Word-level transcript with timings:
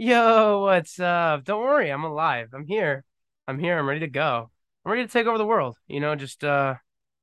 Yo, 0.00 0.60
what's 0.62 1.00
up? 1.00 1.42
Don't 1.44 1.60
worry, 1.62 1.90
I'm 1.90 2.04
alive. 2.04 2.50
I'm 2.54 2.66
here. 2.66 3.04
I'm 3.48 3.58
here. 3.58 3.76
I'm 3.78 3.88
ready 3.88 4.00
to 4.00 4.06
go. 4.06 4.48
I'm 4.84 4.92
ready 4.92 5.04
to 5.04 5.12
take 5.12 5.26
over 5.26 5.38
the 5.38 5.46
world. 5.46 5.76
You 5.88 5.98
know, 6.00 6.14
just 6.14 6.44
uh 6.44 6.76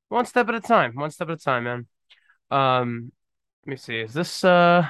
one 0.09 0.25
step 0.25 0.49
at 0.49 0.55
a 0.55 0.61
time. 0.61 0.95
One 0.95 1.11
step 1.11 1.29
at 1.29 1.35
a 1.39 1.43
time, 1.43 1.63
man. 1.65 1.87
Um, 2.51 3.11
let 3.65 3.71
me 3.71 3.77
see. 3.77 3.99
Is 4.01 4.13
this 4.13 4.43
uh 4.43 4.89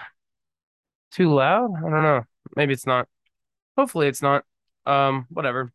too 1.11 1.33
loud? 1.33 1.71
I 1.77 1.81
don't 1.81 2.03
know. 2.03 2.23
Maybe 2.55 2.73
it's 2.73 2.86
not. 2.88 3.07
Hopefully 3.77 4.07
it's 4.07 4.21
not. 4.21 4.45
Um, 4.86 5.27
whatever. 5.29 5.73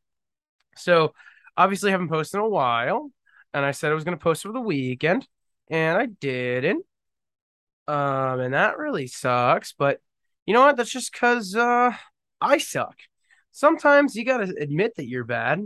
So, 0.76 1.14
obviously 1.56 1.90
I 1.90 1.92
haven't 1.92 2.10
posted 2.10 2.40
in 2.40 2.46
a 2.46 2.50
while, 2.50 3.10
and 3.54 3.64
I 3.64 3.72
said 3.72 3.92
I 3.92 3.94
was 3.96 4.04
gonna 4.04 4.16
post 4.18 4.46
over 4.46 4.52
the 4.54 4.60
weekend, 4.60 5.28
and 5.70 5.98
I 5.98 6.06
didn't. 6.06 6.86
Um, 7.88 8.40
and 8.40 8.54
that 8.54 8.78
really 8.78 9.06
sucks, 9.06 9.72
but 9.72 10.00
you 10.50 10.54
know 10.54 10.62
what? 10.62 10.76
That's 10.76 10.90
just 10.90 11.12
because 11.12 11.54
uh 11.54 11.92
I 12.40 12.58
suck. 12.58 12.96
Sometimes 13.52 14.16
you 14.16 14.24
gotta 14.24 14.52
admit 14.58 14.96
that 14.96 15.06
you're 15.06 15.22
bad 15.22 15.62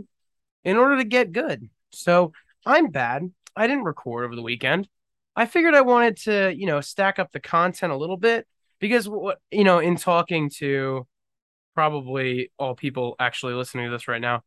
in 0.63 0.77
order 0.77 0.97
to 0.97 1.03
get 1.03 1.31
good. 1.31 1.71
So 1.89 2.33
I'm 2.67 2.91
bad. 2.91 3.31
I 3.55 3.65
didn't 3.65 3.85
record 3.85 4.25
over 4.25 4.35
the 4.35 4.43
weekend. 4.43 4.87
I 5.35 5.47
figured 5.47 5.73
I 5.73 5.81
wanted 5.81 6.17
to, 6.17 6.53
you 6.55 6.67
know, 6.67 6.81
stack 6.81 7.17
up 7.17 7.31
the 7.31 7.39
content 7.39 7.93
a 7.93 7.97
little 7.97 8.15
bit 8.15 8.45
because 8.77 9.09
what 9.09 9.39
you 9.49 9.63
know, 9.63 9.79
in 9.79 9.95
talking 9.95 10.51
to 10.57 11.07
probably 11.73 12.51
all 12.59 12.75
people 12.75 13.15
actually 13.17 13.55
listening 13.55 13.85
to 13.85 13.91
this 13.91 14.07
right 14.07 14.21
now, 14.21 14.43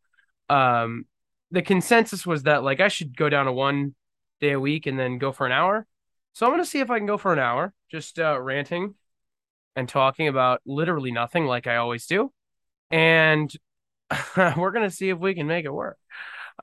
um, 0.49 1.07
the 1.51 1.63
consensus 1.63 2.25
was 2.25 2.45
that 2.45 2.63
like 2.63 2.79
I 2.79 2.87
should 2.87 3.17
go 3.17 3.29
down 3.29 3.47
to 3.47 3.53
one 3.53 3.97
day 4.41 4.53
a 4.53 4.61
week 4.61 4.87
and 4.87 4.97
then 4.97 5.19
go 5.19 5.33
for 5.33 5.47
an 5.47 5.53
hour. 5.53 5.85
So 6.33 6.47
I'm 6.47 6.53
gonna 6.53 6.65
see 6.65 6.79
if 6.79 6.93
I 6.93 6.99
can 6.99 7.09
go 7.09 7.19
for 7.19 7.33
an 7.33 7.41
hour, 7.41 7.75
just 7.91 8.21
uh, 8.21 8.41
ranting 8.41 8.95
and 9.79 9.89
talking 9.89 10.27
about 10.27 10.61
literally 10.67 11.13
nothing 11.13 11.47
like 11.47 11.69
I 11.69 11.77
always 11.77 12.07
do. 12.07 12.33
And 12.91 13.53
we're 14.37 14.73
gonna 14.73 14.91
see 14.91 15.11
if 15.11 15.19
we 15.19 15.35
can 15.35 15.47
make 15.47 15.65
it 15.65 15.73
work. 15.73 15.99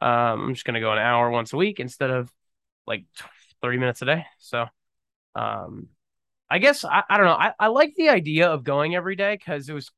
Um, 0.02 0.48
I'm 0.48 0.54
just 0.54 0.66
gonna 0.66 0.82
go 0.82 0.92
an 0.92 1.00
hour 1.00 1.30
once 1.30 1.54
a 1.54 1.58
week 1.58 1.80
instead 1.80 2.10
of 2.12 2.30
like 2.86 3.06
30 3.62 3.78
minutes 3.78 4.02
a 4.02 4.06
day. 4.06 4.26
So 4.40 4.66
um 5.34 5.88
I 6.50 6.60
guess 6.60 6.84
I, 6.84 7.04
I 7.10 7.18
don't 7.18 7.26
know. 7.26 7.34
I, 7.34 7.54
I 7.58 7.68
like 7.68 7.96
the 7.96 8.10
idea 8.10 8.50
of 8.50 8.64
going 8.64 8.96
every 8.96 9.16
day 9.16 9.36
because 9.36 9.70
it 9.70 9.74
was 9.74 9.90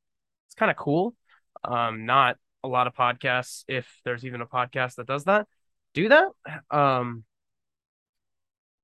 it's 0.48 0.56
kind 0.56 0.70
of 0.70 0.78
cool. 0.78 1.16
Um, 1.64 2.06
not 2.06 2.38
a 2.64 2.68
lot 2.68 2.86
of 2.88 2.94
podcasts, 2.94 3.64
if 3.68 3.90
there's 4.06 4.26
even 4.26 4.42
a 4.42 4.46
podcast 4.46 4.96
that 4.96 5.08
does 5.08 5.26
that, 5.26 5.48
do 5.96 6.10
that. 6.10 6.28
Um, 6.70 7.24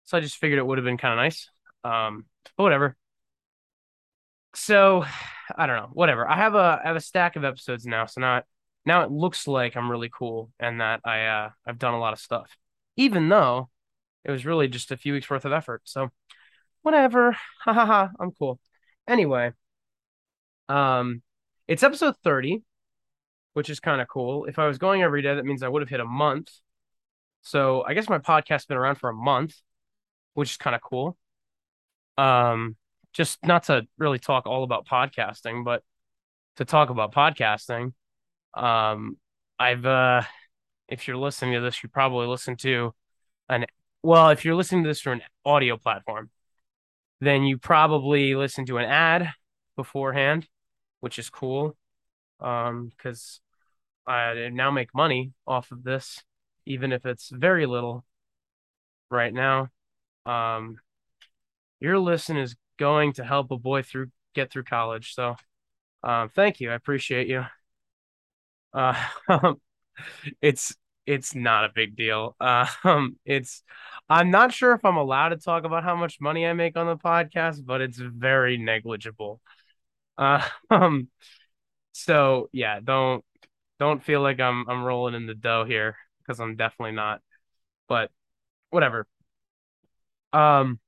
so 0.05 0.17
I 0.17 0.21
just 0.21 0.37
figured 0.37 0.57
it 0.59 0.65
would 0.65 0.79
have 0.79 0.85
been 0.85 0.97
kind 0.97 1.13
of 1.13 1.23
nice. 1.23 1.49
Um, 1.83 2.25
but 2.57 2.63
whatever. 2.63 2.97
So 4.55 5.05
I 5.55 5.67
don't 5.67 5.77
know. 5.77 5.89
Whatever. 5.93 6.27
I 6.27 6.37
have 6.37 6.55
a 6.55 6.81
I 6.83 6.87
have 6.87 6.95
a 6.95 7.01
stack 7.01 7.35
of 7.35 7.43
episodes 7.43 7.85
now, 7.85 8.05
so 8.05 8.21
now 8.21 8.41
now 8.85 9.03
it 9.03 9.11
looks 9.11 9.47
like 9.47 9.75
I'm 9.75 9.89
really 9.89 10.09
cool 10.13 10.51
and 10.59 10.81
that 10.81 11.01
I 11.05 11.25
uh 11.25 11.49
I've 11.65 11.79
done 11.79 11.93
a 11.93 11.99
lot 11.99 12.13
of 12.13 12.19
stuff, 12.19 12.55
even 12.97 13.29
though 13.29 13.69
it 14.23 14.31
was 14.31 14.45
really 14.45 14.67
just 14.67 14.91
a 14.91 14.97
few 14.97 15.13
weeks 15.13 15.29
worth 15.29 15.45
of 15.45 15.53
effort. 15.53 15.81
So 15.85 16.09
whatever. 16.81 17.37
Ha 17.65 17.73
ha 17.73 17.85
ha. 17.85 18.11
I'm 18.19 18.31
cool. 18.31 18.59
Anyway, 19.07 19.53
um, 20.69 21.21
it's 21.67 21.83
episode 21.83 22.15
30, 22.23 22.63
which 23.53 23.69
is 23.69 23.79
kind 23.79 24.01
of 24.01 24.07
cool. 24.07 24.45
If 24.45 24.59
I 24.59 24.67
was 24.67 24.77
going 24.77 25.01
every 25.01 25.21
day, 25.21 25.35
that 25.35 25.45
means 25.45 25.63
I 25.63 25.69
would 25.69 25.81
have 25.81 25.89
hit 25.89 25.99
a 25.99 26.05
month. 26.05 26.49
So 27.41 27.83
I 27.85 27.93
guess 27.93 28.09
my 28.09 28.19
podcast's 28.19 28.65
been 28.65 28.77
around 28.77 28.95
for 28.95 29.09
a 29.09 29.13
month, 29.13 29.55
which 30.33 30.51
is 30.51 30.57
kind 30.57 30.75
of 30.75 30.81
cool. 30.81 31.17
Um, 32.17 32.75
just 33.13 33.39
not 33.45 33.63
to 33.63 33.87
really 33.97 34.19
talk 34.19 34.45
all 34.45 34.63
about 34.63 34.87
podcasting, 34.87 35.63
but 35.63 35.83
to 36.57 36.65
talk 36.65 36.89
about 36.89 37.13
podcasting. 37.13 37.93
Um, 38.53 39.17
I've 39.57 39.85
uh, 39.85 40.23
if 40.87 41.07
you're 41.07 41.17
listening 41.17 41.53
to 41.53 41.61
this, 41.61 41.81
you 41.83 41.89
probably 41.89 42.27
listen 42.27 42.57
to 42.57 42.93
an 43.49 43.65
well, 44.01 44.29
if 44.29 44.43
you're 44.43 44.55
listening 44.55 44.83
to 44.83 44.89
this 44.89 45.01
through 45.01 45.13
an 45.13 45.21
audio 45.45 45.77
platform, 45.77 46.29
then 47.21 47.43
you 47.43 47.57
probably 47.57 48.35
listen 48.35 48.65
to 48.65 48.77
an 48.77 48.85
ad 48.85 49.29
beforehand, 49.77 50.47
which 50.99 51.17
is 51.17 51.29
cool. 51.29 51.77
Um, 52.39 52.89
because 52.89 53.39
I 54.05 54.49
now 54.51 54.71
make 54.71 54.93
money 54.93 55.31
off 55.47 55.71
of 55.71 55.83
this, 55.83 56.21
even 56.65 56.91
if 56.91 57.05
it's 57.05 57.29
very 57.29 57.65
little 57.65 58.03
right 59.09 59.33
now. 59.33 59.69
Um, 60.25 60.77
your 61.79 61.99
listen 61.99 62.37
is 62.37 62.55
going 62.77 63.13
to 63.13 63.23
help 63.23 63.51
a 63.51 63.57
boy 63.57 63.83
through 63.83 64.07
get 64.35 64.51
through 64.51 64.63
college. 64.63 65.13
So, 65.13 65.35
um, 66.03 66.29
thank 66.29 66.59
you. 66.59 66.71
I 66.71 66.75
appreciate 66.75 67.27
you. 67.27 67.45
Uh, 68.73 68.95
it's 70.41 70.75
it's 71.05 71.35
not 71.35 71.65
a 71.65 71.69
big 71.73 71.95
deal. 71.95 72.35
Uh, 72.39 72.67
um, 72.83 73.17
it's 73.25 73.63
I'm 74.09 74.31
not 74.31 74.53
sure 74.53 74.73
if 74.73 74.85
I'm 74.85 74.97
allowed 74.97 75.29
to 75.29 75.37
talk 75.37 75.63
about 75.65 75.83
how 75.83 75.95
much 75.95 76.19
money 76.21 76.45
I 76.45 76.53
make 76.53 76.77
on 76.77 76.87
the 76.87 76.97
podcast, 76.97 77.65
but 77.65 77.81
it's 77.81 77.97
very 77.97 78.57
negligible. 78.57 79.41
Uh, 80.17 80.47
um, 80.69 81.09
so 81.93 82.49
yeah, 82.51 82.79
don't 82.83 83.23
don't 83.79 84.03
feel 84.03 84.21
like 84.21 84.39
I'm 84.39 84.69
I'm 84.69 84.83
rolling 84.83 85.15
in 85.15 85.27
the 85.27 85.35
dough 85.35 85.65
here 85.65 85.97
because 86.19 86.39
I'm 86.39 86.55
definitely 86.55 86.95
not. 86.95 87.21
But 87.87 88.11
whatever. 88.69 89.07
Um, 90.31 90.79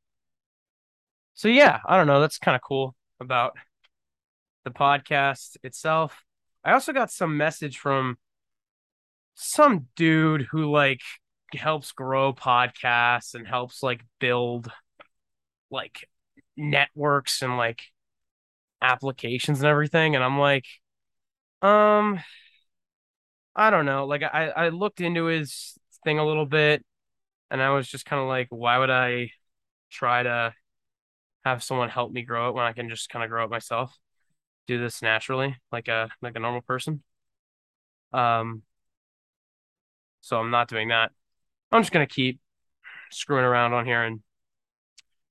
so 1.36 1.48
yeah, 1.48 1.80
I 1.86 1.98
don't 1.98 2.08
know. 2.08 2.22
That's 2.22 2.40
kind 2.40 2.56
of 2.56 2.62
cool 2.62 2.96
about 3.20 3.54
the 4.64 4.72
podcast 4.72 5.58
itself. 5.64 6.24
I 6.64 6.74
also 6.74 6.92
got 6.94 7.12
some 7.12 7.38
message 7.38 7.78
from 7.78 8.18
some 9.36 9.88
dude 9.96 10.48
who 10.50 10.72
like 10.72 11.02
helps 11.54 11.92
grow 11.92 12.34
podcasts 12.34 13.36
and 13.36 13.48
helps 13.48 13.84
like 13.84 14.02
build 14.20 14.72
like 15.70 16.10
networks 16.58 17.42
and 17.42 17.58
like 17.58 17.84
applications 18.82 19.60
and 19.60 19.68
everything. 19.68 20.16
And 20.16 20.24
I'm 20.24 20.40
like, 20.40 20.66
um, 21.62 22.20
I 23.56 23.70
don't 23.70 23.86
know. 23.86 24.06
Like 24.06 24.24
I, 24.24 24.50
I 24.50 24.70
looked 24.70 25.02
into 25.02 25.26
his 25.26 25.78
thing 26.04 26.20
a 26.20 26.26
little 26.26 26.46
bit 26.46 26.84
and 27.52 27.62
I 27.62 27.72
was 27.72 27.88
just 27.88 28.06
kind 28.06 28.22
of 28.22 28.28
like, 28.28 28.48
why 28.50 28.78
would 28.78 28.90
I 28.90 29.32
try 29.92 30.24
to 30.24 30.54
have 31.46 31.64
someone 31.64 31.90
help 31.90 32.12
me 32.12 32.24
grow 32.24 32.50
it 32.50 32.56
when 32.56 32.66
I 32.66 32.74
can 32.74 32.90
just 32.90 33.10
kind 33.10 33.24
of 33.24 33.30
grow 33.30 33.46
it 33.46 33.52
myself? 33.52 33.96
Do 34.68 34.80
this 34.80 35.02
naturally, 35.04 35.56
like 35.72 35.88
a 35.88 36.10
like 36.22 36.36
a 36.36 36.40
normal 36.40 36.62
person. 36.62 37.04
Um, 38.12 38.64
so 40.22 40.40
I'm 40.40 40.50
not 40.50 40.68
doing 40.68 40.88
that. 40.88 41.12
I'm 41.72 41.84
just 41.84 41.92
gonna 41.92 42.08
keep 42.08 42.40
screwing 43.12 43.46
around 43.46 43.74
on 43.74 43.86
here 43.86 44.02
and 44.04 44.22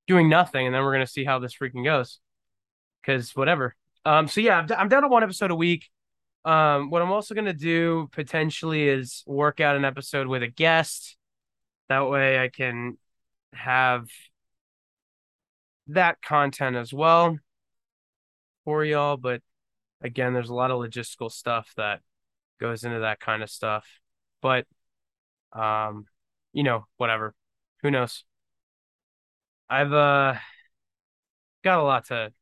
doing 0.07 0.29
nothing, 0.29 0.67
and 0.67 0.75
then 0.75 0.83
we're 0.83 0.93
gonna 0.93 1.07
see 1.07 1.25
how 1.25 1.41
this 1.41 1.55
freaking 1.57 1.85
goes. 1.85 2.21
Because 3.03 3.35
whatever. 3.35 3.75
Um. 4.05 4.29
So 4.29 4.41
yeah, 4.41 4.59
I'm, 4.59 4.67
d- 4.67 4.75
I'm 4.75 4.89
down 4.89 5.03
to 5.03 5.09
one 5.09 5.25
episode 5.25 5.51
a 5.51 5.57
week. 5.57 5.91
Um. 6.45 6.91
What 6.91 7.03
I'm 7.03 7.11
also 7.11 7.35
gonna 7.35 7.53
do 7.53 8.09
potentially 8.13 8.89
is 8.89 9.25
work 9.27 9.59
out 9.59 9.75
an 9.75 9.85
episode 9.85 10.29
with 10.29 10.45
a 10.45 10.49
guest. 10.49 11.17
That 11.89 12.09
way, 12.09 12.39
I 12.39 12.49
can 12.49 12.99
have 13.53 14.07
that 15.89 16.23
content 16.23 16.77
as 16.77 16.93
well 16.93 17.39
for 18.65 18.85
y'all. 18.85 19.17
But 19.17 19.43
again, 20.03 20.33
there's 20.33 20.51
a 20.51 20.55
lot 20.55 20.71
of 20.71 20.79
logistical 20.81 21.31
stuff 21.31 21.73
that 21.77 22.01
goes 22.61 22.85
into 22.85 23.01
that 23.01 23.21
kind 23.21 23.43
of 23.43 23.51
stuff. 23.51 23.87
But 24.41 24.67
um, 25.53 26.07
you 26.53 26.63
know, 26.63 26.87
whatever. 26.97 27.35
Who 27.83 27.91
knows? 27.91 28.25
I've 29.69 29.93
uh 29.93 30.35
got 31.63 31.79
a 31.79 31.83
lot 31.83 32.07
to 32.07 32.33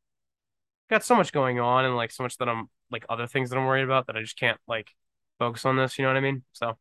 got 0.90 1.04
so 1.04 1.14
much 1.14 1.32
going 1.32 1.60
on 1.60 1.84
and 1.84 1.96
like 1.96 2.10
so 2.10 2.22
much 2.22 2.36
that 2.38 2.48
I'm 2.48 2.68
like 2.90 3.06
other 3.08 3.26
things 3.26 3.50
that 3.50 3.56
I'm 3.58 3.66
worried 3.66 3.84
about 3.84 4.06
that 4.06 4.16
I 4.16 4.20
just 4.20 4.38
can't 4.38 4.58
like 4.68 4.88
focus 5.38 5.64
on 5.64 5.76
this, 5.76 5.98
you 5.98 6.04
know 6.04 6.10
what 6.10 6.16
I 6.16 6.20
mean? 6.20 6.42
So 6.52 6.76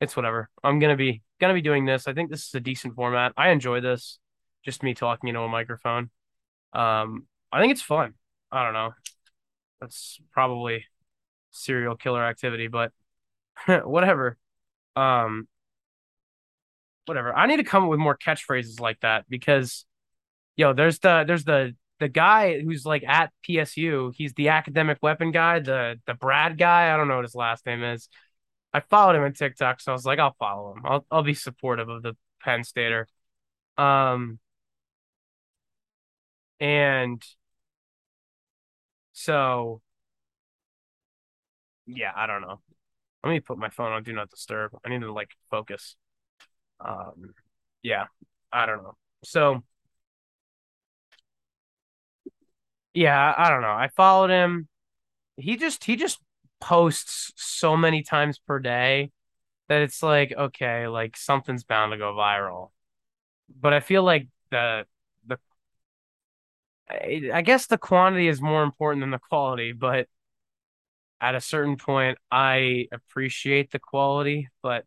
it's 0.00 0.16
whatever. 0.16 0.48
I'm 0.62 0.78
gonna 0.78 0.96
be 0.96 1.22
gonna 1.40 1.54
be 1.54 1.62
doing 1.62 1.84
this. 1.84 2.06
I 2.06 2.14
think 2.14 2.30
this 2.30 2.46
is 2.46 2.54
a 2.54 2.60
decent 2.60 2.94
format. 2.94 3.32
I 3.36 3.50
enjoy 3.50 3.80
this. 3.80 4.18
Just 4.64 4.82
me 4.82 4.94
talking 4.94 5.28
into 5.28 5.40
a 5.40 5.48
microphone. 5.48 6.10
Um, 6.72 7.26
I 7.52 7.60
think 7.60 7.72
it's 7.72 7.82
fun. 7.82 8.14
I 8.50 8.64
don't 8.64 8.72
know. 8.72 8.94
That's 9.80 10.20
probably 10.32 10.84
serial 11.50 11.96
killer 11.96 12.24
activity, 12.24 12.68
but 12.68 12.92
whatever. 13.84 14.38
Um, 14.96 15.48
whatever. 17.06 17.36
I 17.36 17.46
need 17.46 17.58
to 17.58 17.64
come 17.64 17.84
up 17.84 17.90
with 17.90 17.98
more 18.00 18.16
catchphrases 18.16 18.80
like 18.80 19.00
that 19.00 19.26
because, 19.28 19.84
yo, 20.56 20.72
there's 20.72 20.98
the 20.98 21.24
there's 21.26 21.44
the 21.44 21.74
the 22.00 22.08
guy 22.08 22.60
who's 22.60 22.84
like 22.84 23.04
at 23.06 23.30
PSU. 23.48 24.12
He's 24.14 24.34
the 24.34 24.48
academic 24.48 24.98
weapon 25.02 25.30
guy, 25.30 25.60
the 25.60 26.00
the 26.06 26.14
Brad 26.14 26.58
guy. 26.58 26.92
I 26.92 26.96
don't 26.96 27.08
know 27.08 27.16
what 27.16 27.24
his 27.24 27.34
last 27.34 27.66
name 27.66 27.82
is. 27.82 28.08
I 28.72 28.80
followed 28.80 29.16
him 29.16 29.22
on 29.22 29.32
TikTok, 29.32 29.80
so 29.80 29.92
I 29.92 29.94
was 29.94 30.04
like, 30.04 30.18
I'll 30.18 30.36
follow 30.38 30.72
him. 30.72 30.82
I'll 30.84 31.06
I'll 31.10 31.22
be 31.22 31.34
supportive 31.34 31.88
of 31.88 32.02
the 32.02 32.16
Penn 32.42 32.64
Stater. 32.64 33.06
Um, 33.78 34.38
and 36.64 37.22
so 39.12 39.80
yeah, 41.86 42.12
I 42.14 42.26
don't 42.26 42.40
know. 42.42 42.60
Let 43.24 43.30
me 43.30 43.40
put 43.40 43.58
my 43.58 43.70
phone 43.70 43.92
on 43.92 44.02
do 44.02 44.12
not 44.12 44.30
disturb. 44.30 44.72
I 44.84 44.90
need 44.90 45.00
to 45.02 45.12
like 45.12 45.30
focus. 45.50 45.96
Um, 46.80 47.34
yeah, 47.82 48.06
I 48.52 48.66
don't 48.66 48.82
know. 48.82 48.96
So 49.24 49.64
yeah, 52.94 53.34
I 53.36 53.50
don't 53.50 53.62
know. 53.62 53.68
I 53.72 53.88
followed 53.96 54.30
him. 54.30 54.68
He 55.36 55.56
just 55.56 55.84
he 55.84 55.96
just 55.96 56.20
posts 56.60 57.32
so 57.36 57.76
many 57.76 58.02
times 58.02 58.38
per 58.38 58.58
day 58.60 59.12
that 59.68 59.82
it's 59.82 60.02
like, 60.02 60.34
okay, 60.36 60.88
like 60.88 61.16
something's 61.16 61.64
bound 61.64 61.92
to 61.92 61.98
go 61.98 62.14
viral. 62.14 62.70
But 63.60 63.74
I 63.74 63.80
feel 63.80 64.04
like 64.04 64.28
the 64.50 64.86
I 66.88 67.42
guess 67.42 67.66
the 67.66 67.78
quantity 67.78 68.28
is 68.28 68.40
more 68.40 68.62
important 68.62 69.02
than 69.02 69.10
the 69.10 69.18
quality, 69.18 69.72
but 69.72 70.08
at 71.20 71.34
a 71.34 71.40
certain 71.40 71.76
point, 71.76 72.18
I 72.30 72.88
appreciate 72.92 73.70
the 73.70 73.78
quality, 73.78 74.48
but 74.62 74.84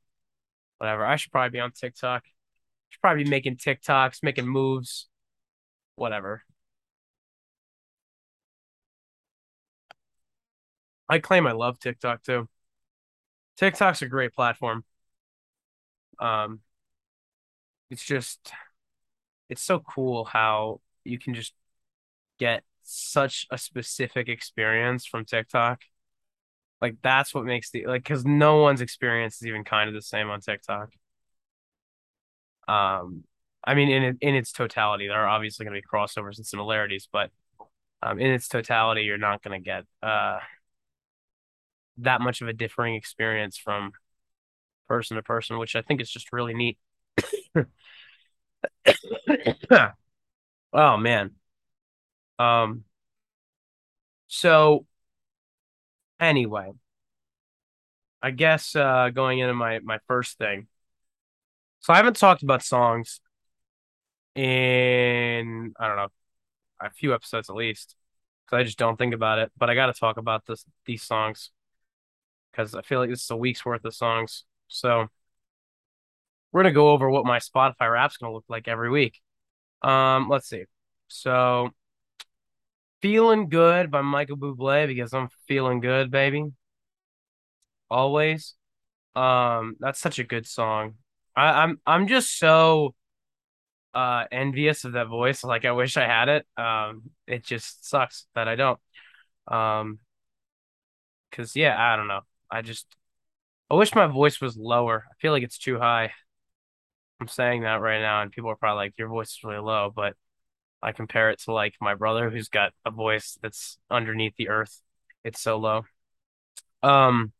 whatever. 0.77 1.05
I 1.05 1.15
should 1.15 1.31
probably 1.31 1.51
be 1.51 1.59
on 1.59 1.71
TikTok. 1.71 2.23
I 2.25 2.29
Should 2.89 3.01
probably 3.01 3.23
be 3.25 3.29
making 3.29 3.57
TikToks, 3.57 4.23
making 4.23 4.47
moves, 4.47 5.07
whatever. 5.95 6.43
I 11.09 11.19
claim 11.19 11.47
I 11.47 11.51
love 11.53 11.79
TikTok 11.79 12.23
too. 12.23 12.47
TikTok's 13.57 14.01
a 14.01 14.07
great 14.07 14.33
platform. 14.33 14.83
Um, 16.19 16.61
it's 17.89 18.03
just 18.03 18.51
it's 19.49 19.61
so 19.63 19.79
cool 19.79 20.25
how 20.25 20.81
you 21.03 21.19
can 21.19 21.33
just 21.33 21.53
get 22.39 22.63
such 22.83 23.47
a 23.51 23.57
specific 23.57 24.29
experience 24.29 25.05
from 25.05 25.25
TikTok. 25.25 25.81
Like 26.81 26.97
that's 27.01 27.33
what 27.33 27.45
makes 27.45 27.71
the 27.71 27.85
like 27.87 28.03
because 28.03 28.25
no 28.25 28.57
one's 28.61 28.81
experience 28.81 29.37
is 29.37 29.47
even 29.47 29.63
kind 29.63 29.89
of 29.89 29.95
the 29.95 30.01
same 30.01 30.29
on 30.29 30.41
TikTok. 30.41 30.91
Um, 32.67 33.23
I 33.63 33.73
mean, 33.75 33.89
in 33.89 34.17
in 34.21 34.35
its 34.35 34.51
totality, 34.51 35.07
there 35.07 35.17
are 35.17 35.27
obviously 35.27 35.65
going 35.65 35.75
to 35.75 35.81
be 35.81 35.87
crossovers 35.87 36.37
and 36.37 36.45
similarities, 36.45 37.07
but 37.11 37.31
um, 38.03 38.19
in 38.19 38.31
its 38.31 38.47
totality, 38.47 39.03
you're 39.03 39.17
not 39.17 39.43
going 39.43 39.59
to 39.61 39.65
get 39.65 39.85
uh 40.03 40.39
that 41.97 42.21
much 42.21 42.41
of 42.41 42.47
a 42.47 42.53
differing 42.53 42.95
experience 42.95 43.57
from 43.57 43.91
person 44.87 45.17
to 45.17 45.23
person, 45.23 45.57
which 45.59 45.75
I 45.75 45.83
think 45.83 46.01
is 46.01 46.11
just 46.11 46.33
really 46.33 46.53
neat. 46.53 46.77
Oh 50.73 50.97
man. 50.97 51.36
Um, 52.39 52.83
so 54.27 54.85
anyway, 56.19 56.71
I 58.21 58.31
guess 58.31 58.75
uh 58.75 59.09
going 59.13 59.39
into 59.39 59.53
my 59.53 59.79
my 59.79 59.99
first 60.07 60.37
thing. 60.37 60.67
So 61.79 61.93
I 61.93 61.97
haven't 61.97 62.17
talked 62.17 62.43
about 62.43 62.63
songs 62.63 63.21
in 64.35 65.73
I 65.79 65.87
don't 65.87 65.97
know, 65.97 66.07
a 66.81 66.89
few 66.91 67.13
episodes 67.13 67.49
at 67.49 67.55
least. 67.55 67.95
Because 68.45 68.61
I 68.61 68.63
just 68.63 68.77
don't 68.77 68.97
think 68.97 69.13
about 69.13 69.39
it. 69.39 69.51
But 69.57 69.69
I 69.69 69.75
gotta 69.75 69.93
talk 69.93 70.17
about 70.17 70.45
this 70.45 70.65
these 70.85 71.03
songs 71.03 71.51
because 72.51 72.75
I 72.75 72.81
feel 72.81 72.99
like 72.99 73.09
this 73.09 73.23
is 73.23 73.29
a 73.31 73.37
week's 73.37 73.65
worth 73.65 73.85
of 73.85 73.93
songs. 73.93 74.45
So 74.67 75.07
we're 76.51 76.63
gonna 76.63 76.73
go 76.73 76.91
over 76.91 77.09
what 77.09 77.25
my 77.25 77.39
Spotify 77.39 77.91
Wrap's 77.91 78.17
gonna 78.17 78.33
look 78.33 78.45
like 78.49 78.67
every 78.67 78.89
week. 78.89 79.19
Um, 79.81 80.29
let's 80.29 80.47
see. 80.47 80.65
So 81.07 81.71
Feeling 83.01 83.49
Good 83.49 83.89
by 83.89 84.01
Michael 84.01 84.37
Bublé 84.37 84.85
because 84.87 85.11
I'm 85.13 85.29
feeling 85.47 85.79
good, 85.79 86.11
baby. 86.11 86.51
Always. 87.89 88.55
Um, 89.15 89.75
that's 89.79 89.99
such 89.99 90.19
a 90.19 90.23
good 90.23 90.47
song. 90.47 90.95
I, 91.35 91.63
I'm 91.63 91.79
I'm 91.85 92.07
just 92.07 92.37
so 92.39 92.95
uh 93.93 94.25
envious 94.31 94.85
of 94.85 94.93
that 94.93 95.07
voice. 95.07 95.43
Like 95.43 95.65
I 95.65 95.71
wish 95.71 95.97
I 95.97 96.05
had 96.05 96.29
it. 96.29 96.47
Um, 96.57 97.11
it 97.27 97.45
just 97.45 97.87
sucks 97.89 98.27
that 98.35 98.47
I 98.47 98.55
don't. 98.55 98.79
Um, 99.47 99.99
because 101.29 101.55
yeah, 101.55 101.75
I 101.77 101.95
don't 101.95 102.07
know. 102.07 102.21
I 102.49 102.61
just 102.61 102.87
I 103.71 103.75
wish 103.75 103.95
my 103.95 104.07
voice 104.07 104.41
was 104.41 104.57
lower. 104.57 105.05
I 105.11 105.15
feel 105.21 105.31
like 105.33 105.43
it's 105.43 105.59
too 105.59 105.79
high. 105.79 106.11
I'm 107.19 107.27
saying 107.27 107.61
that 107.63 107.81
right 107.81 107.99
now, 108.01 108.21
and 108.21 108.31
people 108.31 108.51
are 108.51 108.55
probably 108.55 108.85
like, 108.85 108.97
"Your 108.97 109.07
voice 109.09 109.29
is 109.31 109.43
really 109.43 109.59
low," 109.59 109.91
but 109.95 110.15
I 110.81 110.91
compare 110.91 111.29
it 111.31 111.39
to 111.41 111.53
like 111.53 111.75
my 111.81 111.95
brother 111.95 112.29
who's 112.29 112.49
got 112.49 112.73
a 112.85 112.91
voice 112.91 113.37
that's 113.41 113.77
underneath 113.89 114.35
the 114.37 114.49
earth. 114.49 114.81
It's 115.23 115.41
so 115.41 115.57
low. 115.57 115.85
Um, 116.83 117.33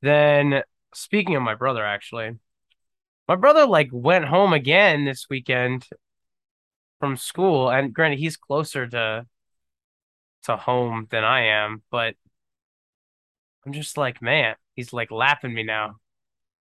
then 0.00 0.62
speaking 0.94 1.36
of 1.36 1.42
my 1.42 1.54
brother, 1.54 1.84
actually, 1.84 2.38
my 3.28 3.36
brother 3.36 3.66
like 3.66 3.88
went 3.92 4.26
home 4.26 4.52
again 4.52 5.04
this 5.04 5.26
weekend 5.28 5.86
from 7.00 7.16
school, 7.16 7.70
and 7.70 7.92
granted, 7.92 8.18
he's 8.18 8.36
closer 8.36 8.86
to 8.86 9.26
to 10.44 10.56
home 10.56 11.06
than 11.10 11.24
I 11.24 11.46
am, 11.46 11.82
but 11.90 12.14
I'm 13.66 13.72
just 13.72 13.96
like, 13.96 14.20
man, 14.22 14.56
he's 14.74 14.92
like 14.92 15.10
laughing 15.10 15.54
me 15.54 15.62
now. 15.62 15.96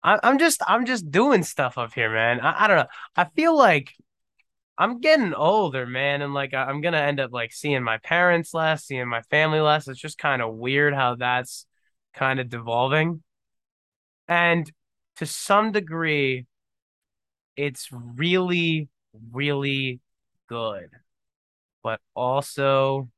I, 0.03 0.19
I'm 0.23 0.39
just 0.39 0.63
I'm 0.67 0.87
just 0.87 1.11
doing 1.11 1.43
stuff 1.43 1.79
up 1.79 1.95
here, 1.95 2.11
man. 2.13 2.41
I, 2.41 2.65
I 2.65 2.69
don't 2.69 2.77
know. 2.79 2.87
I 3.17 3.25
feel 3.25 3.57
like 3.57 3.95
I'm 4.77 5.01
getting 5.01 5.35
older, 5.35 5.87
man, 5.87 6.21
and 6.23 6.35
like 6.35 6.53
I'm 6.53 6.81
gonna 6.81 6.99
end 6.99 7.21
up 7.21 7.33
like 7.33 7.53
seeing 7.53 7.83
my 7.83 7.99
parents 7.99 8.53
less, 8.55 8.85
seeing 8.85 9.09
my 9.09 9.23
family 9.23 9.61
less. 9.61 9.87
It's 9.89 10.01
just 10.01 10.19
kind 10.19 10.43
of 10.43 10.55
weird 10.55 10.95
how 10.95 11.15
that's 11.17 11.67
kind 12.15 12.41
of 12.41 12.49
devolving. 12.49 13.23
And 14.29 14.71
to 15.17 15.27
some 15.27 15.73
degree, 15.73 16.47
it's 17.57 17.89
really, 17.93 18.89
really 19.33 20.01
good, 20.49 20.91
but 21.83 22.01
also 22.15 23.11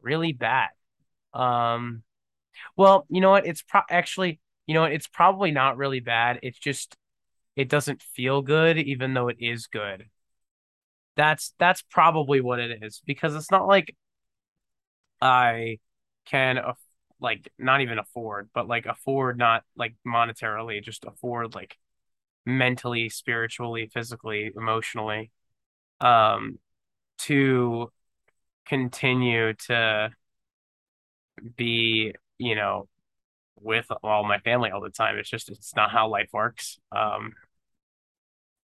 really 0.00 0.32
bad. 0.32 0.70
Um, 1.34 2.02
well, 2.76 3.06
you 3.10 3.20
know 3.20 3.30
what? 3.30 3.46
It's 3.46 3.62
pro 3.62 3.82
actually, 3.90 4.40
you 4.66 4.74
know 4.74 4.82
what? 4.82 4.92
It's 4.92 5.08
probably 5.08 5.50
not 5.52 5.76
really 5.78 6.00
bad. 6.00 6.40
It's 6.42 6.58
just 6.58 6.96
it 7.56 7.68
doesn't 7.68 8.02
feel 8.02 8.42
good, 8.42 8.78
even 8.78 9.14
though 9.14 9.28
it 9.28 9.38
is 9.40 9.68
good. 9.68 10.06
That's 11.16 11.54
that's 11.58 11.82
probably 11.82 12.40
what 12.40 12.58
it 12.58 12.82
is 12.82 13.02
because 13.06 13.34
it's 13.34 13.50
not 13.50 13.66
like 13.66 13.94
I 15.20 15.78
can 16.26 16.58
aff 16.58 16.78
like 17.20 17.52
not 17.58 17.80
even 17.82 17.98
afford, 17.98 18.50
but 18.54 18.66
like 18.66 18.86
afford 18.86 19.38
not 19.38 19.62
like 19.76 19.94
monetarily, 20.06 20.82
just 20.82 21.04
afford 21.04 21.54
like 21.54 21.76
mentally, 22.46 23.08
spiritually, 23.08 23.90
physically, 23.92 24.52
emotionally, 24.56 25.30
um, 26.00 26.58
to 27.18 27.92
continue 28.66 29.54
to 29.54 30.10
be, 31.56 32.12
you 32.38 32.54
know, 32.54 32.88
with 33.60 33.86
all 34.02 34.24
my 34.24 34.38
family 34.40 34.70
all 34.70 34.80
the 34.80 34.90
time. 34.90 35.18
It's 35.18 35.30
just 35.30 35.50
it's 35.50 35.74
not 35.76 35.90
how 35.90 36.08
life 36.08 36.28
works. 36.32 36.78
Um, 36.92 37.34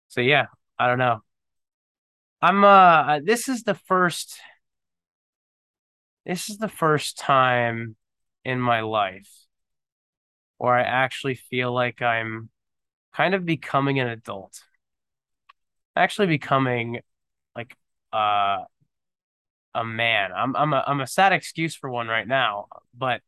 so 0.08 0.20
yeah, 0.20 0.46
I 0.78 0.86
don't 0.88 0.98
know. 0.98 1.20
I'm 2.44 2.62
uh 2.62 3.20
this 3.24 3.48
is 3.48 3.62
the 3.62 3.72
first 3.74 4.38
this 6.26 6.50
is 6.50 6.58
the 6.58 6.68
first 6.68 7.16
time 7.16 7.96
in 8.44 8.60
my 8.60 8.80
life 8.80 9.30
where 10.58 10.74
I 10.74 10.82
actually 10.82 11.36
feel 11.36 11.72
like 11.72 12.02
I'm 12.02 12.50
kind 13.14 13.34
of 13.34 13.46
becoming 13.46 13.98
an 13.98 14.08
adult. 14.08 14.60
Actually 15.96 16.26
becoming 16.26 17.00
like 17.56 17.74
uh 18.12 18.58
a 19.74 19.84
man. 19.84 20.30
I'm 20.36 20.54
I'm 20.54 20.74
a 20.74 20.84
I'm 20.86 21.00
a 21.00 21.06
sad 21.06 21.32
excuse 21.32 21.74
for 21.74 21.88
one 21.88 22.08
right 22.08 22.28
now, 22.28 22.66
but 22.92 23.22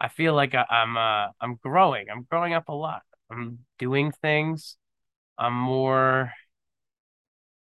I 0.00 0.06
feel 0.06 0.34
like 0.34 0.54
I, 0.54 0.64
I'm 0.70 0.96
uh 0.96 1.32
I'm 1.40 1.56
growing. 1.56 2.06
I'm 2.08 2.28
growing 2.30 2.54
up 2.54 2.68
a 2.68 2.72
lot. 2.72 3.02
I'm 3.28 3.58
doing 3.80 4.12
things. 4.12 4.76
I'm 5.36 5.54
more 5.54 6.32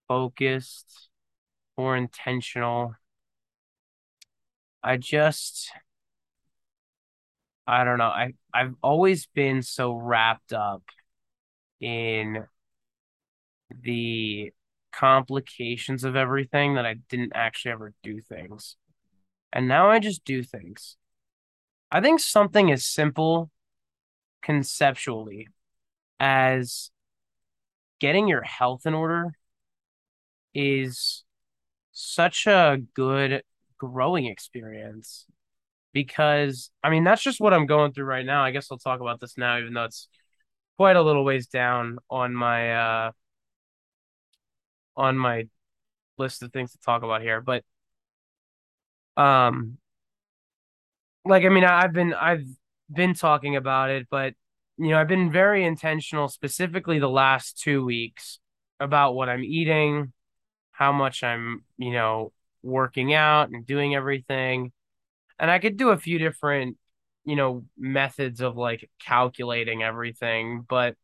focused, 0.07 1.09
more 1.77 1.95
intentional. 1.95 2.95
I 4.83 4.97
just 4.97 5.71
I 7.67 7.83
don't 7.83 7.97
know. 7.97 8.05
I 8.05 8.33
I've 8.53 8.75
always 8.83 9.27
been 9.27 9.61
so 9.61 9.93
wrapped 9.93 10.53
up 10.53 10.83
in 11.79 12.45
the 13.81 14.51
complications 14.91 16.03
of 16.03 16.15
everything 16.15 16.75
that 16.75 16.85
I 16.85 16.95
didn't 17.09 17.33
actually 17.35 17.71
ever 17.71 17.93
do 18.03 18.21
things. 18.21 18.77
And 19.51 19.67
now 19.67 19.89
I 19.89 19.99
just 19.99 20.23
do 20.23 20.43
things. 20.43 20.97
I 21.91 22.01
think 22.01 22.19
something 22.19 22.71
as 22.71 22.85
simple 22.85 23.49
conceptually 24.41 25.47
as 26.19 26.91
getting 27.99 28.27
your 28.27 28.43
health 28.43 28.85
in 28.85 28.93
order 28.93 29.33
is 30.55 31.25
such 31.93 32.47
a 32.47 32.79
good 32.95 33.43
growing 33.79 34.27
experience 34.27 35.27
because 35.93 36.71
I 36.83 36.89
mean 36.91 37.03
that's 37.03 37.23
just 37.23 37.41
what 37.41 37.53
I'm 37.53 37.67
going 37.67 37.93
through 37.93 38.05
right 38.05 38.25
now. 38.25 38.43
I 38.43 38.51
guess 38.51 38.67
I'll 38.71 38.77
talk 38.79 39.01
about 39.01 39.19
this 39.21 39.37
now, 39.37 39.59
even 39.59 39.73
though 39.73 39.85
it's 39.85 40.09
quite 40.77 40.95
a 40.97 41.03
little 41.03 41.25
ways 41.25 41.47
down 41.47 41.99
on 42.09 42.33
my 42.35 42.73
uh 43.07 43.11
on 44.95 45.17
my 45.17 45.47
list 46.17 46.43
of 46.43 46.53
things 46.53 46.73
to 46.73 46.79
talk 46.79 47.03
about 47.03 47.21
here. 47.21 47.41
But 47.41 47.63
um 49.17 49.77
like 51.25 51.43
I 51.43 51.49
mean 51.49 51.63
I've 51.63 51.93
been 51.93 52.13
I've 52.13 52.45
been 52.91 53.13
talking 53.13 53.55
about 53.55 53.89
it, 53.89 54.07
but 54.09 54.33
you 54.77 54.89
know, 54.89 54.99
I've 54.99 55.07
been 55.07 55.31
very 55.31 55.63
intentional 55.65 56.27
specifically 56.27 56.99
the 56.99 57.09
last 57.09 57.59
two 57.61 57.85
weeks 57.85 58.39
about 58.79 59.13
what 59.15 59.29
I'm 59.29 59.43
eating, 59.43 60.11
how 60.77 60.91
much 60.91 61.23
I'm, 61.23 61.63
you 61.77 61.91
know, 61.91 62.33
working 62.63 63.13
out 63.13 63.49
and 63.49 63.65
doing 63.65 63.95
everything. 63.95 64.71
And 65.39 65.49
I 65.49 65.59
could 65.59 65.77
do 65.77 65.89
a 65.89 65.97
few 65.97 66.19
different, 66.19 66.77
you 67.25 67.35
know, 67.35 67.65
methods 67.77 68.41
of 68.41 68.57
like 68.57 68.89
calculating 68.99 69.83
everything, 69.83 70.65
but 70.67 70.95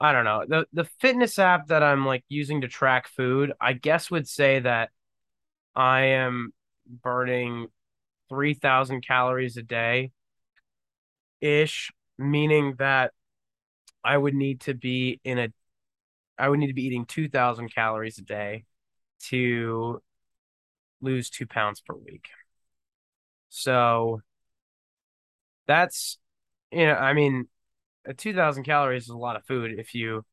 I 0.00 0.12
don't 0.12 0.24
know. 0.24 0.44
The 0.46 0.66
the 0.72 0.84
fitness 1.00 1.38
app 1.38 1.68
that 1.68 1.82
I'm 1.82 2.04
like 2.04 2.24
using 2.28 2.60
to 2.62 2.68
track 2.68 3.08
food, 3.08 3.52
I 3.60 3.72
guess 3.72 4.10
would 4.10 4.28
say 4.28 4.60
that 4.60 4.90
I 5.74 6.02
am 6.02 6.52
burning 6.86 7.68
3,000 8.28 9.06
calories 9.06 9.56
a 9.56 9.62
day 9.62 10.12
ish, 11.40 11.90
meaning 12.18 12.74
that 12.78 13.12
I 14.04 14.16
would 14.16 14.34
need 14.34 14.60
to 14.62 14.74
be 14.74 15.20
in 15.24 15.38
a 15.38 15.48
I 16.38 16.48
would 16.48 16.58
need 16.58 16.68
to 16.68 16.74
be 16.74 16.84
eating 16.86 17.06
2,000 17.06 17.74
calories 17.74 18.18
a 18.18 18.22
day 18.22 18.64
to 19.28 20.02
lose 21.00 21.30
two 21.30 21.46
pounds 21.46 21.80
per 21.80 21.94
week. 21.94 22.28
So 23.48 24.20
that's, 25.66 26.18
you 26.72 26.86
know, 26.86 26.94
I 26.94 27.12
mean, 27.14 27.48
2,000 28.16 28.64
calories 28.64 29.04
is 29.04 29.08
a 29.10 29.16
lot 29.16 29.36
of 29.36 29.44
food 29.46 29.78
if 29.78 29.94
you 29.94 30.24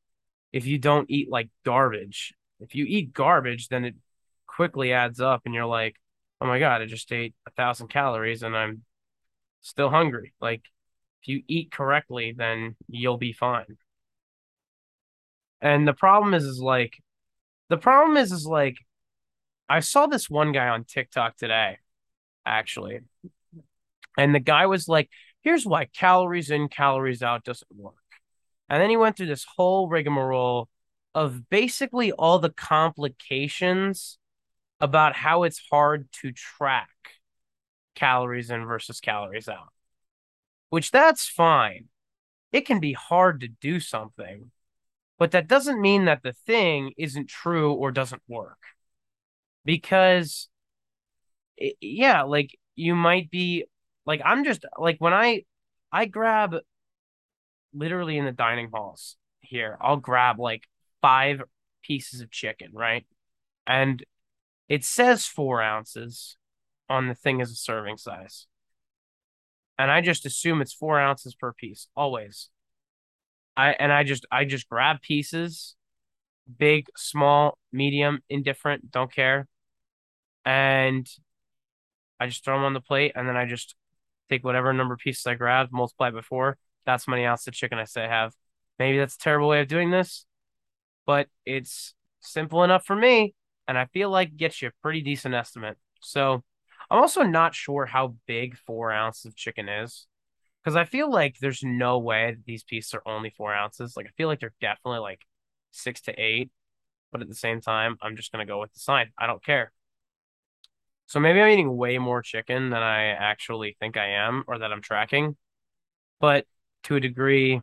if 0.52 0.66
you 0.66 0.78
don't 0.78 1.10
eat 1.10 1.30
like 1.30 1.50
garbage. 1.64 2.34
If 2.60 2.74
you 2.74 2.86
eat 2.86 3.12
garbage, 3.14 3.68
then 3.68 3.84
it 3.86 3.96
quickly 4.46 4.92
adds 4.92 5.20
up, 5.20 5.42
and 5.46 5.54
you're 5.54 5.66
like, 5.66 5.96
oh 6.40 6.46
my 6.46 6.58
God, 6.58 6.82
I 6.82 6.86
just 6.86 7.12
ate 7.12 7.34
a 7.46 7.52
thousand 7.52 7.88
calories 7.88 8.42
and 8.42 8.56
I'm 8.56 8.84
still 9.62 9.90
hungry. 9.90 10.34
Like, 10.40 10.62
if 11.22 11.28
you 11.28 11.42
eat 11.48 11.72
correctly, 11.72 12.34
then 12.36 12.76
you'll 12.88 13.18
be 13.18 13.32
fine. 13.32 13.78
And 15.62 15.88
the 15.88 15.94
problem 15.94 16.34
is, 16.34 16.44
is 16.44 16.60
like, 16.60 17.00
the 17.70 17.78
problem 17.78 18.18
is, 18.18 18.32
is 18.32 18.44
like, 18.44 18.76
I 19.68 19.80
saw 19.80 20.06
this 20.06 20.28
one 20.28 20.52
guy 20.52 20.68
on 20.68 20.84
TikTok 20.84 21.36
today, 21.36 21.78
actually, 22.44 23.00
and 24.18 24.34
the 24.34 24.40
guy 24.40 24.66
was 24.66 24.88
like, 24.88 25.08
here's 25.42 25.64
why 25.64 25.86
calories 25.86 26.50
in, 26.50 26.68
calories 26.68 27.22
out 27.22 27.44
doesn't 27.44 27.74
work. 27.74 27.94
And 28.68 28.82
then 28.82 28.90
he 28.90 28.96
went 28.96 29.16
through 29.16 29.28
this 29.28 29.46
whole 29.56 29.88
rigmarole 29.88 30.68
of 31.14 31.48
basically 31.48 32.10
all 32.10 32.38
the 32.38 32.50
complications 32.50 34.18
about 34.80 35.14
how 35.14 35.44
it's 35.44 35.62
hard 35.70 36.08
to 36.20 36.32
track 36.32 36.88
calories 37.94 38.50
in 38.50 38.64
versus 38.64 39.00
calories 39.00 39.48
out, 39.48 39.72
which 40.70 40.90
that's 40.90 41.28
fine. 41.28 41.88
It 42.50 42.62
can 42.66 42.80
be 42.80 42.92
hard 42.92 43.40
to 43.40 43.48
do 43.48 43.78
something, 43.78 44.50
but 45.22 45.30
that 45.30 45.46
doesn't 45.46 45.80
mean 45.80 46.06
that 46.06 46.24
the 46.24 46.32
thing 46.32 46.94
isn't 46.98 47.28
true 47.28 47.74
or 47.74 47.92
doesn't 47.92 48.22
work. 48.26 48.58
Because, 49.64 50.48
it, 51.56 51.76
yeah, 51.80 52.22
like 52.22 52.58
you 52.74 52.96
might 52.96 53.30
be 53.30 53.66
like, 54.04 54.20
I'm 54.24 54.42
just 54.42 54.64
like 54.76 54.96
when 54.98 55.14
I, 55.14 55.44
I 55.92 56.06
grab 56.06 56.56
literally 57.72 58.18
in 58.18 58.24
the 58.24 58.32
dining 58.32 58.70
halls 58.74 59.14
here, 59.42 59.78
I'll 59.80 59.96
grab 59.96 60.40
like 60.40 60.64
five 61.00 61.40
pieces 61.84 62.20
of 62.20 62.32
chicken, 62.32 62.70
right? 62.72 63.06
And 63.64 64.04
it 64.68 64.82
says 64.82 65.24
four 65.24 65.62
ounces 65.62 66.36
on 66.88 67.06
the 67.06 67.14
thing 67.14 67.40
as 67.40 67.52
a 67.52 67.54
serving 67.54 67.98
size. 67.98 68.48
And 69.78 69.88
I 69.88 70.00
just 70.00 70.26
assume 70.26 70.60
it's 70.60 70.74
four 70.74 70.98
ounces 70.98 71.36
per 71.36 71.52
piece, 71.52 71.86
always. 71.96 72.50
I 73.56 73.72
and 73.72 73.92
I 73.92 74.04
just 74.04 74.26
I 74.30 74.44
just 74.44 74.68
grab 74.68 75.00
pieces, 75.02 75.76
big, 76.58 76.86
small, 76.96 77.58
medium, 77.72 78.20
indifferent, 78.28 78.90
don't 78.90 79.12
care. 79.12 79.46
And 80.44 81.08
I 82.18 82.26
just 82.26 82.44
throw 82.44 82.56
them 82.56 82.64
on 82.64 82.74
the 82.74 82.80
plate 82.80 83.12
and 83.14 83.28
then 83.28 83.36
I 83.36 83.46
just 83.46 83.74
take 84.30 84.44
whatever 84.44 84.72
number 84.72 84.94
of 84.94 85.00
pieces 85.00 85.26
I 85.26 85.34
grabbed, 85.34 85.72
multiply 85.72 86.10
by 86.10 86.22
four. 86.22 86.56
That's 86.86 87.06
how 87.06 87.12
many 87.12 87.26
ounces 87.26 87.48
of 87.48 87.54
chicken 87.54 87.78
I 87.78 87.84
say 87.84 88.04
I 88.04 88.08
have. 88.08 88.32
Maybe 88.78 88.98
that's 88.98 89.16
a 89.16 89.18
terrible 89.18 89.48
way 89.48 89.60
of 89.60 89.68
doing 89.68 89.90
this, 89.90 90.26
but 91.06 91.28
it's 91.44 91.94
simple 92.20 92.64
enough 92.64 92.84
for 92.84 92.96
me 92.96 93.34
and 93.68 93.78
I 93.78 93.86
feel 93.86 94.10
like 94.10 94.28
it 94.28 94.36
gets 94.36 94.62
you 94.62 94.68
a 94.68 94.82
pretty 94.82 95.02
decent 95.02 95.34
estimate. 95.34 95.76
So 96.00 96.42
I'm 96.90 97.00
also 97.00 97.22
not 97.22 97.54
sure 97.54 97.86
how 97.86 98.16
big 98.26 98.56
four 98.56 98.92
ounces 98.92 99.26
of 99.26 99.36
chicken 99.36 99.68
is 99.68 100.06
because 100.62 100.76
I 100.76 100.84
feel 100.84 101.10
like 101.10 101.38
there's 101.40 101.62
no 101.62 101.98
way 101.98 102.32
that 102.32 102.44
these 102.46 102.64
pieces 102.64 102.94
are 102.94 103.02
only 103.06 103.30
four 103.30 103.52
ounces. 103.52 103.96
Like 103.96 104.06
I 104.06 104.10
feel 104.16 104.28
like 104.28 104.40
they're 104.40 104.54
definitely 104.60 105.00
like 105.00 105.20
six 105.72 106.00
to 106.02 106.12
eight, 106.12 106.50
but 107.12 107.22
at 107.22 107.28
the 107.28 107.34
same 107.34 107.60
time, 107.60 107.96
I'm 108.02 108.16
just 108.16 108.32
gonna 108.32 108.46
go 108.46 108.60
with 108.60 108.72
the 108.72 108.80
sign. 108.80 109.12
I 109.18 109.26
don't 109.26 109.44
care. 109.44 109.72
So 111.06 111.20
maybe 111.20 111.40
I'm 111.40 111.50
eating 111.50 111.76
way 111.76 111.98
more 111.98 112.22
chicken 112.22 112.70
than 112.70 112.82
I 112.82 113.06
actually 113.08 113.76
think 113.80 113.96
I 113.96 114.08
am 114.12 114.44
or 114.46 114.58
that 114.58 114.72
I'm 114.72 114.80
tracking, 114.82 115.36
but 116.20 116.46
to 116.84 116.96
a 116.96 117.00
degree, 117.00 117.62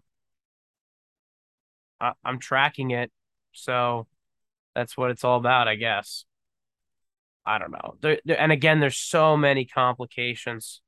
I- 1.99 2.13
I'm 2.23 2.39
tracking 2.39 2.91
it. 2.91 3.11
So 3.53 4.07
that's 4.75 4.97
what 4.97 5.11
it's 5.11 5.23
all 5.23 5.39
about, 5.39 5.67
I 5.67 5.75
guess. 5.75 6.25
I 7.45 7.57
don't 7.57 7.71
know. 7.71 7.95
There, 8.01 8.19
there, 8.25 8.39
and 8.39 8.51
again, 8.51 8.79
there's 8.79 8.97
so 8.97 9.35
many 9.35 9.65
complications 9.65 10.81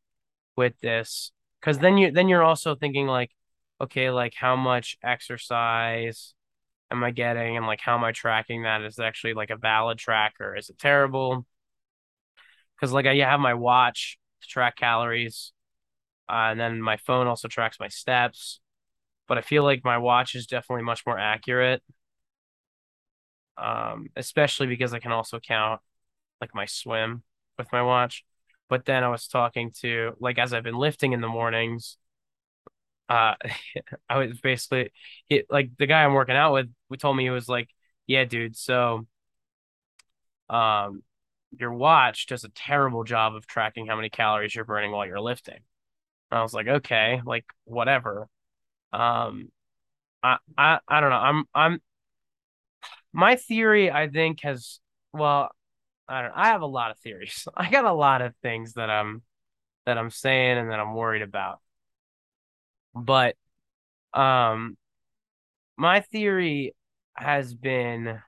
with 0.56 0.80
this 0.82 1.32
because 1.62 1.78
then 1.80 1.98
you 1.98 2.12
then 2.12 2.28
you're 2.30 2.44
also 2.44 2.76
thinking 2.76 3.08
like, 3.08 3.32
okay, 3.82 4.10
like 4.12 4.34
how 4.36 4.56
much 4.56 4.98
exercise 5.04 6.34
am 6.92 7.04
I 7.04 7.12
getting, 7.12 7.58
and 7.58 7.68
like 7.68 7.82
how 7.82 7.96
am 7.98 8.04
I 8.06 8.12
tracking 8.14 8.64
that? 8.64 8.84
Is 8.84 9.00
it 9.00 9.04
actually 9.04 9.34
like 9.36 9.52
a 9.52 9.58
valid 9.58 9.98
tracker? 10.00 10.56
Is 10.58 10.70
it 10.70 10.80
terrible? 10.80 11.46
Because 12.76 12.94
like 12.94 13.06
I 13.06 13.16
have 13.18 13.40
my 13.40 13.54
watch 13.54 14.18
to 14.42 14.48
track 14.48 14.76
calories, 14.76 15.54
uh, 16.30 16.50
and 16.52 16.60
then 16.60 16.82
my 16.82 16.98
phone 16.98 17.28
also 17.28 17.48
tracks 17.48 17.80
my 17.80 17.90
steps, 17.90 18.62
but 19.28 19.38
I 19.38 19.42
feel 19.42 19.64
like 19.64 19.84
my 19.86 19.98
watch 20.00 20.36
is 20.36 20.48
definitely 20.48 20.84
much 20.86 21.06
more 21.06 21.20
accurate 21.20 21.84
um, 23.58 24.08
especially 24.16 24.68
because 24.68 24.94
I 24.94 25.00
can 25.00 25.12
also 25.12 25.40
count 25.40 25.82
like 26.42 26.56
my 26.56 26.66
swim 26.66 27.24
with 27.58 27.72
my 27.72 27.82
watch. 27.84 28.24
But 28.72 28.86
then 28.86 29.06
I 29.06 29.10
was 29.10 29.28
talking 29.30 29.74
to 29.82 30.16
like 30.22 30.40
as 30.40 30.54
I've 30.54 30.64
been 30.64 30.80
lifting 30.80 31.14
in 31.14 31.22
the 31.22 31.30
mornings, 31.30 32.00
uh, 33.10 33.36
I 34.10 34.18
was 34.18 34.40
basically 34.42 34.92
it, 35.30 35.46
like 35.50 35.72
the 35.78 35.88
guy 35.88 36.04
I'm 36.04 36.14
working 36.14 36.36
out 36.36 36.54
with. 36.54 36.68
We 36.90 36.98
told 36.98 37.18
me 37.18 37.24
he 37.24 37.30
was 37.30 37.50
like, 37.50 37.70
"Yeah, 38.08 38.26
dude, 38.26 38.56
so 38.58 39.08
um, 40.50 41.04
your 41.58 41.74
watch 41.74 42.28
does 42.28 42.44
a 42.44 42.50
terrible 42.50 43.04
job 43.04 43.36
of 43.36 43.48
tracking 43.48 43.88
how 43.88 43.96
many 43.96 44.10
calories 44.10 44.56
you're 44.56 44.66
burning 44.66 44.92
while 44.92 45.06
you're 45.06 45.22
lifting." 45.22 45.60
And 46.32 46.40
I 46.40 46.44
was 46.44 46.54
like, 46.54 46.68
"Okay, 46.68 47.22
like 47.26 47.46
whatever." 47.66 48.28
Um, 48.94 49.52
I 50.24 50.38
I 50.58 50.80
I 50.88 51.02
don't 51.02 51.12
know. 51.12 51.18
I'm 51.18 51.46
I'm 51.56 51.82
my 53.14 53.36
theory, 53.36 53.92
I 53.92 54.08
think, 54.08 54.42
has 54.42 54.80
well, 55.14 55.52
I 56.12 56.22
don't 56.24 56.34
I 56.36 56.48
have 56.48 56.62
a 56.62 56.68
lot 56.68 56.92
of 56.92 57.00
theories. 57.00 57.48
I 57.56 57.70
got 57.70 57.86
a 57.86 57.94
lot 57.94 58.22
of 58.22 58.36
things 58.44 58.74
that 58.74 58.90
I'm 58.90 59.22
that 59.86 59.98
I'm 59.98 60.10
saying 60.10 60.58
and 60.58 60.72
that 60.72 60.80
I'm 60.80 60.94
worried 60.96 61.22
about. 61.22 61.60
But 62.94 63.36
um 64.14 64.78
my 65.78 66.02
theory 66.02 66.76
has 67.16 67.54
been 67.54 68.20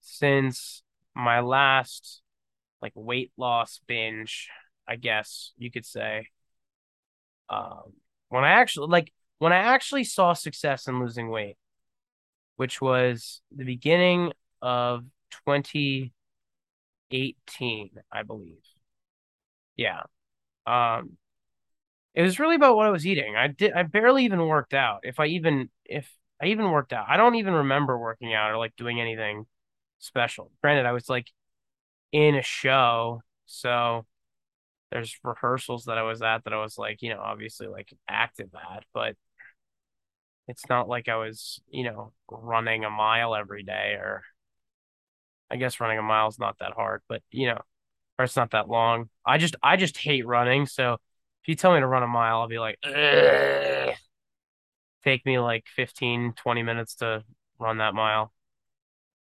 since 0.00 0.82
my 1.14 1.40
last 1.40 2.22
like 2.80 2.92
weight 2.94 3.30
loss 3.36 3.80
binge, 3.86 4.48
I 4.88 4.96
guess 4.96 5.52
you 5.58 5.70
could 5.70 5.84
say. 5.84 6.28
Um 7.48 7.92
when 8.30 8.44
I 8.44 8.52
actually 8.52 8.88
like 8.88 9.12
when 9.38 9.52
I 9.52 9.58
actually 9.58 10.04
saw 10.04 10.32
success 10.32 10.86
in 10.88 11.00
losing 11.00 11.28
weight, 11.28 11.56
which 12.56 12.80
was 12.80 13.42
the 13.54 13.64
beginning 13.64 14.32
of 14.62 15.04
2018, 17.10 17.90
I 18.12 18.22
believe. 18.22 18.62
Yeah. 19.76 20.02
Um, 20.66 21.18
it 22.14 22.22
was 22.22 22.38
really 22.38 22.56
about 22.56 22.76
what 22.76 22.86
I 22.86 22.90
was 22.90 23.06
eating. 23.06 23.36
I 23.36 23.48
did 23.48 23.72
I 23.72 23.82
barely 23.84 24.24
even 24.24 24.46
worked 24.46 24.74
out. 24.74 25.00
If 25.04 25.20
I 25.20 25.26
even 25.26 25.70
if 25.84 26.10
I 26.42 26.46
even 26.46 26.70
worked 26.70 26.92
out. 26.92 27.06
I 27.08 27.16
don't 27.16 27.36
even 27.36 27.54
remember 27.54 27.98
working 27.98 28.34
out 28.34 28.50
or 28.50 28.58
like 28.58 28.74
doing 28.76 29.00
anything 29.00 29.46
special. 29.98 30.50
Granted, 30.62 30.86
I 30.86 30.92
was 30.92 31.08
like 31.08 31.28
in 32.12 32.36
a 32.36 32.42
show, 32.42 33.22
so 33.46 34.06
there's 34.92 35.18
rehearsals 35.24 35.86
that 35.86 35.98
I 35.98 36.02
was 36.04 36.22
at 36.22 36.44
that 36.44 36.52
I 36.54 36.62
was 36.62 36.78
like, 36.78 37.02
you 37.02 37.10
know, 37.10 37.20
obviously 37.20 37.68
like 37.68 37.92
active 38.08 38.50
at, 38.54 38.84
but 38.94 39.16
it's 40.48 40.68
not 40.68 40.88
like 40.88 41.08
I 41.08 41.16
was, 41.16 41.60
you 41.70 41.84
know, 41.84 42.12
running 42.30 42.84
a 42.84 42.90
mile 42.90 43.34
every 43.34 43.62
day 43.62 43.96
or 43.98 44.22
I 45.50 45.56
guess 45.56 45.80
running 45.80 45.98
a 45.98 46.02
mile 46.02 46.28
is 46.28 46.38
not 46.38 46.58
that 46.60 46.72
hard, 46.72 47.02
but 47.08 47.22
you 47.30 47.48
know, 47.48 47.60
or 48.18 48.24
it's 48.24 48.36
not 48.36 48.52
that 48.52 48.68
long. 48.68 49.08
I 49.24 49.38
just 49.38 49.56
I 49.62 49.76
just 49.76 49.96
hate 49.96 50.26
running, 50.26 50.66
so 50.66 50.94
if 51.42 51.48
you 51.48 51.54
tell 51.54 51.72
me 51.74 51.80
to 51.80 51.86
run 51.86 52.02
a 52.02 52.06
mile, 52.06 52.40
I'll 52.40 52.48
be 52.48 52.58
like, 52.58 52.78
Ugh. 52.84 53.94
take 55.04 55.24
me 55.24 55.38
like 55.38 55.66
15, 55.74 56.34
20 56.34 56.62
minutes 56.62 56.96
to 56.96 57.24
run 57.58 57.78
that 57.78 57.94
mile. 57.94 58.32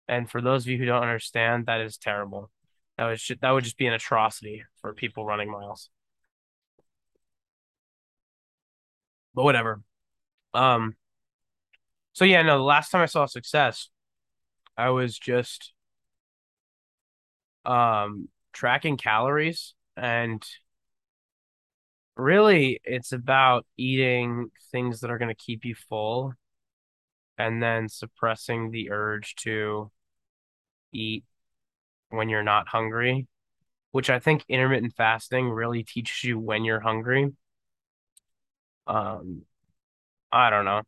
And 0.08 0.28
for 0.28 0.40
those 0.40 0.64
of 0.64 0.68
you 0.68 0.78
who 0.78 0.86
don't 0.86 1.02
understand, 1.02 1.66
that 1.66 1.82
is 1.82 1.98
terrible. 1.98 2.50
That 2.96 3.06
was 3.06 3.22
just, 3.22 3.42
that 3.42 3.50
would 3.50 3.64
just 3.64 3.76
be 3.76 3.86
an 3.86 3.92
atrocity 3.92 4.64
for 4.80 4.94
people 4.94 5.24
running 5.24 5.50
miles. 5.50 5.90
But 9.34 9.44
whatever. 9.44 9.82
Um. 10.54 10.96
So 12.14 12.24
yeah, 12.24 12.42
no. 12.42 12.56
The 12.56 12.64
last 12.64 12.90
time 12.90 13.02
I 13.02 13.06
saw 13.06 13.26
success, 13.26 13.90
I 14.76 14.90
was 14.90 15.16
just 15.16 15.72
um 17.68 18.28
tracking 18.52 18.96
calories 18.96 19.74
and 19.96 20.44
really 22.16 22.80
it's 22.84 23.12
about 23.12 23.64
eating 23.76 24.50
things 24.72 25.00
that 25.00 25.10
are 25.10 25.18
going 25.18 25.28
to 25.28 25.34
keep 25.34 25.64
you 25.64 25.74
full 25.74 26.34
and 27.38 27.62
then 27.62 27.88
suppressing 27.88 28.70
the 28.70 28.90
urge 28.90 29.36
to 29.36 29.90
eat 30.92 31.24
when 32.10 32.28
you're 32.28 32.42
not 32.42 32.68
hungry, 32.68 33.26
which 33.92 34.10
I 34.10 34.18
think 34.18 34.44
intermittent 34.48 34.94
fasting 34.96 35.50
really 35.50 35.84
teaches 35.84 36.24
you 36.24 36.38
when 36.38 36.64
you're 36.64 36.80
hungry. 36.80 37.32
Um, 38.86 39.42
I 40.32 40.50
don't 40.50 40.64
know. 40.64 40.82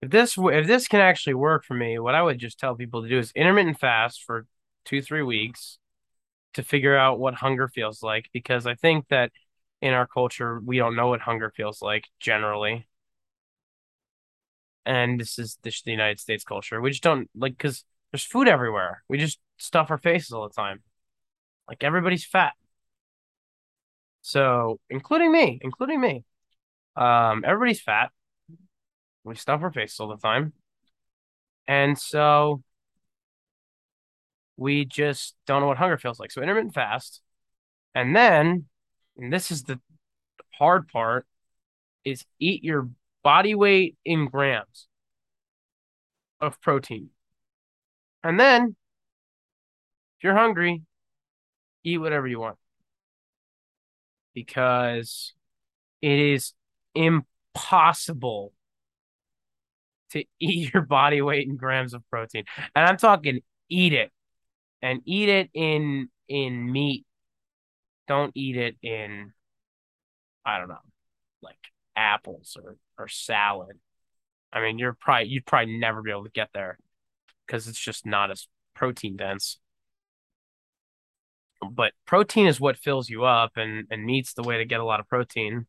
If 0.00 0.10
this 0.10 0.36
if 0.36 0.66
this 0.66 0.88
can 0.88 1.00
actually 1.00 1.34
work 1.34 1.64
for 1.64 1.74
me, 1.74 1.98
what 1.98 2.14
I 2.14 2.22
would 2.22 2.38
just 2.38 2.58
tell 2.58 2.74
people 2.74 3.02
to 3.02 3.08
do 3.08 3.18
is 3.18 3.32
intermittent 3.32 3.78
fast 3.78 4.22
for 4.24 4.46
two, 4.84 5.02
three 5.02 5.22
weeks 5.22 5.78
to 6.54 6.62
figure 6.62 6.96
out 6.96 7.18
what 7.18 7.34
hunger 7.34 7.68
feels 7.68 8.02
like 8.02 8.28
because 8.32 8.66
I 8.66 8.74
think 8.74 9.08
that 9.08 9.32
in 9.80 9.94
our 9.94 10.06
culture 10.06 10.60
we 10.64 10.78
don't 10.78 10.96
know 10.96 11.08
what 11.08 11.20
hunger 11.20 11.52
feels 11.54 11.82
like 11.82 12.04
generally. 12.20 12.86
And 14.84 15.20
this 15.20 15.38
is 15.38 15.58
this 15.62 15.82
the 15.82 15.92
United 15.92 16.20
States 16.20 16.44
culture. 16.44 16.80
We 16.80 16.90
just 16.90 17.02
don't 17.02 17.30
like 17.34 17.56
because 17.56 17.84
there's 18.10 18.24
food 18.24 18.48
everywhere. 18.48 19.04
We 19.08 19.18
just 19.18 19.38
stuff 19.56 19.90
our 19.90 19.98
faces 19.98 20.32
all 20.32 20.48
the 20.48 20.54
time. 20.54 20.82
Like 21.68 21.84
everybody's 21.84 22.24
fat. 22.24 22.52
So, 24.22 24.78
including 24.88 25.32
me, 25.32 25.58
including 25.62 26.00
me. 26.00 26.24
Um, 26.96 27.44
everybody's 27.46 27.80
fat. 27.80 28.10
We 29.24 29.34
stuff 29.36 29.62
our 29.62 29.72
faces 29.72 30.00
all 30.00 30.08
the 30.08 30.16
time. 30.16 30.52
And 31.66 31.98
so 31.98 32.62
we 34.56 34.84
just 34.84 35.34
don't 35.46 35.60
know 35.60 35.66
what 35.66 35.78
hunger 35.78 35.98
feels 35.98 36.20
like. 36.20 36.30
So 36.30 36.42
intermittent 36.42 36.74
fast. 36.74 37.20
And 37.94 38.14
then, 38.14 38.66
and 39.16 39.32
this 39.32 39.50
is 39.50 39.64
the 39.64 39.80
hard 40.54 40.88
part, 40.88 41.26
is 42.04 42.24
eat 42.38 42.64
your 42.64 42.88
body 43.22 43.54
weight 43.54 43.96
in 44.04 44.26
grams 44.26 44.88
of 46.40 46.60
protein. 46.60 47.10
And 48.24 48.38
then, 48.38 48.76
if 50.18 50.24
you're 50.24 50.36
hungry, 50.36 50.82
eat 51.84 51.98
whatever 51.98 52.26
you 52.26 52.40
want. 52.40 52.56
Because 54.34 55.34
it 56.00 56.18
is 56.18 56.52
impossible 56.94 58.52
to 60.10 60.24
eat 60.40 60.72
your 60.72 60.82
body 60.82 61.22
weight 61.22 61.48
in 61.48 61.56
grams 61.56 61.94
of 61.94 62.02
protein. 62.10 62.44
And 62.74 62.86
I'm 62.86 62.96
talking 62.96 63.40
eat 63.68 63.92
it 63.92 64.12
and 64.82 65.00
eat 65.04 65.28
it 65.28 65.50
in 65.54 66.08
in 66.28 66.70
meat. 66.70 67.06
Don't 68.08 68.32
eat 68.34 68.56
it 68.56 68.76
in 68.82 69.32
I 70.44 70.58
don't 70.58 70.68
know, 70.68 70.76
like 71.42 71.58
apples 71.96 72.56
or 72.62 72.76
or 72.98 73.08
salad. 73.08 73.78
I 74.52 74.60
mean, 74.60 74.78
you're 74.78 74.94
probably 74.94 75.28
you'd 75.28 75.46
probably 75.46 75.78
never 75.78 76.02
be 76.02 76.10
able 76.10 76.24
to 76.24 76.30
get 76.30 76.50
there 76.52 76.78
because 77.46 77.68
it's 77.68 77.78
just 77.78 78.04
not 78.06 78.30
as 78.30 78.48
protein 78.74 79.16
dense. 79.16 79.58
But 81.70 81.92
protein 82.06 82.46
is 82.46 82.60
what 82.60 82.76
fills 82.76 83.08
you 83.08 83.24
up, 83.24 83.52
and 83.56 83.86
and 83.90 84.04
meat's 84.04 84.34
the 84.34 84.42
way 84.42 84.58
to 84.58 84.64
get 84.64 84.80
a 84.80 84.84
lot 84.84 85.00
of 85.00 85.08
protein. 85.08 85.66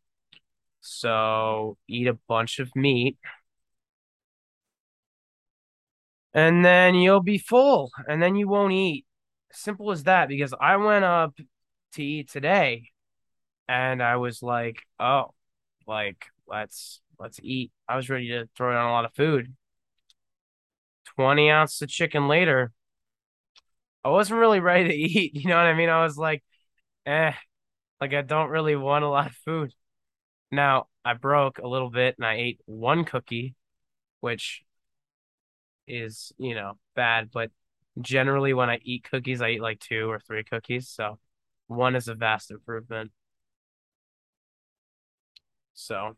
So 0.82 1.78
eat 1.88 2.08
a 2.08 2.18
bunch 2.28 2.60
of 2.60 2.76
meat 2.76 3.18
and 6.34 6.64
then 6.66 6.96
you'll 6.96 7.22
be 7.22 7.38
full 7.38 7.92
and 8.08 8.22
then 8.22 8.36
you 8.36 8.48
won't 8.48 8.74
eat. 8.74 9.06
Simple 9.52 9.92
as 9.92 10.04
that 10.06 10.30
because 10.30 10.54
I 10.60 10.78
went 10.78 11.06
up 11.06 11.36
to 11.94 12.04
eat 12.04 12.30
today 12.30 12.90
and 13.68 14.02
I 14.04 14.18
was 14.18 14.42
like, 14.44 14.84
"Oh, 15.00 15.34
like 15.88 16.26
let's 16.48 17.02
let's 17.20 17.40
eat." 17.44 17.72
I 17.88 17.96
was 17.98 18.10
ready 18.10 18.30
to 18.30 18.50
throw 18.56 18.74
down 18.74 18.88
a 18.88 18.92
lot 18.92 19.06
of 19.06 19.14
food. 19.16 19.56
20 21.16 21.50
ounces 21.52 21.82
of 21.82 21.90
chicken 21.90 22.28
later, 22.28 22.72
I 24.04 24.10
wasn't 24.10 24.40
really 24.40 24.60
ready 24.62 24.90
to 24.90 24.96
eat, 24.96 25.36
you 25.36 25.50
know 25.50 25.58
what 25.58 25.66
I 25.66 25.74
mean? 25.74 25.90
I 25.90 26.04
was 26.04 26.18
like, 26.18 26.44
"Eh, 27.06 27.34
like 28.02 28.14
I 28.14 28.22
don't 28.24 28.50
really 28.50 28.76
want 28.76 29.06
a 29.06 29.10
lot 29.10 29.28
of 29.28 29.36
food." 29.38 29.74
Now, 30.52 30.88
I 31.06 31.14
broke 31.16 31.60
a 31.60 31.68
little 31.68 31.90
bit 31.92 32.16
and 32.18 32.26
I 32.26 32.36
ate 32.36 32.62
one 32.66 33.06
cookie, 33.06 33.56
which 34.22 34.64
is, 35.88 36.32
you 36.38 36.56
know, 36.56 36.78
bad, 36.96 37.32
but 37.32 37.52
generally 38.02 38.54
when 38.54 38.70
I 38.70 38.80
eat 38.84 39.04
cookies, 39.10 39.42
I 39.42 39.52
eat 39.52 39.62
like 39.62 39.80
two 39.80 40.10
or 40.10 40.20
three 40.20 40.44
cookies. 40.44 40.90
So 40.90 41.20
one 41.68 41.96
is 41.96 42.08
a 42.08 42.16
vast 42.16 42.52
improvement. 42.52 43.12
So 45.74 46.16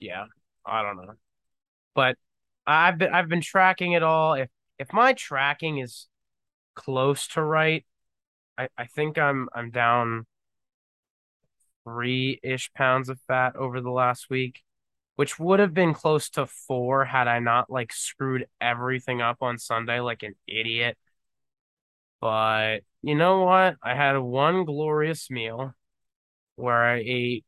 yeah, 0.00 0.26
I 0.64 0.82
don't 0.82 0.96
know. 0.96 1.14
But 1.94 2.16
I've 2.66 2.98
been 2.98 3.12
I've 3.12 3.28
been 3.28 3.40
tracking 3.40 3.92
it 3.92 4.02
all. 4.02 4.34
If 4.34 4.50
if 4.78 4.92
my 4.92 5.12
tracking 5.14 5.78
is 5.78 6.08
close 6.74 7.28
to 7.28 7.42
right, 7.42 7.86
I, 8.58 8.68
I 8.76 8.86
think 8.86 9.18
I'm 9.18 9.48
I'm 9.54 9.70
down 9.70 10.26
three-ish 11.84 12.72
pounds 12.74 13.08
of 13.08 13.20
fat 13.28 13.54
over 13.56 13.80
the 13.80 13.90
last 13.90 14.28
week 14.28 14.62
which 15.16 15.38
would 15.38 15.60
have 15.60 15.74
been 15.74 15.94
close 15.94 16.30
to 16.30 16.46
four 16.46 17.04
had 17.04 17.28
I 17.28 17.40
not 17.40 17.70
like 17.70 17.92
screwed 17.92 18.46
everything 18.60 19.20
up 19.22 19.38
on 19.42 19.58
Sunday 19.58 20.00
like 20.00 20.22
an 20.22 20.34
idiot. 20.46 20.96
But 22.20 22.80
you 23.02 23.14
know 23.14 23.42
what? 23.44 23.76
I 23.82 23.94
had 23.94 24.16
one 24.18 24.64
glorious 24.64 25.30
meal 25.30 25.74
where 26.56 26.84
I 26.84 27.02
ate 27.06 27.44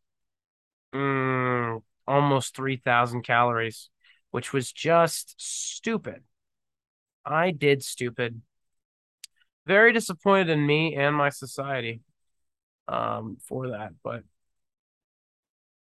mm, 0.94 1.82
almost 2.06 2.56
3,000 2.56 3.22
calories, 3.24 3.90
which 4.32 4.52
was 4.52 4.72
just 4.72 5.34
stupid. 5.38 6.24
I 7.24 7.50
did 7.52 7.84
stupid. 7.84 8.42
Very 9.66 9.92
disappointed 9.92 10.48
in 10.48 10.66
me 10.66 10.96
and 10.96 11.14
my 11.14 11.28
society 11.28 12.00
um, 12.88 13.38
for 13.46 13.70
that, 13.70 13.92
but 14.04 14.24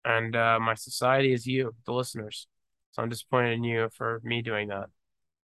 and 0.06 0.36
uh, 0.36 0.58
my 0.60 0.74
society 0.74 1.32
is 1.32 1.46
you, 1.46 1.74
the 1.84 1.92
listeners. 1.92 2.46
So 2.92 3.02
I'm 3.02 3.08
disappointed 3.10 3.54
in 3.54 3.64
you 3.64 3.88
for 3.92 4.20
me 4.24 4.40
doing 4.40 4.68
that. 4.68 4.88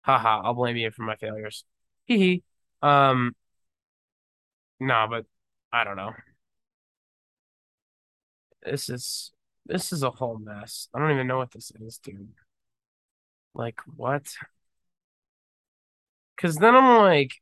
Haha, 0.03 0.43
I'll 0.45 0.55
blame 0.55 0.77
you 0.77 0.91
for 0.91 1.03
my 1.03 1.17
failures. 1.17 1.65
Hee 2.05 2.19
hee. 2.19 2.43
Um, 2.83 3.35
no, 4.79 5.07
but 5.09 5.25
I 5.73 5.85
don't 5.85 5.97
know. 5.97 6.13
This 8.63 8.89
is 8.91 9.33
this 9.67 9.93
is 9.93 10.03
a 10.03 10.11
whole 10.11 10.39
mess. 10.39 10.89
I 10.95 10.99
don't 10.99 11.13
even 11.13 11.27
know 11.27 11.39
what 11.39 11.53
this 11.53 11.73
is, 11.81 11.99
dude. 11.99 12.29
Like 13.55 13.81
what? 13.97 14.35
Because 16.37 16.57
then 16.57 16.75
I'm 16.75 17.03
like, 17.03 17.33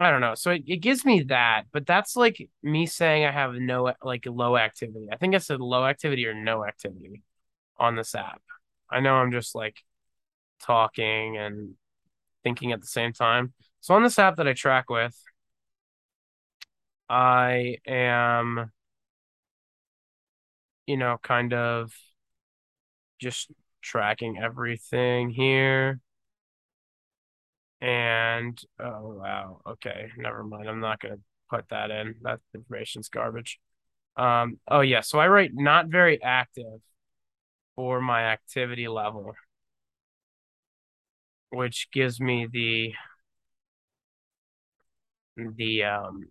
I 0.00 0.10
don't 0.10 0.22
know. 0.22 0.34
So 0.34 0.52
it, 0.52 0.62
it 0.66 0.76
gives 0.78 1.04
me 1.04 1.22
that, 1.24 1.64
but 1.72 1.86
that's 1.86 2.16
like 2.16 2.48
me 2.62 2.86
saying 2.86 3.24
I 3.26 3.30
have 3.32 3.52
no 3.54 3.92
like 4.02 4.24
low 4.26 4.56
activity. 4.56 5.08
I 5.12 5.16
think 5.16 5.34
I 5.34 5.38
said 5.38 5.60
low 5.60 5.84
activity 5.84 6.26
or 6.26 6.32
no 6.34 6.64
activity 6.64 7.22
on 7.78 7.96
this 7.96 8.14
app. 8.14 8.42
I 8.90 9.00
know 9.00 9.14
I'm 9.16 9.32
just 9.32 9.54
like 9.54 9.82
talking 10.62 11.38
and 11.38 11.74
thinking 12.44 12.72
at 12.72 12.80
the 12.80 12.86
same 12.88 13.12
time. 13.14 13.54
So 13.80 13.94
on 13.94 14.02
this 14.04 14.18
app 14.18 14.36
that 14.36 14.48
I 14.48 14.54
track 14.54 14.90
with, 14.90 15.16
I 17.08 17.78
am, 17.86 18.72
you 20.86 20.96
know, 20.96 21.18
kind 21.22 21.52
of 21.52 21.92
just 23.20 23.50
tracking 23.82 24.38
everything 24.38 25.30
here. 25.30 26.00
And 27.80 28.60
oh 28.78 29.14
wow, 29.18 29.60
okay, 29.66 30.10
never 30.18 30.44
mind. 30.44 30.68
I'm 30.68 30.80
not 30.80 31.00
gonna 31.00 31.16
put 31.48 31.66
that 31.70 31.90
in. 31.90 32.16
That 32.22 32.40
information's 32.54 33.08
garbage. 33.08 33.58
Um, 34.16 34.58
oh 34.68 34.80
yeah, 34.82 35.00
so 35.02 35.18
I 35.20 35.28
write 35.28 35.52
not 35.54 35.88
very 35.88 36.22
active 36.22 36.80
for 37.76 38.00
my 38.00 38.24
activity 38.24 38.88
level, 38.88 39.34
which 41.50 41.88
gives 41.92 42.20
me 42.20 42.46
the 42.50 42.92
the 45.56 45.82
um 45.84 46.30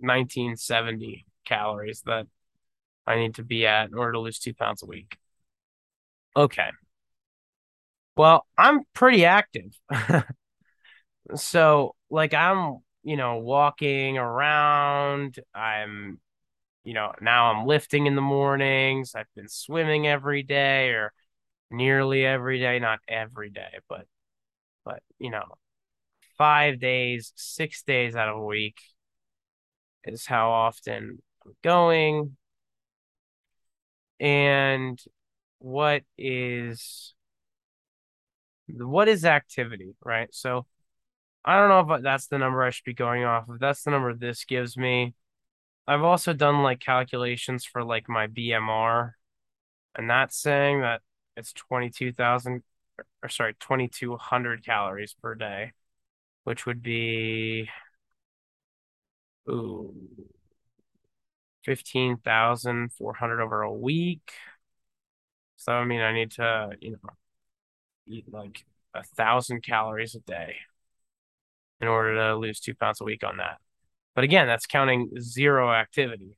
1970 0.00 1.26
calories 1.44 2.02
that 2.06 2.26
I 3.06 3.16
need 3.16 3.36
to 3.36 3.44
be 3.44 3.66
at 3.66 3.88
in 3.90 3.94
order 3.96 4.12
to 4.12 4.20
lose 4.20 4.38
two 4.38 4.54
pounds 4.54 4.82
a 4.82 4.86
week. 4.86 5.18
Okay. 6.36 6.70
Well, 8.16 8.46
I'm 8.58 8.84
pretty 8.94 9.24
active. 9.24 9.72
So, 11.36 11.94
like, 12.10 12.34
I'm, 12.34 12.78
you 13.02 13.16
know, 13.16 13.38
walking 13.38 14.18
around. 14.18 15.38
I'm, 15.54 16.20
you 16.84 16.94
know, 16.94 17.12
now 17.20 17.52
I'm 17.52 17.66
lifting 17.66 18.06
in 18.06 18.16
the 18.16 18.22
mornings. 18.22 19.14
I've 19.14 19.32
been 19.36 19.48
swimming 19.48 20.06
every 20.08 20.42
day 20.44 20.90
or 20.90 21.12
nearly 21.70 22.26
every 22.26 22.60
day, 22.60 22.78
not 22.80 23.00
every 23.08 23.50
day, 23.50 23.78
but, 23.88 24.06
but, 24.84 25.02
you 25.18 25.30
know, 25.30 25.44
five 26.38 26.80
days, 26.80 27.32
six 27.36 27.82
days 27.84 28.16
out 28.16 28.28
of 28.28 28.36
a 28.38 28.44
week 28.46 28.78
is 30.04 30.26
how 30.26 30.50
often 30.50 31.18
I'm 31.44 31.54
going. 31.62 32.36
And 34.18 35.00
what 35.58 36.02
is 36.18 37.14
what 38.78 39.08
is 39.08 39.24
activity, 39.24 39.94
right? 40.04 40.28
So 40.34 40.66
I 41.44 41.58
don't 41.58 41.68
know 41.68 41.94
if 41.96 42.02
that's 42.02 42.28
the 42.28 42.38
number 42.38 42.62
I 42.62 42.70
should 42.70 42.84
be 42.84 42.94
going 42.94 43.24
off 43.24 43.48
of. 43.48 43.58
That's 43.60 43.82
the 43.82 43.90
number 43.90 44.14
this 44.14 44.44
gives 44.44 44.76
me. 44.76 45.14
I've 45.86 46.02
also 46.02 46.32
done 46.32 46.62
like 46.62 46.80
calculations 46.80 47.64
for 47.64 47.84
like 47.84 48.08
my 48.08 48.26
BMR, 48.28 49.16
and 49.96 50.10
that's 50.10 50.36
saying 50.36 50.82
that 50.82 51.02
it's 51.36 51.52
22,000 51.52 52.62
or 53.22 53.28
sorry, 53.28 53.54
2,200 53.60 54.64
calories 54.64 55.14
per 55.14 55.34
day, 55.34 55.72
which 56.44 56.66
would 56.66 56.82
be 56.82 57.68
ooh 59.48 59.94
15,400 61.64 63.40
over 63.40 63.62
a 63.62 63.72
week. 63.72 64.32
So 65.56 65.72
I 65.72 65.84
mean, 65.84 66.00
I 66.00 66.12
need 66.12 66.32
to, 66.32 66.70
you 66.80 66.92
know, 66.92 67.10
eat 68.10 68.26
like 68.32 68.64
a 68.94 69.02
thousand 69.02 69.62
calories 69.62 70.14
a 70.14 70.20
day 70.20 70.56
in 71.80 71.88
order 71.88 72.14
to 72.16 72.36
lose 72.36 72.60
two 72.60 72.74
pounds 72.74 73.00
a 73.00 73.04
week 73.04 73.24
on 73.24 73.38
that. 73.38 73.58
But 74.14 74.24
again, 74.24 74.46
that's 74.46 74.66
counting 74.66 75.10
zero 75.20 75.72
activity. 75.72 76.36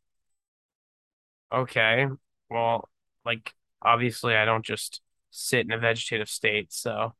Okay, 1.53 2.07
well, 2.51 2.89
like 3.25 3.53
obviously 3.83 4.35
I 4.35 4.45
don't 4.45 4.65
just 4.65 5.01
sit 5.31 5.67
in 5.67 5.73
a 5.73 5.79
vegetative 5.79 6.29
state, 6.29 6.73
so 6.73 7.15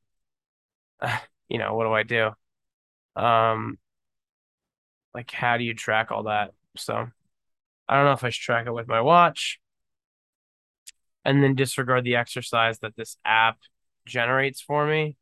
you 1.49 1.59
know, 1.59 1.75
what 1.75 1.85
do 1.85 1.93
I 1.93 2.03
do? 2.03 2.31
Um, 3.21 3.79
like 5.15 5.31
how 5.31 5.57
do 5.57 5.65
you 5.65 5.75
track 5.75 6.11
all 6.11 6.25
that? 6.25 6.53
So 6.77 7.07
I 7.88 7.97
don't 7.97 8.05
know 8.07 8.12
if 8.12 8.25
I 8.25 8.31
should 8.31 8.43
track 8.43 8.67
it 8.67 8.73
with 8.73 8.88
my 8.88 9.01
watch 9.01 9.61
and 11.25 11.43
then 11.43 11.55
disregard 11.55 12.05
the 12.05 12.17
exercise 12.17 12.79
that 12.81 12.97
this 12.97 13.17
app 13.25 13.59
generates 14.07 14.61
for 14.61 14.87
me. 14.87 15.17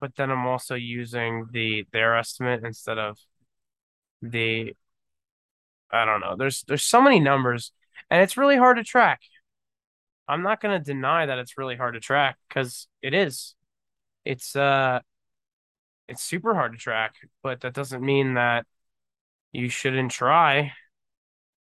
But 0.00 0.14
then 0.16 0.30
I'm 0.30 0.46
also 0.46 0.74
using 0.74 1.46
the 1.50 1.86
their 1.92 2.16
estimate 2.16 2.64
instead 2.64 2.98
of 2.98 3.18
the 4.22 4.74
I 5.90 6.04
don't 6.04 6.20
know. 6.20 6.36
There's 6.36 6.62
there's 6.64 6.84
so 6.84 7.00
many 7.00 7.20
numbers 7.20 7.72
and 8.10 8.22
it's 8.22 8.36
really 8.36 8.56
hard 8.56 8.76
to 8.76 8.84
track. 8.84 9.20
I'm 10.26 10.42
not 10.42 10.60
going 10.60 10.78
to 10.78 10.84
deny 10.84 11.26
that 11.26 11.38
it's 11.38 11.56
really 11.56 11.76
hard 11.76 11.94
to 11.94 12.00
track 12.00 12.36
cuz 12.50 12.86
it 13.02 13.14
is. 13.14 13.54
It's 14.24 14.56
uh 14.56 15.00
it's 16.08 16.22
super 16.22 16.54
hard 16.54 16.72
to 16.72 16.78
track, 16.78 17.16
but 17.42 17.60
that 17.60 17.74
doesn't 17.74 18.02
mean 18.04 18.34
that 18.34 18.66
you 19.52 19.70
shouldn't 19.70 20.12
try 20.12 20.72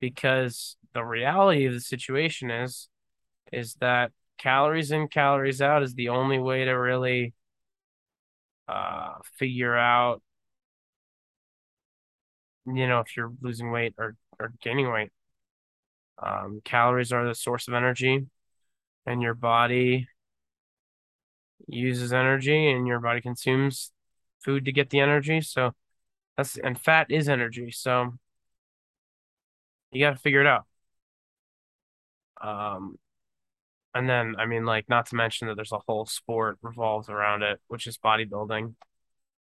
because 0.00 0.76
the 0.94 1.05
reality 1.05 1.66
of 1.66 1.74
the 1.74 1.81
situation 1.81 2.50
is 2.50 2.88
is 3.52 3.74
that 3.80 4.12
calories 4.38 4.90
in 4.90 5.08
calories 5.08 5.60
out 5.60 5.82
is 5.82 5.94
the 5.94 6.08
only 6.08 6.38
way 6.38 6.64
to 6.64 6.72
really 6.72 7.34
uh 8.68 9.14
figure 9.38 9.76
out 9.76 10.22
you 12.66 12.86
know 12.86 13.00
if 13.00 13.16
you're 13.16 13.32
losing 13.40 13.70
weight 13.70 13.94
or 13.98 14.16
or 14.38 14.52
gaining 14.62 14.90
weight. 14.90 15.10
Um 16.18 16.60
calories 16.64 17.12
are 17.12 17.26
the 17.26 17.34
source 17.34 17.68
of 17.68 17.74
energy 17.74 18.26
and 19.06 19.22
your 19.22 19.34
body 19.34 20.08
uses 21.68 22.12
energy 22.12 22.70
and 22.70 22.86
your 22.86 23.00
body 23.00 23.20
consumes 23.20 23.92
food 24.40 24.64
to 24.64 24.72
get 24.72 24.90
the 24.90 25.00
energy 25.00 25.40
so 25.40 25.72
that's 26.36 26.56
and 26.58 26.80
fat 26.80 27.10
is 27.10 27.28
energy 27.28 27.70
so 27.70 28.14
you 29.92 30.00
got 30.04 30.10
to 30.10 30.16
figure 30.16 30.40
it 30.40 30.46
out. 30.46 30.66
Um 32.40 32.98
and 33.94 34.09
then, 34.09 34.37
I 34.38 34.46
mean, 34.46 34.64
like, 34.64 34.88
not 34.88 35.07
to 35.07 35.16
mention 35.16 35.48
that 35.48 35.57
there's 35.57 35.72
a 35.72 35.81
whole 35.87 36.07
sport 36.07 36.59
revolves 36.62 37.09
around 37.09 37.42
it, 37.42 37.61
which 37.68 37.87
is 37.87 37.98
bodybuilding, 37.98 38.74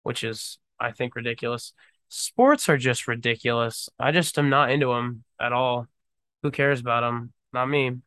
which 0.02 0.24
is, 0.24 0.58
I 0.78 0.92
think, 0.92 1.14
ridiculous. 1.14 1.72
Sports 2.08 2.68
are 2.68 2.78
just 2.78 3.06
ridiculous. 3.06 3.88
I 3.98 4.12
just 4.12 4.38
am 4.38 4.48
not 4.48 4.70
into 4.70 4.88
them 4.88 5.24
at 5.40 5.52
all. 5.52 5.86
Who 6.42 6.50
cares 6.50 6.80
about 6.80 7.02
them? 7.02 7.32
Not 7.52 7.66
me. 7.66 7.98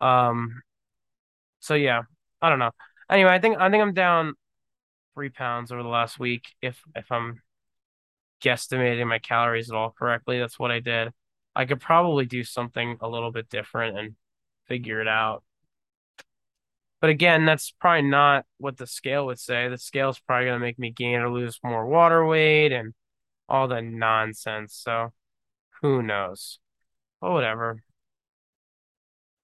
Um, 0.00 0.62
so 1.60 1.74
yeah, 1.74 2.02
I 2.40 2.48
don't 2.50 2.58
know. 2.58 2.70
Anyway, 3.10 3.30
I 3.30 3.38
think 3.38 3.58
I 3.58 3.70
think 3.70 3.82
I'm 3.82 3.94
down 3.94 4.34
three 5.14 5.30
pounds 5.30 5.72
over 5.72 5.82
the 5.82 5.88
last 5.88 6.18
week. 6.18 6.44
If 6.62 6.80
if 6.94 7.10
I'm 7.10 7.42
guesstimating 8.42 9.06
my 9.06 9.18
calories 9.18 9.70
at 9.70 9.76
all 9.76 9.90
correctly, 9.90 10.38
that's 10.38 10.58
what 10.58 10.70
I 10.70 10.80
did. 10.80 11.12
I 11.54 11.64
could 11.64 11.80
probably 11.80 12.26
do 12.26 12.44
something 12.44 12.98
a 13.00 13.08
little 13.08 13.32
bit 13.32 13.48
different 13.48 13.98
and 13.98 14.14
figure 14.68 15.00
it 15.00 15.08
out. 15.08 15.42
But 17.00 17.10
again, 17.10 17.44
that's 17.44 17.72
probably 17.78 18.08
not 18.08 18.46
what 18.58 18.78
the 18.78 18.86
scale 18.86 19.26
would 19.26 19.38
say. 19.38 19.68
The 19.68 19.78
scale's 19.78 20.18
probably 20.18 20.46
going 20.46 20.60
to 20.60 20.66
make 20.66 20.78
me 20.78 20.90
gain 20.90 21.20
or 21.20 21.30
lose 21.30 21.58
more 21.62 21.86
water 21.86 22.24
weight 22.24 22.72
and 22.72 22.94
all 23.48 23.68
the 23.68 23.82
nonsense. 23.82 24.74
So 24.74 25.12
who 25.82 26.02
knows? 26.02 26.58
But 27.20 27.32
whatever. 27.32 27.82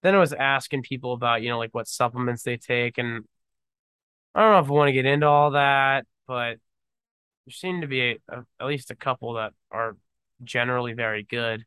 Then 0.03 0.15
I 0.15 0.19
was 0.19 0.33
asking 0.33 0.83
people 0.83 1.13
about, 1.13 1.43
you 1.43 1.51
know, 1.51 1.59
like 1.59 1.75
what 1.75 1.87
supplements 1.87 2.43
they 2.43 2.57
take. 2.57 2.99
And 2.99 3.25
I 4.35 4.43
don't 4.43 4.53
know 4.53 4.59
if 4.61 4.71
I 4.71 4.73
want 4.73 4.89
to 4.89 4.93
get 4.93 5.07
into 5.07 5.27
all 5.27 5.53
that, 5.53 6.07
but 6.27 6.59
there 7.47 7.53
seem 7.53 7.83
to 7.83 7.87
be 7.87 8.01
a, 8.01 8.19
a, 8.29 8.45
at 8.61 8.67
least 8.67 8.91
a 8.91 8.97
couple 8.97 9.35
that 9.35 9.53
are 9.71 9.97
generally 10.43 10.95
very 10.95 11.23
good. 11.23 11.65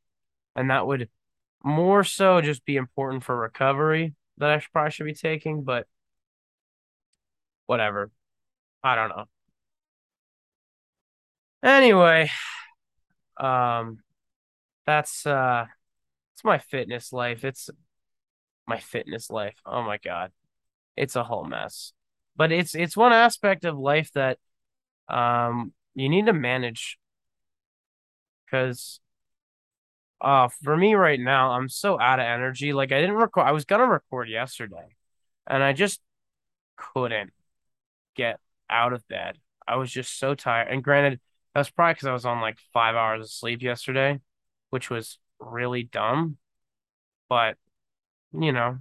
And 0.56 0.70
that 0.70 0.88
would 0.88 1.10
more 1.64 2.04
so 2.04 2.42
just 2.42 2.66
be 2.66 2.76
important 2.76 3.24
for 3.24 3.38
recovery 3.38 4.14
that 4.38 4.50
I 4.52 4.62
probably 4.72 4.92
should 4.92 5.06
be 5.06 5.14
taking, 5.14 5.64
but 5.64 5.88
whatever. 7.66 8.12
I 8.84 8.96
don't 8.96 9.10
know. 9.10 9.26
Anyway, 11.64 12.30
um, 13.38 14.00
that's 14.86 15.26
uh, 15.26 15.66
it's 16.34 16.44
my 16.44 16.60
fitness 16.60 17.12
life. 17.14 17.44
It's 17.44 17.70
my 18.68 18.80
fitness 18.80 19.30
life. 19.30 19.56
Oh 19.66 19.84
my 19.84 19.98
God, 19.98 20.32
it's 20.98 21.16
a 21.16 21.24
whole 21.24 21.46
mess. 21.46 21.94
But 22.36 22.52
it's 22.52 22.76
it's 22.76 22.98
one 22.98 23.14
aspect 23.14 23.66
of 23.66 23.78
life 23.78 24.12
that 24.14 24.38
um 25.10 25.74
you 25.96 26.10
need 26.10 26.26
to 26.26 26.34
manage 26.34 26.98
because 28.46 29.00
uh, 30.26 30.48
for 30.64 30.76
me 30.76 30.96
right 30.96 31.20
now, 31.20 31.52
I'm 31.52 31.70
so 31.70 32.00
out 32.00 32.20
of 32.20 32.26
energy. 32.26 32.74
Like 32.74 32.92
I 32.92 33.00
didn't 33.00 33.16
record. 33.16 33.46
I 33.46 33.52
was 33.52 33.66
gonna 33.66 33.86
record 33.86 34.28
yesterday, 34.28 34.96
and 35.46 35.62
I 35.64 35.72
just 35.72 36.02
couldn't 36.78 37.32
get 38.16 38.40
out 38.70 38.94
of 38.94 39.08
bed. 39.08 39.38
I 39.68 39.76
was 39.76 39.92
just 39.92 40.18
so 40.20 40.34
tired. 40.34 40.70
And 40.70 40.84
granted, 40.84 41.22
that 41.54 41.60
was 41.60 41.70
probably 41.70 41.94
because 41.94 42.08
I 42.08 42.14
was 42.14 42.26
on 42.26 42.42
like 42.42 42.58
five 42.74 42.96
hours 42.96 43.22
of 43.22 43.32
sleep 43.32 43.62
yesterday, 43.62 44.20
which 44.72 44.90
was 44.90 45.20
really 45.40 45.84
dumb. 45.84 46.38
But 47.30 47.58
you 48.34 48.52
know, 48.52 48.80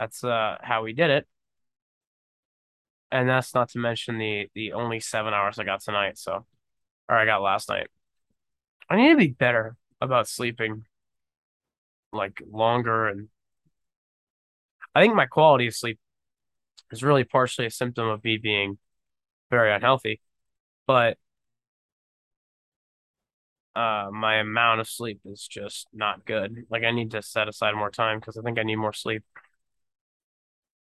that's 0.00 0.24
uh 0.24 0.56
how 0.62 0.82
we 0.82 0.92
did 0.94 1.10
it. 1.10 1.28
And 3.12 3.28
that's 3.28 3.54
not 3.54 3.68
to 3.70 3.78
mention 3.78 4.18
the 4.18 4.48
the 4.54 4.72
only 4.72 4.98
seven 4.98 5.32
hours 5.32 5.60
I 5.60 5.64
got 5.64 5.80
tonight. 5.80 6.18
So, 6.18 6.44
or 7.08 7.16
I 7.16 7.24
got 7.24 7.42
last 7.42 7.68
night. 7.68 7.86
I 8.90 8.96
need 8.96 9.10
to 9.10 9.16
be 9.16 9.28
better 9.28 9.76
about 10.00 10.28
sleeping 10.28 10.84
like 12.12 12.40
longer 12.50 13.08
and 13.08 13.28
I 14.94 15.02
think 15.02 15.14
my 15.14 15.26
quality 15.26 15.66
of 15.66 15.74
sleep 15.74 15.98
is 16.92 17.02
really 17.02 17.24
partially 17.24 17.66
a 17.66 17.70
symptom 17.70 18.08
of 18.08 18.22
me 18.24 18.36
being 18.36 18.78
very 19.50 19.72
unhealthy. 19.72 20.20
but 20.86 21.18
uh 23.76 24.08
my 24.12 24.36
amount 24.36 24.80
of 24.80 24.88
sleep 24.88 25.20
is 25.24 25.46
just 25.48 25.88
not 25.92 26.24
good. 26.24 26.64
Like 26.70 26.84
I 26.84 26.92
need 26.92 27.10
to 27.12 27.22
set 27.22 27.48
aside 27.48 27.74
more 27.74 27.90
time 27.90 28.20
because 28.20 28.36
I 28.36 28.42
think 28.42 28.58
I 28.58 28.62
need 28.62 28.76
more 28.76 28.92
sleep. 28.92 29.24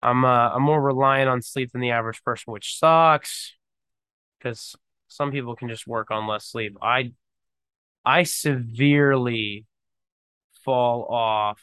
I'm 0.03 0.25
uh 0.25 0.51
I'm 0.51 0.63
more 0.63 0.81
reliant 0.81 1.29
on 1.29 1.41
sleep 1.43 1.73
than 1.73 1.81
the 1.81 1.93
average 1.93 2.23
person, 2.25 2.53
which 2.53 2.79
sucks 2.79 3.55
because 4.39 4.77
some 5.09 5.31
people 5.31 5.57
can 5.57 5.69
just 5.69 5.87
work 5.87 6.11
on 6.11 6.27
less 6.27 6.47
sleep. 6.47 6.77
I 6.83 7.13
I 8.05 8.25
severely 8.25 9.67
fall 10.65 11.05
off 11.13 11.61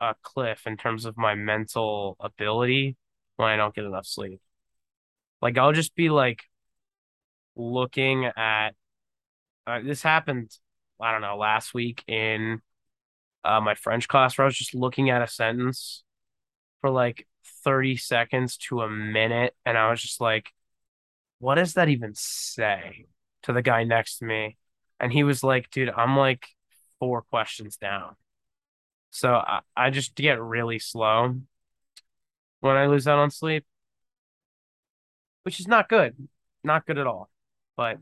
a 0.00 0.14
cliff 0.22 0.66
in 0.66 0.76
terms 0.76 1.04
of 1.04 1.16
my 1.16 1.34
mental 1.34 2.16
ability 2.20 2.96
when 3.36 3.48
I 3.48 3.56
don't 3.56 3.74
get 3.74 3.84
enough 3.84 4.06
sleep. 4.06 4.40
Like 5.42 5.58
I'll 5.58 5.72
just 5.72 5.94
be 5.94 6.10
like 6.10 6.44
looking 7.56 8.24
at 8.24 8.70
uh, 9.66 9.80
this 9.84 10.02
happened, 10.02 10.56
I 11.00 11.12
don't 11.12 11.20
know, 11.22 11.36
last 11.36 11.74
week 11.74 12.04
in 12.08 12.60
uh, 13.44 13.60
my 13.60 13.74
French 13.74 14.08
class 14.08 14.38
where 14.38 14.44
I 14.44 14.48
was 14.48 14.58
just 14.58 14.74
looking 14.74 15.10
at 15.10 15.22
a 15.22 15.28
sentence 15.28 16.04
for 16.80 16.90
like 16.90 17.26
30 17.64 17.96
seconds 17.96 18.56
to 18.58 18.82
a 18.82 18.90
minute 18.90 19.54
and 19.66 19.78
I 19.78 19.90
was 19.90 20.02
just 20.02 20.20
like, 20.20 20.50
what 21.40 21.56
does 21.56 21.74
that 21.74 21.88
even 21.88 22.12
say 22.14 23.06
to 23.44 23.52
the 23.52 23.62
guy 23.62 23.84
next 23.84 24.18
to 24.18 24.26
me? 24.26 24.56
And 25.00 25.12
he 25.12 25.24
was 25.24 25.42
like, 25.42 25.70
dude, 25.70 25.90
I'm 25.90 26.16
like 26.16 26.46
four 26.98 27.22
questions 27.22 27.76
down. 27.76 28.16
So 29.10 29.34
I, 29.34 29.60
I 29.76 29.90
just 29.90 30.14
get 30.14 30.40
really 30.40 30.78
slow 30.78 31.40
when 32.60 32.76
I 32.76 32.86
lose 32.86 33.06
out 33.06 33.18
on 33.18 33.30
sleep, 33.30 33.64
which 35.42 35.60
is 35.60 35.68
not 35.68 35.88
good. 35.88 36.16
Not 36.64 36.86
good 36.86 36.98
at 36.98 37.06
all. 37.06 37.30
But 37.76 37.98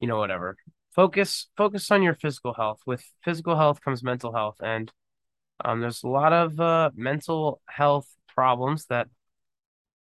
you 0.00 0.08
know, 0.08 0.18
whatever. 0.18 0.56
Focus 0.94 1.48
focus 1.56 1.90
on 1.90 2.02
your 2.02 2.14
physical 2.14 2.54
health. 2.54 2.80
With 2.86 3.04
physical 3.24 3.56
health 3.56 3.80
comes 3.80 4.02
mental 4.02 4.32
health. 4.32 4.56
And 4.60 4.90
um 5.64 5.80
there's 5.80 6.02
a 6.02 6.08
lot 6.08 6.32
of 6.32 6.58
uh 6.60 6.90
mental 6.94 7.60
health 7.66 8.08
problems 8.34 8.86
that 8.86 9.08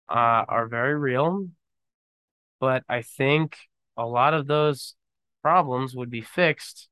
uh 0.10 0.45
are 0.47 0.67
very 0.67 0.95
real. 0.95 1.47
But 2.60 2.84
I 2.89 3.01
think 3.01 3.58
a 3.97 4.05
lot 4.05 4.34
of 4.34 4.47
those 4.47 4.95
problems 5.45 5.95
would 5.95 6.10
be 6.10 6.21
fixed 6.21 6.89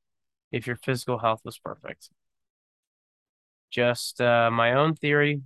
if 0.51 0.67
your 0.67 0.75
physical 0.75 1.17
health 1.17 1.41
was 1.43 1.57
perfect. 1.57 2.11
Just 3.71 4.21
uh, 4.21 4.51
my 4.51 4.73
own 4.73 4.93
theory. 4.93 5.41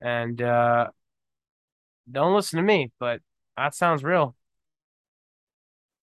And 0.00 0.40
uh, 0.40 0.86
don't 2.10 2.34
listen 2.34 2.56
to 2.56 2.62
me, 2.62 2.92
but 2.98 3.20
that 3.58 3.74
sounds 3.74 4.02
real. 4.02 4.34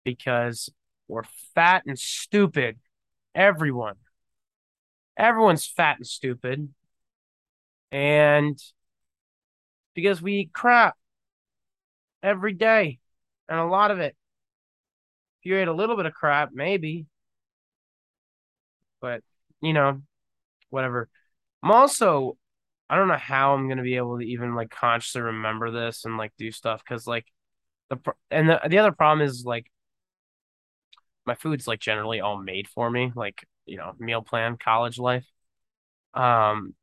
Because 0.04 0.70
we're 1.08 1.24
fat 1.56 1.82
and 1.88 1.98
stupid. 1.98 2.78
Everyone. 3.34 3.96
Everyone's 5.18 5.66
fat 5.66 5.98
and 5.98 6.06
stupid. 6.06 6.70
And 7.92 8.60
because 9.96 10.22
we 10.22 10.34
eat 10.34 10.54
crap 10.54 10.96
every 12.22 12.54
day 12.54 13.00
and 13.50 13.60
a 13.60 13.66
lot 13.66 13.90
of 13.90 13.98
it. 14.00 14.16
You 15.48 15.58
ate 15.58 15.68
a 15.70 15.74
little 15.74 15.96
bit 15.96 16.06
of 16.06 16.14
crap, 16.14 16.50
maybe. 16.54 17.06
But, 19.02 19.22
you 19.62 19.74
know, 19.74 20.02
whatever. 20.70 21.10
I'm 21.64 21.72
also, 21.72 22.38
I 22.90 22.98
don't 22.98 23.08
know 23.10 23.18
how 23.18 23.54
I'm 23.56 23.70
gonna 23.70 23.84
be 23.84 23.98
able 23.98 24.20
to 24.20 24.26
even 24.26 24.56
like 24.56 24.72
consciously 24.72 25.22
remember 25.22 25.72
this 25.72 26.06
and 26.06 26.18
like 26.18 26.34
do 26.38 26.52
stuff 26.52 26.84
because 26.88 27.08
like 27.08 27.28
the 27.90 27.98
and 28.32 28.50
the 28.50 28.62
the 28.70 28.80
other 28.80 28.92
problem 28.94 29.28
is 29.28 29.46
like 29.46 29.68
my 31.26 31.36
food's 31.36 31.68
like 31.68 31.80
generally 31.80 32.22
all 32.22 32.38
made 32.38 32.68
for 32.68 32.90
me, 32.90 33.12
like 33.16 33.46
you 33.66 33.78
know, 33.78 33.94
meal 34.00 34.22
plan, 34.22 34.58
college 34.58 34.98
life. 34.98 35.26
Um, 36.14 36.76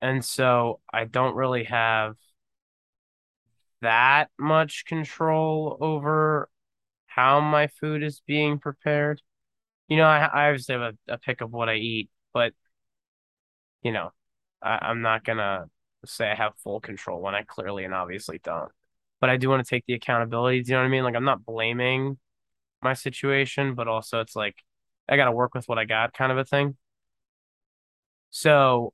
and 0.00 0.24
so 0.24 0.80
I 0.92 1.04
don't 1.04 1.34
really 1.34 1.64
have 1.64 2.16
that 3.80 4.28
much 4.38 4.84
control 4.86 5.76
over 5.80 6.48
how 7.18 7.40
my 7.40 7.66
food 7.66 8.04
is 8.04 8.22
being 8.28 8.60
prepared. 8.60 9.20
You 9.88 9.96
know, 9.98 10.04
I, 10.04 10.20
I 10.26 10.48
obviously 10.50 10.74
have 10.76 10.94
a, 11.08 11.14
a 11.14 11.18
pick 11.18 11.40
of 11.40 11.52
what 11.52 11.68
I 11.68 11.74
eat, 11.76 12.10
but 12.32 12.54
you 13.82 13.92
know, 13.92 14.10
I, 14.62 14.78
I'm 14.82 15.02
not 15.02 15.24
gonna 15.24 15.66
say 16.04 16.30
I 16.30 16.34
have 16.34 16.52
full 16.62 16.80
control 16.80 17.20
when 17.20 17.34
I 17.34 17.42
clearly 17.42 17.84
and 17.84 17.94
obviously 17.94 18.40
don't. 18.42 18.70
But 19.20 19.30
I 19.30 19.36
do 19.36 19.48
want 19.48 19.64
to 19.64 19.68
take 19.68 19.84
the 19.86 19.94
accountability. 19.94 20.62
Do 20.62 20.70
you 20.70 20.76
know 20.76 20.82
what 20.82 20.86
I 20.86 20.90
mean? 20.90 21.02
Like 21.04 21.16
I'm 21.16 21.24
not 21.24 21.44
blaming 21.44 22.18
my 22.82 22.94
situation, 22.94 23.74
but 23.74 23.88
also 23.88 24.20
it's 24.20 24.36
like 24.36 24.56
I 25.08 25.16
gotta 25.16 25.32
work 25.32 25.54
with 25.54 25.68
what 25.68 25.78
I 25.78 25.84
got 25.86 26.14
kind 26.14 26.32
of 26.32 26.38
a 26.38 26.44
thing. 26.44 26.76
So 28.30 28.92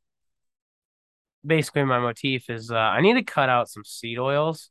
basically 1.46 1.84
my 1.84 1.98
motif 1.98 2.48
is 2.50 2.70
uh, 2.70 2.76
I 2.76 3.00
need 3.00 3.14
to 3.14 3.22
cut 3.22 3.48
out 3.48 3.68
some 3.68 3.84
seed 3.84 4.18
oils 4.18 4.70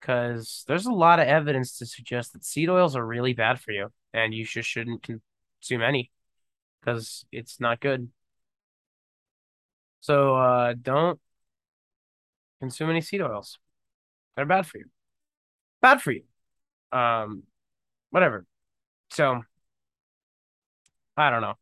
because 0.00 0.64
there's 0.66 0.86
a 0.86 0.92
lot 0.92 1.20
of 1.20 1.28
evidence 1.28 1.78
to 1.78 1.86
suggest 1.86 2.32
that 2.32 2.44
seed 2.44 2.68
oils 2.68 2.96
are 2.96 3.06
really 3.06 3.34
bad 3.34 3.60
for 3.60 3.72
you 3.72 3.88
and 4.14 4.34
you 4.34 4.44
just 4.44 4.68
shouldn't 4.68 5.02
consume 5.02 5.82
any 5.82 6.10
because 6.80 7.24
it's 7.30 7.60
not 7.60 7.80
good. 7.80 8.08
So 10.00 10.34
uh, 10.36 10.74
don't 10.80 11.20
consume 12.60 12.90
any 12.90 13.00
seed 13.02 13.20
oils. 13.20 13.58
They're 14.36 14.46
bad 14.46 14.66
for 14.66 14.78
you. 14.78 14.86
Bad 15.82 16.00
for 16.00 16.12
you. 16.12 16.22
Um, 16.92 17.44
whatever. 18.10 18.46
So 19.10 19.42
I 21.16 21.30
don't 21.30 21.42
know. 21.42 21.54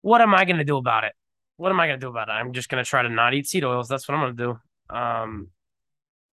What 0.00 0.20
am 0.20 0.34
I 0.34 0.44
gonna 0.44 0.64
do 0.64 0.78
about 0.78 1.04
it? 1.04 1.12
What 1.56 1.70
am 1.70 1.80
I 1.80 1.86
gonna 1.86 1.98
do 1.98 2.08
about 2.08 2.28
it? 2.28 2.32
I'm 2.32 2.52
just 2.52 2.68
gonna 2.68 2.84
try 2.84 3.02
to 3.02 3.08
not 3.08 3.34
eat 3.34 3.46
seed 3.46 3.64
oils. 3.64 3.88
That's 3.88 4.08
what 4.08 4.16
I'm 4.16 4.34
gonna 4.34 4.58
do. 4.90 4.94
Um, 4.96 5.48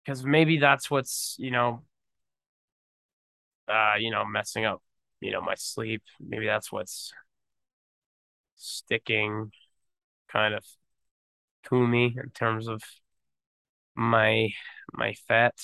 because 0.05 0.23
maybe 0.25 0.57
that's 0.57 0.89
what's 0.91 1.35
you 1.39 1.51
know, 1.51 1.83
uh, 3.67 3.93
you 3.99 4.11
know, 4.11 4.25
messing 4.25 4.65
up, 4.65 4.81
you 5.21 5.31
know, 5.31 5.41
my 5.41 5.55
sleep. 5.55 6.03
Maybe 6.19 6.45
that's 6.45 6.71
what's 6.71 7.13
sticking 8.55 9.51
kind 10.31 10.53
of 10.53 10.65
to 11.65 11.87
me 11.87 12.15
in 12.21 12.29
terms 12.31 12.67
of 12.67 12.81
my 13.95 14.49
my 14.93 15.13
fat 15.27 15.55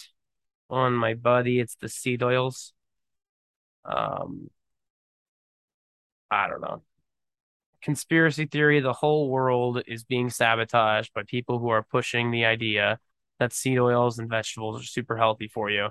on 0.69 0.93
my 0.93 1.13
body. 1.15 1.59
It's 1.59 1.75
the 1.75 1.89
seed 1.89 2.23
oils. 2.23 2.73
Um, 3.85 4.49
I 6.31 6.47
don't 6.47 6.61
know. 6.61 6.83
Conspiracy 7.81 8.45
theory, 8.45 8.79
the 8.81 8.93
whole 8.93 9.29
world 9.29 9.81
is 9.87 10.03
being 10.03 10.29
sabotaged 10.29 11.13
by 11.13 11.23
people 11.23 11.59
who 11.59 11.69
are 11.69 11.83
pushing 11.83 12.31
the 12.31 12.45
idea 12.45 12.99
that 13.39 13.53
seed 13.53 13.79
oils 13.79 14.19
and 14.19 14.29
vegetables 14.29 14.81
are 14.81 14.85
super 14.85 15.17
healthy 15.17 15.47
for 15.47 15.69
you. 15.69 15.85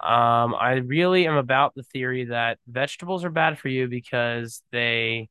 Um, 0.00 0.54
I 0.54 0.82
really 0.84 1.26
am 1.26 1.36
about 1.36 1.74
the 1.74 1.82
theory 1.82 2.26
that 2.26 2.58
vegetables 2.68 3.24
are 3.24 3.30
bad 3.30 3.58
for 3.58 3.68
you 3.68 3.88
because 3.88 4.62
they 4.70 5.28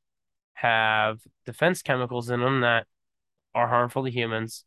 have 0.55 1.19
defense 1.45 1.81
chemicals 1.81 2.29
in 2.29 2.41
them 2.41 2.61
that 2.61 2.85
are 3.55 3.67
harmful 3.67 4.03
to 4.03 4.11
humans. 4.11 4.65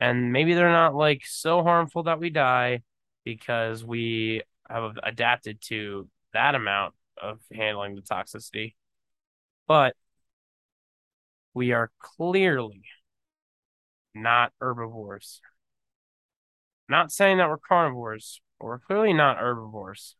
And 0.00 0.32
maybe 0.32 0.54
they're 0.54 0.70
not 0.70 0.94
like 0.94 1.22
so 1.26 1.62
harmful 1.62 2.04
that 2.04 2.20
we 2.20 2.30
die 2.30 2.82
because 3.24 3.84
we 3.84 4.42
have 4.68 4.98
adapted 5.02 5.60
to 5.62 6.08
that 6.32 6.54
amount 6.54 6.94
of 7.20 7.40
handling 7.52 7.94
the 7.94 8.02
toxicity. 8.02 8.74
But 9.66 9.94
we 11.54 11.72
are 11.72 11.90
clearly 11.98 12.82
not 14.14 14.52
herbivores. 14.60 15.40
Not 16.88 17.12
saying 17.12 17.38
that 17.38 17.48
we're 17.48 17.58
carnivores, 17.58 18.40
but 18.58 18.66
we're 18.66 18.78
clearly 18.78 19.12
not 19.12 19.38
herbivores. 19.38 20.16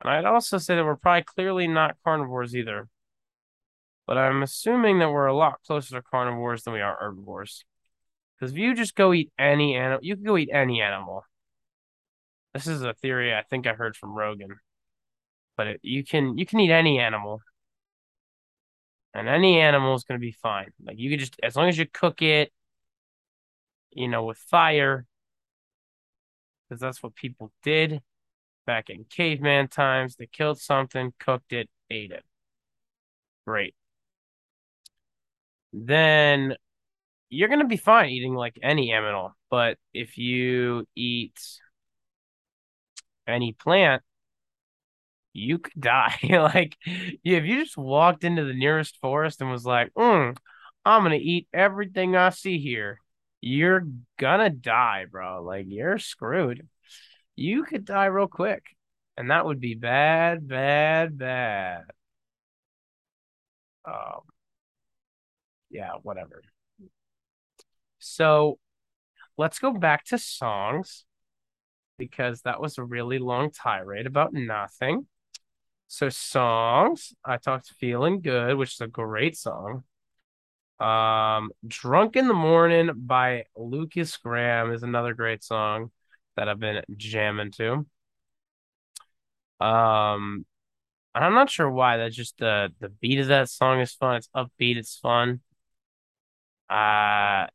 And 0.00 0.10
I'd 0.10 0.24
also 0.24 0.58
say 0.58 0.76
that 0.76 0.84
we're 0.84 0.96
probably 0.96 1.24
clearly 1.24 1.66
not 1.66 1.96
carnivores 2.04 2.54
either. 2.54 2.88
But 4.06 4.18
I'm 4.18 4.42
assuming 4.42 5.00
that 5.00 5.10
we're 5.10 5.26
a 5.26 5.36
lot 5.36 5.60
closer 5.66 5.96
to 5.96 6.02
carnivores 6.02 6.62
than 6.62 6.74
we 6.74 6.80
are 6.80 6.96
herbivores. 7.00 7.64
Because 8.38 8.52
if 8.52 8.58
you 8.58 8.74
just 8.74 8.94
go 8.94 9.12
eat 9.12 9.32
any 9.38 9.74
animal, 9.74 9.98
you 10.02 10.14
can 10.14 10.24
go 10.24 10.36
eat 10.36 10.50
any 10.52 10.80
animal. 10.80 11.24
This 12.54 12.66
is 12.66 12.82
a 12.82 12.94
theory 12.94 13.34
I 13.34 13.42
think 13.42 13.66
I 13.66 13.72
heard 13.72 13.96
from 13.96 14.14
Rogan. 14.14 14.56
But 15.56 15.66
it, 15.66 15.80
you 15.82 16.04
can 16.04 16.36
you 16.38 16.46
can 16.46 16.60
eat 16.60 16.70
any 16.70 16.98
animal, 16.98 17.40
and 19.14 19.26
any 19.28 19.58
animal 19.58 19.94
is 19.94 20.04
going 20.04 20.20
to 20.20 20.24
be 20.24 20.32
fine. 20.32 20.70
Like 20.84 20.98
you 20.98 21.10
can 21.10 21.18
just 21.18 21.36
as 21.42 21.56
long 21.56 21.68
as 21.68 21.78
you 21.78 21.86
cook 21.86 22.20
it, 22.20 22.52
you 23.90 24.08
know, 24.08 24.24
with 24.24 24.36
fire, 24.36 25.06
because 26.68 26.80
that's 26.80 27.02
what 27.02 27.14
people 27.14 27.52
did 27.62 28.00
back 28.66 28.90
in 28.90 29.04
caveman 29.04 29.68
times. 29.68 30.16
They 30.16 30.26
killed 30.26 30.60
something, 30.60 31.12
cooked 31.18 31.52
it, 31.52 31.68
ate 31.90 32.10
it. 32.10 32.24
Great. 33.46 33.74
Then 35.72 36.54
you're 37.30 37.48
going 37.48 37.60
to 37.60 37.66
be 37.66 37.76
fine 37.76 38.10
eating 38.10 38.34
like 38.34 38.58
any 38.62 38.92
animal. 38.92 39.36
But 39.50 39.78
if 39.94 40.18
you 40.18 40.86
eat 40.96 41.38
any 43.26 43.52
plant, 43.52 44.02
you 45.32 45.58
could 45.58 45.72
die. 45.80 46.18
like, 46.22 46.76
if 46.84 47.44
you 47.44 47.62
just 47.62 47.76
walked 47.76 48.24
into 48.24 48.44
the 48.44 48.54
nearest 48.54 48.96
forest 49.00 49.40
and 49.40 49.50
was 49.50 49.64
like, 49.64 49.92
mm, 49.94 50.36
I'm 50.84 51.02
gonna 51.02 51.16
eat 51.16 51.48
everything 51.52 52.16
I 52.16 52.30
see 52.30 52.58
here, 52.58 53.00
you're 53.40 53.86
gonna 54.18 54.50
die, 54.50 55.06
bro. 55.10 55.42
Like, 55.42 55.66
you're 55.68 55.98
screwed. 55.98 56.68
You 57.36 57.64
could 57.64 57.84
die 57.84 58.06
real 58.06 58.28
quick, 58.28 58.64
and 59.16 59.30
that 59.30 59.44
would 59.46 59.60
be 59.60 59.74
bad, 59.74 60.48
bad, 60.48 61.18
bad. 61.18 61.84
Um, 63.84 64.22
yeah, 65.70 65.92
whatever. 66.02 66.42
So 67.98 68.58
let's 69.36 69.58
go 69.58 69.72
back 69.72 70.04
to 70.06 70.18
songs 70.18 71.04
because 71.98 72.42
that 72.42 72.60
was 72.60 72.78
a 72.78 72.84
really 72.84 73.18
long 73.18 73.50
tirade 73.50 74.06
about 74.06 74.32
nothing. 74.32 75.06
So 75.88 76.08
songs, 76.08 77.14
I 77.24 77.36
talked 77.36 77.72
Feeling 77.78 78.20
Good, 78.20 78.56
which 78.56 78.74
is 78.74 78.80
a 78.80 78.86
great 78.86 79.36
song. 79.36 79.84
Um, 80.78 81.50
Drunk 81.66 82.16
in 82.16 82.28
the 82.28 82.34
Morning 82.34 82.90
by 82.94 83.44
Lukas 83.56 84.16
Graham 84.18 84.72
is 84.72 84.82
another 84.82 85.14
great 85.14 85.42
song 85.42 85.90
that 86.36 86.48
I've 86.48 86.60
been 86.60 86.82
jamming 86.96 87.52
to. 87.52 87.86
Um, 89.58 90.44
I'm 91.14 91.34
not 91.34 91.50
sure 91.50 91.70
why. 91.70 91.96
That's 91.96 92.14
just 92.14 92.36
the 92.38 92.72
the 92.80 92.90
beat 92.90 93.20
of 93.20 93.28
that 93.28 93.48
song 93.48 93.80
is 93.80 93.94
fun. 93.94 94.16
It's 94.16 94.28
upbeat. 94.36 94.76
It's 94.76 94.98
fun. 94.98 95.40
Uh, 96.68 97.46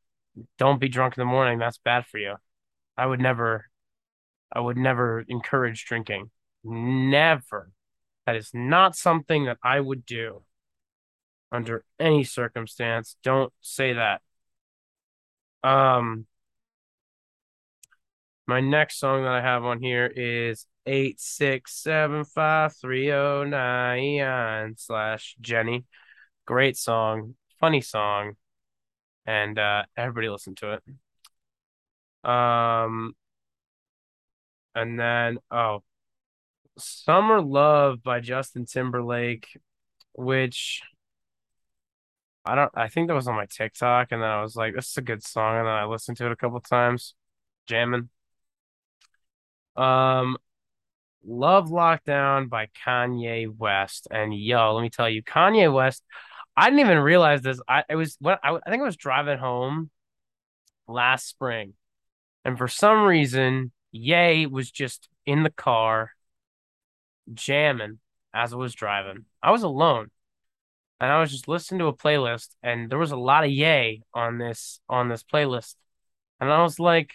don't 0.58 0.80
be 0.80 0.90
drunk 0.90 1.18
in 1.18 1.22
the 1.22 1.26
morning. 1.26 1.60
That's 1.60 1.78
bad 1.78 2.06
for 2.08 2.18
you. 2.18 2.36
I 2.98 3.06
would 3.06 3.20
never, 3.20 3.70
I 4.52 4.60
would 4.60 4.78
never 4.78 5.22
encourage 5.28 5.86
drinking. 5.86 6.32
Never. 6.64 7.72
That 8.26 8.36
is 8.36 8.52
not 8.54 8.96
something 8.96 9.46
that 9.46 9.58
I 9.64 9.80
would 9.80 10.06
do 10.06 10.44
under 11.52 11.84
any 12.00 12.24
circumstance. 12.24 13.16
Don't 13.24 13.52
say 13.62 13.94
that. 13.94 14.22
Um, 15.64 16.26
my 18.48 18.60
next 18.60 19.00
song 19.00 19.24
that 19.24 19.32
I 19.32 19.42
have 19.42 19.64
on 19.64 19.82
here 19.82 20.12
is 20.14 20.66
eight 20.86 21.20
six 21.20 21.76
seven 21.76 22.24
five 22.24 22.76
three 22.76 23.12
oh 23.12 23.44
nine 23.44 24.76
slash 24.78 25.36
Jenny. 25.40 25.86
Great 26.46 26.76
song, 26.78 27.36
funny 27.60 27.82
song, 27.82 28.34
and 29.26 29.58
uh, 29.60 29.84
everybody 29.96 30.30
listen 30.30 30.56
to 30.56 30.74
it. 30.74 32.30
Um, 32.30 33.14
and 34.76 35.00
then 35.00 35.38
oh, 35.52 35.84
Summer 36.78 37.42
Love 37.42 38.02
by 38.04 38.20
Justin 38.20 38.66
Timberlake, 38.66 39.48
which 40.14 40.82
I 42.46 42.56
don't. 42.56 42.72
I 42.76 42.88
think 42.88 43.08
that 43.08 43.14
was 43.14 43.28
on 43.28 43.36
my 43.36 43.46
TikTok, 43.46 44.12
and 44.12 44.22
then 44.22 44.30
I 44.30 44.42
was 44.42 44.56
like, 44.56 44.74
"This 44.76 44.90
is 44.90 44.98
a 44.98 45.02
good 45.02 45.24
song," 45.24 45.58
and 45.58 45.68
then 45.68 45.74
I 45.74 45.86
listened 45.86 46.18
to 46.18 46.26
it 46.26 46.32
a 46.32 46.36
couple 46.36 46.60
times, 46.60 47.14
jamming. 47.68 48.10
Um, 49.76 50.38
Love 51.24 51.70
Lockdown 51.70 52.50
by 52.50 52.68
Kanye 52.86 53.48
West. 53.56 54.08
And 54.12 54.34
yo, 54.34 54.74
let 54.74 54.82
me 54.82 54.90
tell 54.90 55.10
you, 55.10 55.24
Kanye 55.24 55.72
West, 55.72 56.04
I 56.58 56.66
didn't 56.70 56.80
even 56.80 57.00
realize 57.00 57.42
this. 57.42 57.62
I 57.68 57.84
it 57.90 57.96
was 57.96 58.18
what 58.20 58.40
I, 58.44 58.56
I 58.56 58.70
think 58.70 58.82
I 58.82 58.86
was 58.86 58.98
driving 58.98 59.38
home 59.38 59.90
last 60.88 61.28
spring. 61.28 61.74
And 62.44 62.58
for 62.58 62.68
some 62.68 63.04
reason, 63.04 63.72
Ye 63.92 64.48
was 64.48 64.72
just 64.72 65.10
in 65.26 65.44
the 65.44 65.52
car 65.52 66.12
jamming 67.34 68.00
as 68.34 68.54
I 68.54 68.56
was 68.56 68.74
driving. 68.74 69.26
I 69.44 69.52
was 69.52 69.64
alone. 69.64 70.10
And 71.02 71.12
I 71.12 71.20
was 71.20 71.32
just 71.32 71.48
listening 71.48 71.80
to 71.80 71.88
a 71.88 71.98
playlist 71.98 72.50
and 72.62 72.88
there 72.88 73.00
was 73.00 73.12
a 73.12 73.18
lot 73.18 73.44
of 73.44 73.50
Ye 73.50 74.04
on 74.14 74.38
this 74.38 74.80
on 74.88 75.10
this 75.10 75.24
playlist. 75.24 75.74
And 76.40 76.52
I 76.52 76.62
was 76.62 76.80
like, 76.80 77.14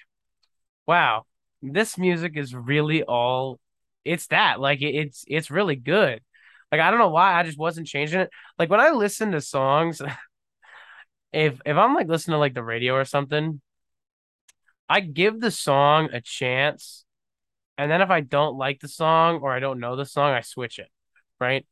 wow, 0.88 1.24
this 1.62 1.96
music 1.96 2.36
is 2.36 2.52
really 2.54 3.04
all 3.04 3.60
it's 4.04 4.26
that 4.28 4.58
like 4.60 4.82
it, 4.82 4.94
it's 4.96 5.24
it's 5.28 5.52
really 5.52 5.76
good. 5.76 6.20
Like 6.72 6.80
I 6.80 6.90
don't 6.90 6.98
know 6.98 7.10
why 7.10 7.34
I 7.38 7.44
just 7.44 7.58
wasn't 7.58 7.86
changing 7.86 8.20
it. 8.20 8.30
Like 8.58 8.70
when 8.70 8.80
I 8.80 8.90
listen 8.90 9.30
to 9.32 9.40
songs, 9.40 10.02
if 11.32 11.60
if 11.64 11.76
I'm 11.76 11.94
like 11.94 12.08
listening 12.08 12.34
to 12.34 12.38
like 12.38 12.54
the 12.54 12.64
radio 12.64 12.94
or 12.94 13.04
something, 13.04 13.60
I 14.88 14.98
give 15.00 15.40
the 15.40 15.52
song 15.52 16.08
a 16.12 16.20
chance, 16.20 17.04
and 17.78 17.88
then 17.88 18.00
if 18.00 18.10
I 18.10 18.20
don't 18.20 18.58
like 18.58 18.80
the 18.80 18.88
song 18.88 19.40
or 19.42 19.52
I 19.52 19.60
don't 19.60 19.78
know 19.78 19.94
the 19.94 20.06
song, 20.06 20.32
I 20.32 20.40
switch 20.40 20.80
it, 20.80 20.88
right? 21.38 21.64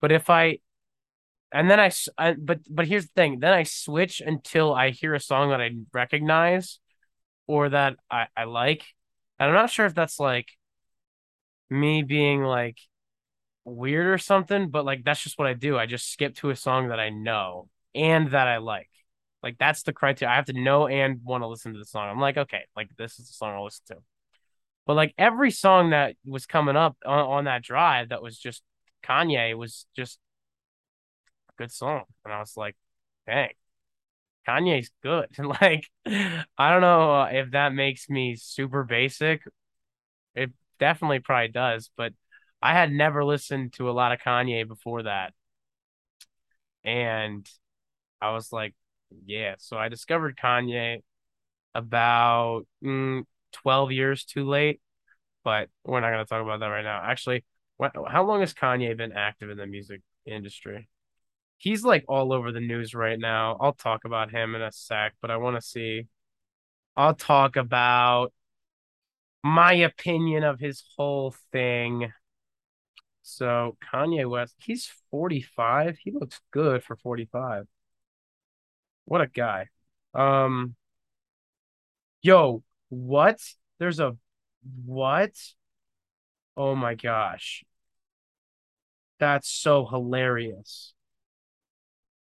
But 0.00 0.12
if 0.12 0.30
I 0.30 0.58
and 1.52 1.70
then 1.70 1.80
I, 1.80 1.90
I 2.18 2.34
but 2.34 2.60
but 2.68 2.86
here's 2.86 3.06
the 3.06 3.12
thing, 3.14 3.40
then 3.40 3.52
I 3.52 3.62
switch 3.62 4.20
until 4.20 4.74
I 4.74 4.90
hear 4.90 5.14
a 5.14 5.20
song 5.20 5.50
that 5.50 5.60
I 5.60 5.70
recognize 5.92 6.80
or 7.46 7.68
that 7.70 7.96
I 8.10 8.26
I 8.36 8.44
like. 8.44 8.84
And 9.38 9.48
I'm 9.48 9.54
not 9.54 9.70
sure 9.70 9.86
if 9.86 9.94
that's 9.94 10.18
like 10.18 10.48
me 11.70 12.02
being 12.02 12.42
like 12.42 12.78
weird 13.64 14.06
or 14.06 14.18
something, 14.18 14.70
but 14.70 14.84
like 14.84 15.04
that's 15.04 15.22
just 15.22 15.38
what 15.38 15.48
I 15.48 15.54
do. 15.54 15.78
I 15.78 15.86
just 15.86 16.12
skip 16.12 16.36
to 16.36 16.50
a 16.50 16.56
song 16.56 16.88
that 16.88 17.00
I 17.00 17.10
know 17.10 17.68
and 17.94 18.30
that 18.30 18.48
I 18.48 18.58
like. 18.58 18.90
Like 19.42 19.58
that's 19.58 19.82
the 19.82 19.92
criteria. 19.92 20.32
I 20.32 20.36
have 20.36 20.46
to 20.46 20.52
know 20.52 20.88
and 20.88 21.20
want 21.22 21.42
to 21.42 21.48
listen 21.48 21.72
to 21.72 21.78
the 21.78 21.84
song. 21.84 22.08
I'm 22.08 22.20
like, 22.20 22.36
okay, 22.36 22.62
like 22.76 22.88
this 22.96 23.18
is 23.18 23.28
the 23.28 23.34
song 23.34 23.54
I'll 23.54 23.64
listen 23.64 23.84
to. 23.88 23.96
But 24.86 24.94
like 24.94 25.14
every 25.18 25.50
song 25.50 25.90
that 25.90 26.16
was 26.24 26.46
coming 26.46 26.76
up 26.76 26.96
on, 27.04 27.18
on 27.18 27.44
that 27.44 27.62
drive 27.62 28.10
that 28.10 28.22
was 28.22 28.38
just 28.38 28.62
Kanye 29.04 29.56
was 29.56 29.86
just 29.96 30.18
good 31.56 31.72
song. 31.72 32.04
And 32.24 32.32
I 32.32 32.40
was 32.40 32.56
like, 32.56 32.76
dang, 33.26 33.50
Kanye's 34.48 34.90
good. 35.02 35.28
And 35.38 35.48
like, 35.62 35.86
I 36.06 36.70
don't 36.70 36.80
know 36.80 37.22
if 37.24 37.52
that 37.52 37.74
makes 37.74 38.08
me 38.08 38.36
super 38.36 38.84
basic. 38.84 39.42
It 40.34 40.52
definitely 40.78 41.20
probably 41.20 41.48
does, 41.48 41.90
but 41.96 42.12
I 42.62 42.72
had 42.74 42.92
never 42.92 43.24
listened 43.24 43.74
to 43.74 43.90
a 43.90 43.92
lot 43.92 44.12
of 44.12 44.20
Kanye 44.20 44.66
before 44.66 45.04
that. 45.04 45.34
And 46.84 47.48
I 48.20 48.32
was 48.32 48.52
like, 48.52 48.74
yeah. 49.26 49.56
So 49.58 49.76
I 49.78 49.88
discovered 49.88 50.38
Kanye 50.42 51.02
about 51.74 52.66
mm, 52.84 53.24
12 53.52 53.92
years 53.92 54.24
too 54.24 54.46
late, 54.48 54.80
but 55.44 55.70
we're 55.84 56.00
not 56.00 56.10
going 56.10 56.24
to 56.24 56.28
talk 56.28 56.42
about 56.42 56.60
that 56.60 56.68
right 56.68 56.84
now. 56.84 57.02
Actually, 57.04 57.44
how 58.08 58.24
long 58.24 58.40
has 58.40 58.54
Kanye 58.54 58.96
been 58.96 59.12
active 59.12 59.50
in 59.50 59.58
the 59.58 59.66
music 59.66 60.02
industry? 60.26 60.88
He's 61.58 61.84
like 61.84 62.04
all 62.08 62.32
over 62.32 62.52
the 62.52 62.60
news 62.60 62.94
right 62.94 63.18
now. 63.18 63.56
I'll 63.60 63.72
talk 63.72 64.04
about 64.04 64.30
him 64.30 64.54
in 64.54 64.62
a 64.62 64.72
sec, 64.72 65.14
but 65.20 65.30
I 65.30 65.36
want 65.38 65.56
to 65.56 65.62
see. 65.62 66.06
I'll 66.96 67.14
talk 67.14 67.56
about 67.56 68.32
my 69.42 69.72
opinion 69.74 70.44
of 70.44 70.58
his 70.58 70.82
whole 70.96 71.34
thing. 71.52 72.12
So 73.22 73.76
Kanye 73.92 74.28
West, 74.28 74.54
he's 74.58 74.90
45. 75.10 75.98
He 75.98 76.10
looks 76.12 76.40
good 76.50 76.82
for 76.84 76.96
45. 76.96 77.66
What 79.04 79.20
a 79.20 79.26
guy. 79.26 79.68
Um 80.14 80.76
yo, 82.22 82.62
what? 82.88 83.40
There's 83.78 84.00
a 84.00 84.16
what? 84.84 85.32
Oh 86.56 86.74
my 86.74 86.94
gosh. 86.94 87.64
That's 89.18 89.48
so 89.48 89.86
hilarious. 89.86 90.94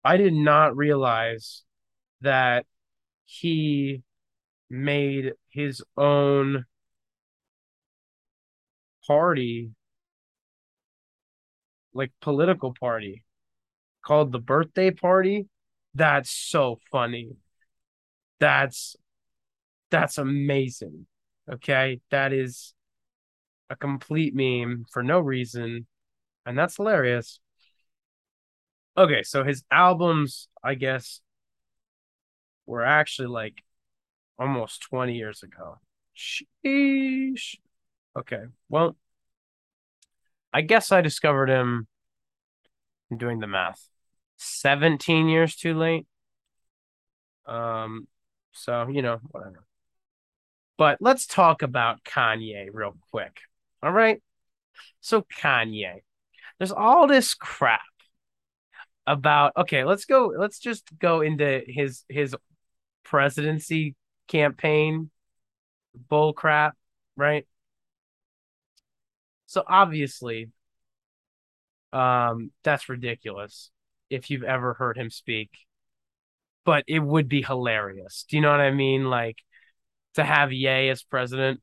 I 0.05 0.17
did 0.17 0.33
not 0.33 0.77
realize 0.77 1.63
that 2.21 2.67
he 3.27 4.03
made 4.71 5.35
his 5.51 5.83
own 5.97 6.67
party, 9.07 9.71
like 11.93 12.13
political 12.21 12.75
party 12.79 13.25
called 14.05 14.33
the 14.33 14.39
birthday 14.39 14.91
party. 14.91 15.49
That's 15.95 16.31
so 16.31 16.79
funny. 16.93 17.31
That's 18.39 18.97
that's 19.91 20.19
amazing. 20.19 21.07
Okay. 21.53 22.01
That 22.11 22.33
is 22.33 22.75
a 23.71 23.77
complete 23.77 24.35
meme 24.35 24.87
for 24.93 25.03
no 25.03 25.21
reason. 25.21 25.87
And 26.47 26.59
that's 26.59 26.77
hilarious. 26.77 27.41
Okay, 29.01 29.23
so 29.23 29.45
his 29.45 29.65
albums, 29.71 30.49
I 30.63 30.75
guess, 30.75 31.23
were 32.67 32.85
actually 32.85 33.29
like 33.29 33.63
almost 34.39 34.83
20 34.83 35.15
years 35.15 35.43
ago. 35.43 35.79
Sheesh. 36.15 37.57
Okay. 38.15 38.43
Well, 38.69 38.99
I 40.53 40.61
guess 40.61 40.93
I 40.93 41.01
discovered 41.01 41.49
him 41.49 41.89
doing 43.17 43.39
the 43.39 43.47
math. 43.47 43.89
17 44.37 45.31
years 45.31 45.57
too 45.57 45.73
late. 45.73 46.07
Um, 47.47 48.07
so, 48.53 48.89
you 48.89 49.01
know, 49.01 49.19
whatever. 49.31 49.65
But 50.77 50.99
let's 51.01 51.27
talk 51.27 51.63
about 51.63 52.05
Kanye 52.05 52.69
real 52.71 52.99
quick. 53.11 53.41
All 53.83 53.93
right. 53.93 54.23
So 55.01 55.23
Kanye, 55.23 56.03
there's 56.59 56.73
all 56.73 57.07
this 57.07 57.33
crap 57.33 57.81
about 59.11 59.53
okay, 59.57 59.85
let's 59.85 60.05
go 60.05 60.33
let's 60.37 60.59
just 60.59 60.87
go 60.99 61.21
into 61.21 61.63
his 61.67 62.05
his 62.09 62.35
presidency 63.05 63.97
campaign 64.29 65.11
bull 66.09 66.33
crap, 66.33 66.77
right? 67.17 67.47
So 69.47 69.65
obviously 69.67 70.51
um 71.93 72.53
that's 72.63 72.89
ridiculous 72.89 73.71
if 74.11 74.31
you've 74.31 74.45
ever 74.45 74.75
heard 74.75 74.97
him 74.97 75.11
speak. 75.11 75.51
But 76.65 76.85
it 76.87 77.01
would 77.01 77.29
be 77.29 77.43
hilarious. 77.43 78.27
Do 78.29 78.37
you 78.37 78.43
know 78.43 78.51
what 78.51 78.61
I 78.61 78.71
mean? 78.71 79.05
Like 79.11 79.39
to 80.15 80.25
have 80.25 80.53
Ye 80.53 80.89
as 80.91 81.03
president 81.03 81.61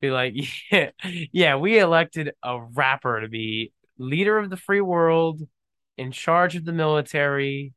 be 0.00 0.10
like, 0.10 0.34
yeah, 0.72 0.90
yeah, 1.32 1.56
we 1.56 1.78
elected 1.78 2.32
a 2.42 2.60
rapper 2.60 3.20
to 3.20 3.28
be 3.28 3.72
leader 3.98 4.38
of 4.38 4.50
the 4.50 4.56
free 4.56 4.80
world, 4.80 5.42
in 6.00 6.12
charge 6.12 6.56
of 6.56 6.64
the 6.64 6.72
military, 6.72 7.74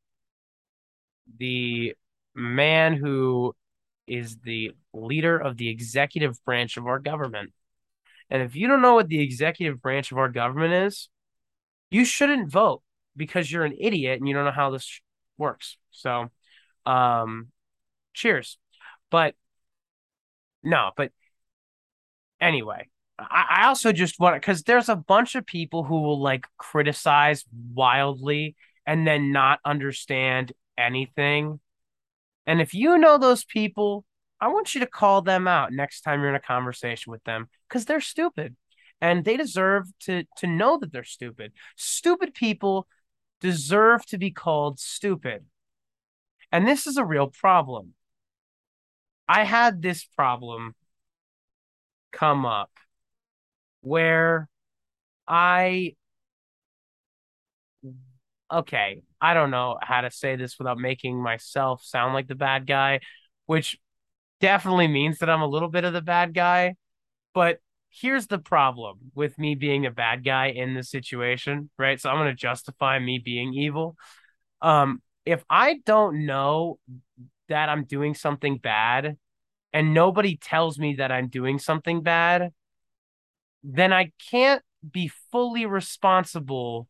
the 1.37 1.93
man 2.33 2.93
who 2.93 3.53
is 4.07 4.37
the 4.37 4.71
leader 4.93 5.37
of 5.37 5.57
the 5.57 5.67
executive 5.67 6.41
branch 6.45 6.77
of 6.77 6.87
our 6.87 6.99
government. 6.99 7.51
And 8.29 8.41
if 8.41 8.55
you 8.55 8.69
don't 8.69 8.81
know 8.81 8.93
what 8.93 9.09
the 9.09 9.19
executive 9.19 9.81
branch 9.81 10.13
of 10.13 10.17
our 10.17 10.29
government 10.29 10.73
is, 10.73 11.09
you 11.91 12.05
shouldn't 12.05 12.49
vote 12.49 12.81
because 13.13 13.51
you're 13.51 13.65
an 13.65 13.75
idiot 13.77 14.19
and 14.19 14.27
you 14.29 14.33
don't 14.33 14.45
know 14.45 14.51
how 14.51 14.71
this 14.71 15.01
works. 15.37 15.75
So, 15.91 16.29
um, 16.85 17.49
cheers. 18.13 18.57
But 19.11 19.35
no, 20.63 20.91
but 20.95 21.11
anyway, 22.39 22.87
I, 23.19 23.45
I 23.49 23.65
also 23.67 23.91
just 23.91 24.19
want 24.19 24.35
because 24.35 24.63
there's 24.63 24.89
a 24.89 24.95
bunch 24.95 25.35
of 25.35 25.45
people 25.45 25.83
who 25.83 26.01
will 26.01 26.21
like 26.21 26.47
criticize 26.57 27.45
wildly 27.73 28.55
and 28.85 29.07
then 29.07 29.31
not 29.31 29.59
understand 29.63 30.51
anything. 30.77 31.59
And 32.45 32.59
if 32.59 32.73
you 32.73 32.97
know 32.97 33.17
those 33.17 33.45
people, 33.45 34.05
I 34.41 34.47
want 34.49 34.75
you 34.75 34.81
to 34.81 34.87
call 34.87 35.21
them 35.21 35.47
out 35.47 35.71
next 35.71 36.01
time 36.01 36.19
you're 36.19 36.29
in 36.29 36.35
a 36.35 36.39
conversation 36.39 37.11
with 37.11 37.23
them 37.23 37.47
because 37.67 37.85
they're 37.85 38.01
stupid 38.01 38.55
and 38.99 39.23
they 39.23 39.37
deserve 39.37 39.87
to 40.01 40.23
to 40.37 40.47
know 40.47 40.77
that 40.79 40.91
they're 40.91 41.03
stupid. 41.03 41.53
Stupid 41.75 42.33
people 42.33 42.87
deserve 43.39 44.05
to 44.07 44.17
be 44.17 44.31
called 44.31 44.79
stupid. 44.79 45.45
And 46.51 46.67
this 46.67 46.87
is 46.87 46.97
a 46.97 47.05
real 47.05 47.27
problem. 47.27 47.93
I 49.27 49.43
had 49.43 49.81
this 49.81 50.03
problem 50.03 50.75
come 52.11 52.45
up 52.45 52.71
where 53.83 54.49
I 55.27 55.95
okay, 58.51 59.01
I 59.21 59.33
don't 59.33 59.51
know 59.51 59.77
how 59.81 60.01
to 60.01 60.11
say 60.11 60.35
this 60.35 60.57
without 60.57 60.77
making 60.77 61.21
myself 61.21 61.81
sound 61.83 62.13
like 62.13 62.27
the 62.27 62.35
bad 62.35 62.67
guy, 62.67 62.99
which 63.45 63.77
definitely 64.41 64.87
means 64.87 65.19
that 65.19 65.29
I'm 65.29 65.41
a 65.41 65.47
little 65.47 65.69
bit 65.69 65.85
of 65.85 65.93
the 65.93 66.01
bad 66.01 66.33
guy. 66.33 66.75
But 67.33 67.59
here's 67.89 68.27
the 68.27 68.39
problem 68.39 68.97
with 69.15 69.37
me 69.39 69.55
being 69.55 69.85
a 69.85 69.91
bad 69.91 70.23
guy 70.23 70.47
in 70.47 70.73
this 70.73 70.91
situation, 70.91 71.69
right? 71.77 71.99
So 71.99 72.09
I'm 72.09 72.17
going 72.17 72.29
to 72.29 72.35
justify 72.35 72.99
me 72.99 73.19
being 73.19 73.53
evil. 73.53 73.95
Um, 74.61 75.01
if 75.25 75.43
I 75.49 75.79
don't 75.85 76.25
know 76.25 76.79
that 77.49 77.69
I'm 77.69 77.85
doing 77.85 78.15
something 78.15 78.57
bad 78.57 79.17
and 79.73 79.93
nobody 79.93 80.37
tells 80.37 80.79
me 80.79 80.95
that 80.95 81.11
I'm 81.11 81.29
doing 81.29 81.59
something 81.59 82.01
bad, 82.03 82.51
then 83.63 83.93
I 83.93 84.11
can't 84.29 84.61
be 84.89 85.09
fully 85.31 85.65
responsible 85.65 86.87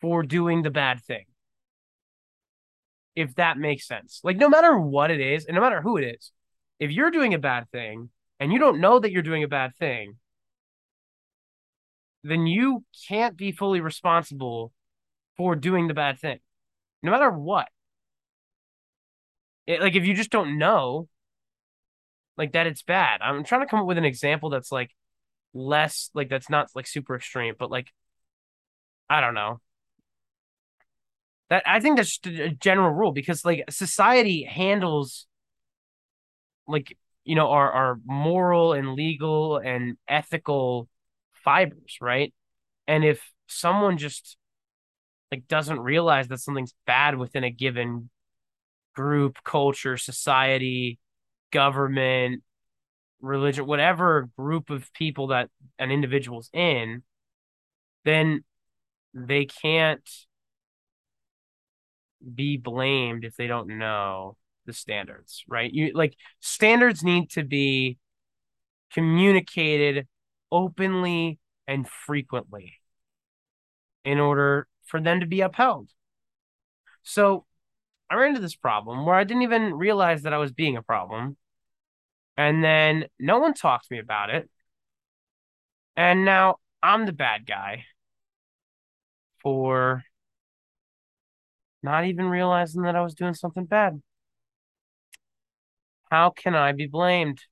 for 0.00 0.22
doing 0.22 0.62
the 0.62 0.70
bad 0.70 1.02
thing. 1.02 1.24
If 3.16 3.34
that 3.36 3.58
makes 3.58 3.86
sense. 3.86 4.20
Like, 4.24 4.36
no 4.36 4.48
matter 4.48 4.78
what 4.78 5.10
it 5.10 5.20
is, 5.20 5.46
and 5.46 5.54
no 5.54 5.60
matter 5.60 5.80
who 5.80 5.96
it 5.96 6.16
is, 6.16 6.32
if 6.78 6.90
you're 6.90 7.10
doing 7.10 7.34
a 7.34 7.38
bad 7.38 7.70
thing 7.70 8.10
and 8.40 8.52
you 8.52 8.58
don't 8.58 8.80
know 8.80 8.98
that 8.98 9.12
you're 9.12 9.22
doing 9.22 9.44
a 9.44 9.48
bad 9.48 9.76
thing, 9.76 10.16
then 12.22 12.46
you 12.46 12.84
can't 13.08 13.36
be 13.36 13.52
fully 13.52 13.80
responsible 13.80 14.72
for 15.36 15.54
doing 15.54 15.88
the 15.88 15.94
bad 15.94 16.18
thing, 16.18 16.38
no 17.02 17.10
matter 17.10 17.30
what. 17.30 17.68
It, 19.66 19.80
like, 19.80 19.94
if 19.94 20.04
you 20.04 20.14
just 20.14 20.30
don't 20.30 20.58
know, 20.58 21.08
like 22.36 22.52
that, 22.52 22.66
it's 22.66 22.82
bad. 22.82 23.20
I'm 23.22 23.44
trying 23.44 23.60
to 23.60 23.66
come 23.66 23.80
up 23.80 23.86
with 23.86 23.98
an 23.98 24.04
example 24.04 24.50
that's 24.50 24.72
like 24.72 24.90
less 25.54 26.10
like 26.14 26.28
that's 26.28 26.50
not 26.50 26.68
like 26.74 26.86
super 26.86 27.16
extreme, 27.16 27.54
but 27.58 27.70
like 27.70 27.92
I 29.08 29.20
don't 29.20 29.34
know. 29.34 29.60
That 31.50 31.62
I 31.66 31.80
think 31.80 31.96
that's 31.96 32.18
a 32.26 32.50
general 32.50 32.90
rule 32.90 33.12
because 33.12 33.44
like 33.44 33.64
society 33.70 34.44
handles 34.44 35.26
like 36.66 36.96
you 37.24 37.34
know 37.34 37.50
our 37.50 37.70
our 37.70 38.00
moral 38.04 38.72
and 38.72 38.94
legal 38.94 39.58
and 39.58 39.96
ethical 40.08 40.88
fibers, 41.44 41.98
right? 42.00 42.32
And 42.86 43.04
if 43.04 43.22
someone 43.46 43.98
just 43.98 44.36
like 45.30 45.46
doesn't 45.48 45.80
realize 45.80 46.28
that 46.28 46.40
something's 46.40 46.74
bad 46.86 47.18
within 47.18 47.44
a 47.44 47.50
given 47.50 48.10
group, 48.94 49.38
culture, 49.44 49.96
society, 49.96 50.98
government, 51.50 52.42
religion, 53.20 53.66
whatever 53.66 54.28
group 54.36 54.70
of 54.70 54.92
people 54.92 55.28
that 55.28 55.50
an 55.78 55.90
individual's 55.90 56.50
in, 56.52 57.02
then 58.04 58.44
they 59.14 59.46
can't 59.46 60.08
be 62.34 62.56
blamed 62.56 63.24
if 63.24 63.36
they 63.36 63.46
don't 63.46 63.78
know 63.78 64.36
the 64.66 64.72
standards, 64.72 65.44
right? 65.48 65.70
You 65.72 65.92
like 65.94 66.16
standards 66.40 67.02
need 67.02 67.30
to 67.30 67.44
be 67.44 67.98
communicated 68.92 70.06
openly 70.50 71.38
and 71.66 71.88
frequently 71.88 72.74
in 74.04 74.18
order 74.18 74.68
for 74.86 75.00
them 75.00 75.20
to 75.20 75.26
be 75.26 75.40
upheld. 75.40 75.90
So 77.02 77.44
I 78.10 78.14
ran 78.14 78.30
into 78.30 78.40
this 78.40 78.56
problem 78.56 79.04
where 79.04 79.14
I 79.14 79.24
didn't 79.24 79.42
even 79.42 79.74
realize 79.74 80.22
that 80.22 80.32
I 80.32 80.38
was 80.38 80.52
being 80.52 80.76
a 80.76 80.82
problem 80.82 81.36
and 82.36 82.62
then 82.64 83.06
no 83.18 83.38
one 83.38 83.54
talked 83.54 83.88
to 83.88 83.94
me 83.94 84.00
about 84.00 84.30
it. 84.30 84.50
And 85.96 86.24
now 86.24 86.56
I'm 86.82 87.06
the 87.06 87.12
bad 87.12 87.46
guy 87.46 87.84
for 89.42 90.02
not 91.82 92.06
even 92.06 92.26
realizing 92.26 92.82
that 92.82 92.96
I 92.96 93.02
was 93.02 93.14
doing 93.14 93.34
something 93.34 93.66
bad. 93.66 94.02
How 96.10 96.30
can 96.30 96.54
I 96.54 96.72
be 96.72 96.86
blamed? 96.86 97.42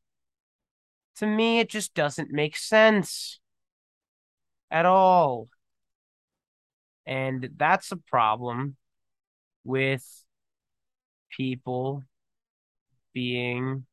To 1.17 1.27
me, 1.27 1.61
it 1.61 1.69
just 1.69 1.95
doesn't 1.95 2.31
make 2.31 2.57
sense 2.57 3.39
at 4.71 4.87
all. 4.87 5.49
And 7.07 7.51
that's 7.57 7.93
a 7.93 7.97
problem 7.97 8.77
with 9.65 10.05
people 11.37 12.05
being 13.13 13.87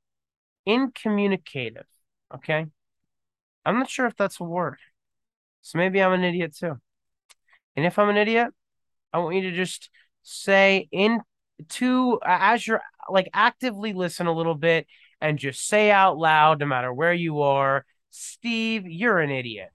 incommunicative. 0.69 1.85
Okay. 2.33 2.65
I'm 3.65 3.79
not 3.79 3.89
sure 3.89 4.05
if 4.05 4.15
that's 4.15 4.39
a 4.39 4.43
word. 4.43 4.77
So 5.61 5.77
maybe 5.77 6.01
I'm 6.01 6.13
an 6.13 6.23
idiot 6.23 6.55
too. 6.55 6.79
And 7.75 7.85
if 7.85 7.99
I'm 7.99 8.09
an 8.09 8.17
idiot, 8.17 8.49
I 9.13 9.19
want 9.19 9.35
you 9.35 9.41
to 9.43 9.55
just 9.55 9.89
say 10.23 10.87
in 10.91 11.21
to 11.69 12.19
as 12.23 12.65
you're 12.65 12.81
like 13.09 13.29
actively 13.33 13.93
listen 13.93 14.27
a 14.27 14.33
little 14.33 14.55
bit 14.55 14.87
and 15.21 15.37
just 15.37 15.67
say 15.67 15.91
out 15.91 16.17
loud, 16.17 16.59
no 16.59 16.65
matter 16.65 16.93
where 16.93 17.13
you 17.13 17.41
are, 17.41 17.85
Steve, 18.11 18.87
you're 18.87 19.19
an 19.19 19.31
idiot. 19.31 19.69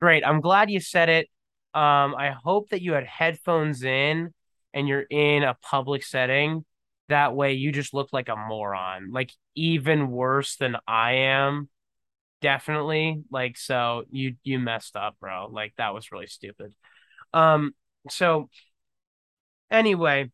Great. 0.00 0.24
I'm 0.26 0.40
glad 0.40 0.70
you 0.70 0.80
said 0.80 1.08
it. 1.08 1.28
Um, 1.72 2.14
I 2.14 2.30
hope 2.30 2.70
that 2.70 2.82
you 2.82 2.92
had 2.92 3.04
headphones 3.04 3.82
in 3.82 4.32
and 4.72 4.88
you're 4.88 5.06
in 5.08 5.42
a 5.42 5.56
public 5.62 6.04
setting 6.04 6.64
that 7.08 7.34
way 7.34 7.54
you 7.54 7.72
just 7.72 7.94
look 7.94 8.12
like 8.12 8.28
a 8.28 8.36
moron. 8.36 9.10
Like 9.12 9.32
even 9.54 10.10
worse 10.10 10.56
than 10.56 10.76
I 10.86 11.12
am. 11.12 11.68
Definitely. 12.40 13.22
Like 13.30 13.56
so 13.58 14.04
you 14.10 14.36
you 14.42 14.58
messed 14.58 14.96
up, 14.96 15.16
bro. 15.20 15.48
Like 15.50 15.74
that 15.78 15.94
was 15.94 16.12
really 16.12 16.26
stupid. 16.26 16.74
Um 17.32 17.74
so 18.10 18.48
anyway, 19.70 20.30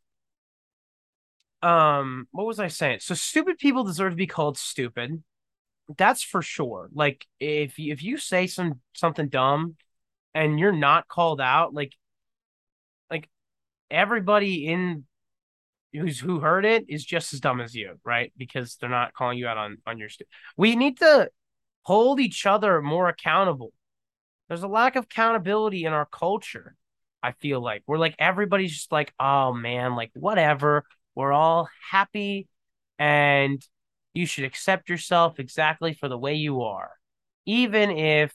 um 1.62 2.27
what 2.33 2.47
was 2.47 2.59
I 2.59 2.68
saying? 2.68 3.01
So 3.01 3.14
stupid 3.14 3.59
people 3.59 3.85
deserve 3.85 4.12
to 4.12 4.16
be 4.16 4.27
called 4.27 4.57
stupid. 4.59 5.23
That's 5.99 6.23
for 6.23 6.43
sure. 6.43 6.91
Like 6.95 7.27
if 7.41 7.75
if 7.79 8.03
you 8.03 8.18
say 8.18 8.47
some 8.47 8.81
something 8.95 9.29
dumb 9.29 9.77
and 10.35 10.59
you're 10.59 10.73
not 10.73 11.09
called 11.09 11.41
out, 11.41 11.75
like 11.75 11.95
like 13.11 13.29
everybody 13.91 14.66
in 14.66 15.05
who's 15.93 16.18
who 16.20 16.41
heard 16.41 16.64
it 16.64 16.84
is 16.88 17.05
just 17.05 17.32
as 17.32 17.41
dumb 17.41 17.61
as 17.61 17.74
you, 17.74 17.99
right? 18.05 18.32
Because 18.36 18.76
they're 18.76 18.88
not 18.88 19.14
calling 19.14 19.38
you 19.38 19.47
out 19.47 19.59
on 19.59 19.78
on 19.86 19.99
your. 19.99 20.09
Stu- 20.09 20.24
we 20.57 20.76
need 20.76 20.99
to 20.99 21.30
hold 21.82 22.20
each 22.20 22.47
other 22.47 22.80
more 22.82 23.09
accountable. 23.09 23.72
There's 24.49 24.62
a 24.62 24.68
lack 24.68 24.97
of 24.97 25.05
accountability 25.05 25.84
in 25.84 25.93
our 25.93 26.07
culture. 26.07 26.76
I 27.22 27.32
feel 27.32 27.61
like 27.61 27.82
we're 27.86 27.99
like 27.99 28.14
everybody's 28.18 28.72
just 28.72 28.93
like, 28.93 29.12
oh 29.20 29.53
man, 29.53 29.95
like 29.95 30.11
whatever. 30.14 30.84
We're 31.14 31.32
all 31.32 31.68
happy 31.91 32.49
and 32.99 33.62
you 34.14 34.26
should 34.26 34.45
accept 34.45 34.88
yourself 34.88 35.38
exactly 35.38 35.95
for 35.95 36.09
the 36.09 36.18
way 36.18 36.34
you 36.34 36.62
are. 36.62 36.91
Even 37.47 37.91
if 37.91 38.32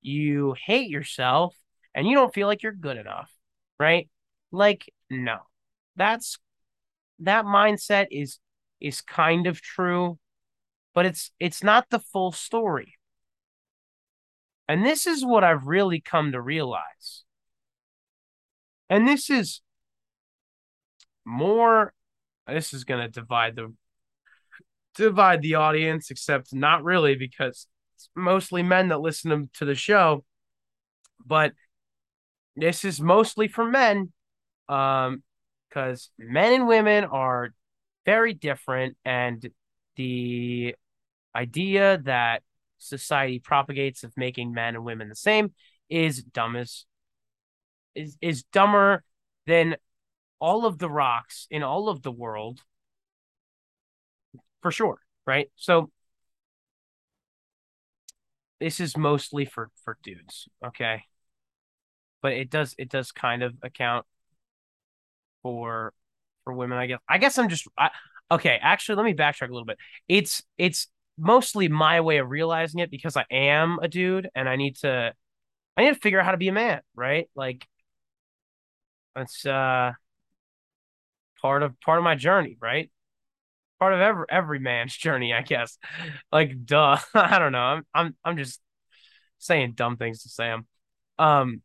you 0.00 0.54
hate 0.64 0.90
yourself 0.90 1.54
and 1.94 2.06
you 2.06 2.14
don't 2.14 2.32
feel 2.34 2.46
like 2.46 2.62
you're 2.62 2.72
good 2.72 2.96
enough, 2.96 3.30
right? 3.78 4.08
Like, 4.52 4.92
no. 5.08 5.38
That's 5.96 6.38
that 7.20 7.44
mindset 7.44 8.06
is 8.10 8.38
is 8.80 9.00
kind 9.00 9.46
of 9.46 9.60
true, 9.60 10.18
but 10.94 11.06
it's 11.06 11.30
it's 11.38 11.62
not 11.62 11.86
the 11.90 11.98
full 11.98 12.32
story. 12.32 12.94
And 14.68 14.84
this 14.84 15.06
is 15.06 15.24
what 15.24 15.42
I've 15.44 15.66
really 15.66 16.00
come 16.00 16.32
to 16.32 16.40
realize. 16.40 17.24
And 18.88 19.06
this 19.06 19.28
is 19.28 19.62
more 21.24 21.92
this 22.46 22.72
is 22.74 22.84
going 22.84 23.00
to 23.00 23.08
divide 23.08 23.56
the 23.56 23.72
divide 24.96 25.42
the 25.42 25.54
audience 25.54 26.10
except 26.10 26.52
not 26.52 26.82
really 26.82 27.14
because 27.14 27.66
it's 27.94 28.08
mostly 28.16 28.62
men 28.62 28.88
that 28.88 29.00
listen 29.00 29.48
to 29.54 29.64
the 29.64 29.74
show 29.74 30.24
but 31.24 31.52
this 32.56 32.84
is 32.84 33.00
mostly 33.00 33.46
for 33.46 33.64
men 33.64 34.12
um 34.68 35.22
because 35.70 36.10
men 36.18 36.52
and 36.52 36.66
women 36.66 37.04
are 37.04 37.54
very 38.04 38.34
different 38.34 38.96
and 39.04 39.50
the 39.96 40.74
idea 41.34 41.98
that 42.04 42.42
society 42.78 43.38
propagates 43.38 44.04
of 44.04 44.12
making 44.16 44.52
men 44.52 44.74
and 44.74 44.84
women 44.84 45.08
the 45.08 45.14
same 45.14 45.52
is 45.88 46.22
dumb 46.22 46.56
as 46.56 46.86
is 47.94 48.16
is 48.20 48.42
dumber 48.44 49.04
than 49.46 49.76
all 50.40 50.64
of 50.64 50.78
the 50.78 50.88
rocks 50.88 51.46
in 51.50 51.62
all 51.62 51.88
of 51.88 52.02
the 52.02 52.10
world 52.10 52.60
for 54.62 54.70
sure 54.70 54.98
right? 55.26 55.48
So 55.56 55.90
this 58.58 58.80
is 58.80 58.96
mostly 58.96 59.44
for 59.44 59.70
for 59.84 59.96
dudes 60.02 60.48
okay? 60.64 61.04
But 62.22 62.32
it 62.32 62.50
does 62.50 62.74
it 62.78 62.88
does 62.88 63.12
kind 63.12 63.42
of 63.42 63.54
account 63.62 64.06
for 65.42 65.92
for 66.44 66.52
women 66.52 66.78
i 66.78 66.86
guess. 66.86 66.98
I 67.08 67.18
guess 67.18 67.38
i'm 67.38 67.48
just 67.48 67.66
I, 67.78 67.90
okay 68.30 68.58
actually 68.60 68.96
let 68.96 69.04
me 69.04 69.14
backtrack 69.14 69.48
a 69.48 69.52
little 69.52 69.64
bit. 69.64 69.78
It's 70.08 70.42
it's 70.58 70.88
mostly 71.18 71.68
my 71.68 72.00
way 72.00 72.18
of 72.18 72.30
realizing 72.30 72.80
it 72.80 72.90
because 72.90 73.16
i 73.16 73.26
am 73.30 73.78
a 73.82 73.88
dude 73.88 74.30
and 74.34 74.48
i 74.48 74.56
need 74.56 74.76
to 74.76 75.12
i 75.76 75.84
need 75.84 75.94
to 75.94 76.00
figure 76.00 76.18
out 76.18 76.24
how 76.24 76.32
to 76.32 76.38
be 76.38 76.48
a 76.48 76.52
man 76.52 76.80
right? 76.94 77.28
Like 77.34 77.66
it's 79.16 79.44
uh 79.46 79.92
part 81.40 81.62
of 81.62 81.78
part 81.80 81.98
of 81.98 82.04
my 82.04 82.14
journey 82.14 82.56
right? 82.60 82.90
Part 83.78 83.94
of 83.94 84.00
every 84.00 84.26
every 84.30 84.58
man's 84.58 84.96
journey 84.96 85.32
i 85.34 85.42
guess. 85.42 85.78
Like 86.32 86.64
duh 86.64 86.98
i 87.14 87.38
don't 87.38 87.52
know. 87.52 87.58
I'm 87.58 87.86
i'm, 87.94 88.16
I'm 88.24 88.36
just 88.36 88.60
saying 89.38 89.72
dumb 89.74 89.96
things 89.96 90.22
to 90.22 90.28
sam. 90.28 90.66
Um 91.18 91.62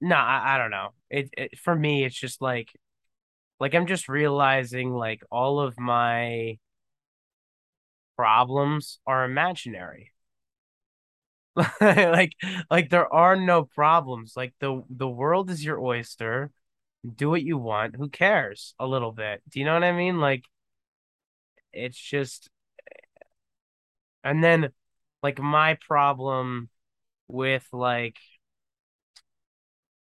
no, 0.00 0.16
I, 0.16 0.54
I 0.54 0.58
don't 0.58 0.70
know. 0.70 0.90
It, 1.14 1.30
it 1.36 1.58
for 1.58 1.74
me, 1.76 2.04
it's 2.04 2.18
just 2.18 2.42
like, 2.42 2.68
like 3.60 3.74
I'm 3.74 3.86
just 3.86 4.08
realizing 4.08 4.92
like 4.94 5.22
all 5.30 5.60
of 5.60 5.78
my 5.78 6.58
problems 8.16 8.98
are 9.06 9.24
imaginary. 9.24 10.12
like, 11.80 12.32
like 12.70 12.90
there 12.90 13.12
are 13.12 13.36
no 13.36 13.64
problems. 13.64 14.34
Like 14.36 14.54
the 14.60 14.82
the 14.90 15.08
world 15.08 15.50
is 15.50 15.64
your 15.64 15.80
oyster. 15.80 16.50
Do 17.16 17.30
what 17.30 17.42
you 17.42 17.58
want. 17.58 17.96
Who 17.96 18.08
cares? 18.08 18.74
A 18.80 18.86
little 18.86 19.12
bit. 19.12 19.42
Do 19.50 19.60
you 19.60 19.66
know 19.66 19.74
what 19.74 19.84
I 19.84 19.92
mean? 19.92 20.20
Like, 20.20 20.44
it's 21.72 21.98
just, 21.98 22.48
and 24.22 24.42
then, 24.42 24.70
like 25.22 25.38
my 25.40 25.78
problem 25.86 26.68
with 27.28 27.66
like 27.72 28.16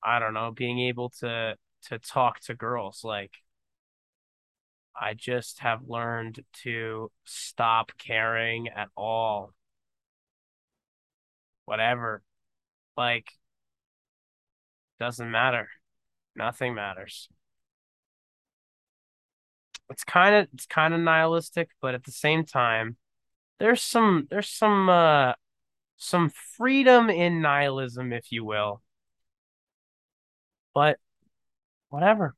I 0.05 0.18
don't 0.18 0.34
know, 0.34 0.52
being 0.52 0.80
able 0.80 1.11
to 1.20 1.57
to 1.88 1.98
talk 1.98 2.40
to 2.40 2.55
girls. 2.55 3.02
Like 3.05 3.32
I 4.96 5.14
just 5.14 5.61
have 5.61 5.88
learned 5.88 6.44
to 6.64 7.11
stop 7.24 7.92
caring 7.98 8.68
at 8.68 8.88
all. 8.96 9.52
Whatever. 11.66 12.22
Like 12.96 13.30
doesn't 15.00 15.30
matter. 15.30 15.68
Nothing 16.36 16.74
matters. 16.74 17.28
It's 19.90 20.05
kind 20.05 20.34
of 20.34 20.48
it's 20.55 20.66
kind 20.66 20.94
of 20.94 21.00
nihilistic, 21.00 21.70
but 21.80 21.94
at 21.94 22.05
the 22.05 22.12
same 22.12 22.44
time, 22.44 22.96
there's 23.61 23.82
some 23.82 24.28
there's 24.30 24.50
some 24.50 24.88
uh 24.88 25.34
some 25.98 26.30
freedom 26.30 27.11
in 27.11 27.42
nihilism, 27.42 28.12
if 28.14 28.32
you 28.32 28.44
will. 28.44 28.84
But 30.75 30.99
whatever. 31.89 32.35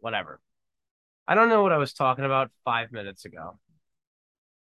Whatever. 0.00 0.40
I 1.26 1.34
don't 1.34 1.48
know 1.48 1.62
what 1.62 1.72
I 1.72 1.78
was 1.78 1.92
talking 1.92 2.24
about 2.24 2.50
five 2.64 2.90
minutes 2.90 3.24
ago. 3.24 3.58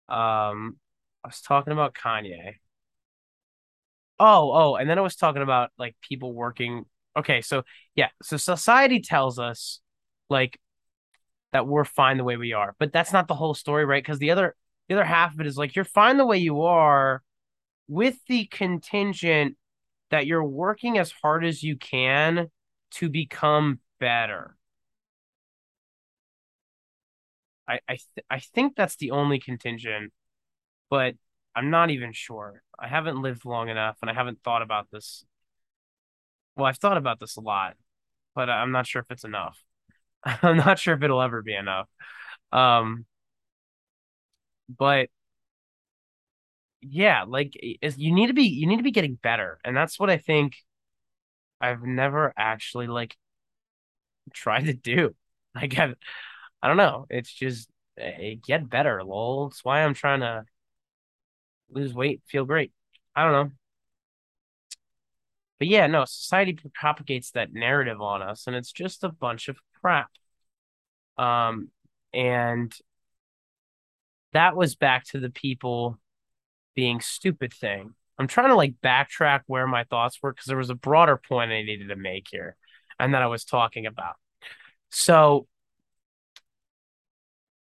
Um, 0.08 0.76
I 1.24 1.28
was 1.28 1.40
talking 1.40 1.72
about 1.72 1.94
Kanye. 1.94 2.54
Oh, 4.20 4.50
oh, 4.52 4.76
and 4.76 4.88
then 4.88 4.98
I 4.98 5.02
was 5.02 5.16
talking 5.16 5.42
about 5.42 5.70
like 5.78 5.96
people 6.02 6.32
working. 6.32 6.84
Okay, 7.16 7.40
so 7.40 7.62
yeah, 7.94 8.08
so 8.22 8.36
society 8.36 9.00
tells 9.00 9.38
us 9.38 9.80
like 10.28 10.58
that 11.52 11.66
we're 11.66 11.84
fine 11.84 12.18
the 12.18 12.24
way 12.24 12.36
we 12.36 12.52
are, 12.52 12.74
but 12.78 12.92
that's 12.92 13.12
not 13.12 13.28
the 13.28 13.34
whole 13.34 13.54
story, 13.54 13.84
right? 13.84 14.02
Because 14.02 14.18
the 14.18 14.30
other 14.30 14.54
the 14.88 14.94
other 14.94 15.04
half 15.04 15.34
of 15.34 15.40
it 15.40 15.46
is 15.46 15.56
like 15.56 15.76
you're 15.76 15.84
fine 15.84 16.16
the 16.16 16.26
way 16.26 16.38
you 16.38 16.62
are 16.62 17.22
with 17.88 18.18
the 18.28 18.46
contingent 18.46 19.56
that 20.10 20.26
you're 20.26 20.44
working 20.44 20.98
as 20.98 21.12
hard 21.22 21.44
as 21.44 21.62
you 21.62 21.76
can 21.76 22.50
to 22.92 23.08
become 23.08 23.80
better. 24.00 24.56
I 27.68 27.80
I 27.88 27.96
th 27.96 28.26
I 28.30 28.38
think 28.40 28.76
that's 28.76 28.96
the 28.96 29.10
only 29.10 29.38
contingent, 29.40 30.12
but 30.90 31.16
I'm 31.56 31.70
not 31.70 31.90
even 31.90 32.12
sure. 32.12 32.62
I 32.78 32.88
haven't 32.88 33.22
lived 33.22 33.44
long 33.46 33.68
enough 33.70 33.98
and 34.02 34.10
I 34.10 34.14
haven't 34.14 34.42
thought 34.44 34.62
about 34.62 34.90
this. 34.92 35.24
Well, 36.56 36.66
I've 36.66 36.78
thought 36.78 36.96
about 36.96 37.20
this 37.20 37.36
a 37.36 37.40
lot, 37.40 37.76
but 38.34 38.50
I'm 38.50 38.72
not 38.72 38.86
sure 38.86 39.02
if 39.02 39.10
it's 39.10 39.24
enough. 39.24 39.62
I'm 40.24 40.56
not 40.58 40.78
sure 40.78 40.94
if 40.94 41.02
it'll 41.02 41.22
ever 41.22 41.42
be 41.42 41.54
enough. 41.54 41.88
Um, 42.52 43.06
but 44.68 45.08
yeah, 46.80 47.24
like 47.26 47.54
you 47.54 48.14
need 48.14 48.28
to 48.28 48.34
be 48.34 48.44
you 48.44 48.66
need 48.66 48.76
to 48.76 48.82
be 48.82 48.90
getting 48.92 49.16
better, 49.16 49.58
and 49.64 49.76
that's 49.76 49.98
what 49.98 50.10
I 50.10 50.16
think 50.18 50.54
I've 51.60 51.82
never 51.82 52.32
actually 52.36 52.86
like 52.86 53.16
tried 54.32 54.66
to 54.66 54.74
do. 54.74 55.14
I, 55.54 55.68
I 56.62 56.68
don't 56.68 56.76
know. 56.76 57.06
It's 57.10 57.32
just 57.32 57.68
uh, 58.00 58.36
get 58.46 58.68
better, 58.68 59.02
lol. 59.04 59.48
That's 59.48 59.64
why 59.64 59.82
I'm 59.82 59.94
trying 59.94 60.20
to 60.20 60.44
lose 61.70 61.94
weight, 61.94 62.22
feel 62.26 62.44
great. 62.44 62.72
I 63.14 63.24
don't 63.24 63.32
know. 63.32 63.52
But 65.58 65.68
yeah, 65.68 65.86
no, 65.88 66.04
society 66.04 66.56
propagates 66.74 67.32
that 67.32 67.52
narrative 67.52 68.00
on 68.00 68.22
us, 68.22 68.46
and 68.46 68.54
it's 68.54 68.70
just 68.72 69.02
a 69.02 69.08
bunch 69.08 69.48
of 69.48 69.58
crap. 69.80 70.10
Um, 71.16 71.70
and 72.14 72.72
that 74.32 74.56
was 74.56 74.74
back 74.74 75.04
to 75.06 75.20
the 75.20 75.30
people 75.30 75.98
being 76.74 77.00
stupid 77.00 77.52
thing. 77.52 77.94
I'm 78.18 78.26
trying 78.26 78.48
to 78.48 78.56
like 78.56 78.74
backtrack 78.82 79.42
where 79.46 79.66
my 79.66 79.84
thoughts 79.84 80.18
were 80.22 80.32
because 80.32 80.46
there 80.46 80.56
was 80.56 80.70
a 80.70 80.74
broader 80.74 81.16
point 81.16 81.52
I 81.52 81.62
needed 81.62 81.88
to 81.88 81.96
make 81.96 82.26
here 82.30 82.56
and 82.98 83.14
that 83.14 83.22
I 83.22 83.26
was 83.26 83.44
talking 83.44 83.86
about. 83.86 84.16
So 84.90 85.46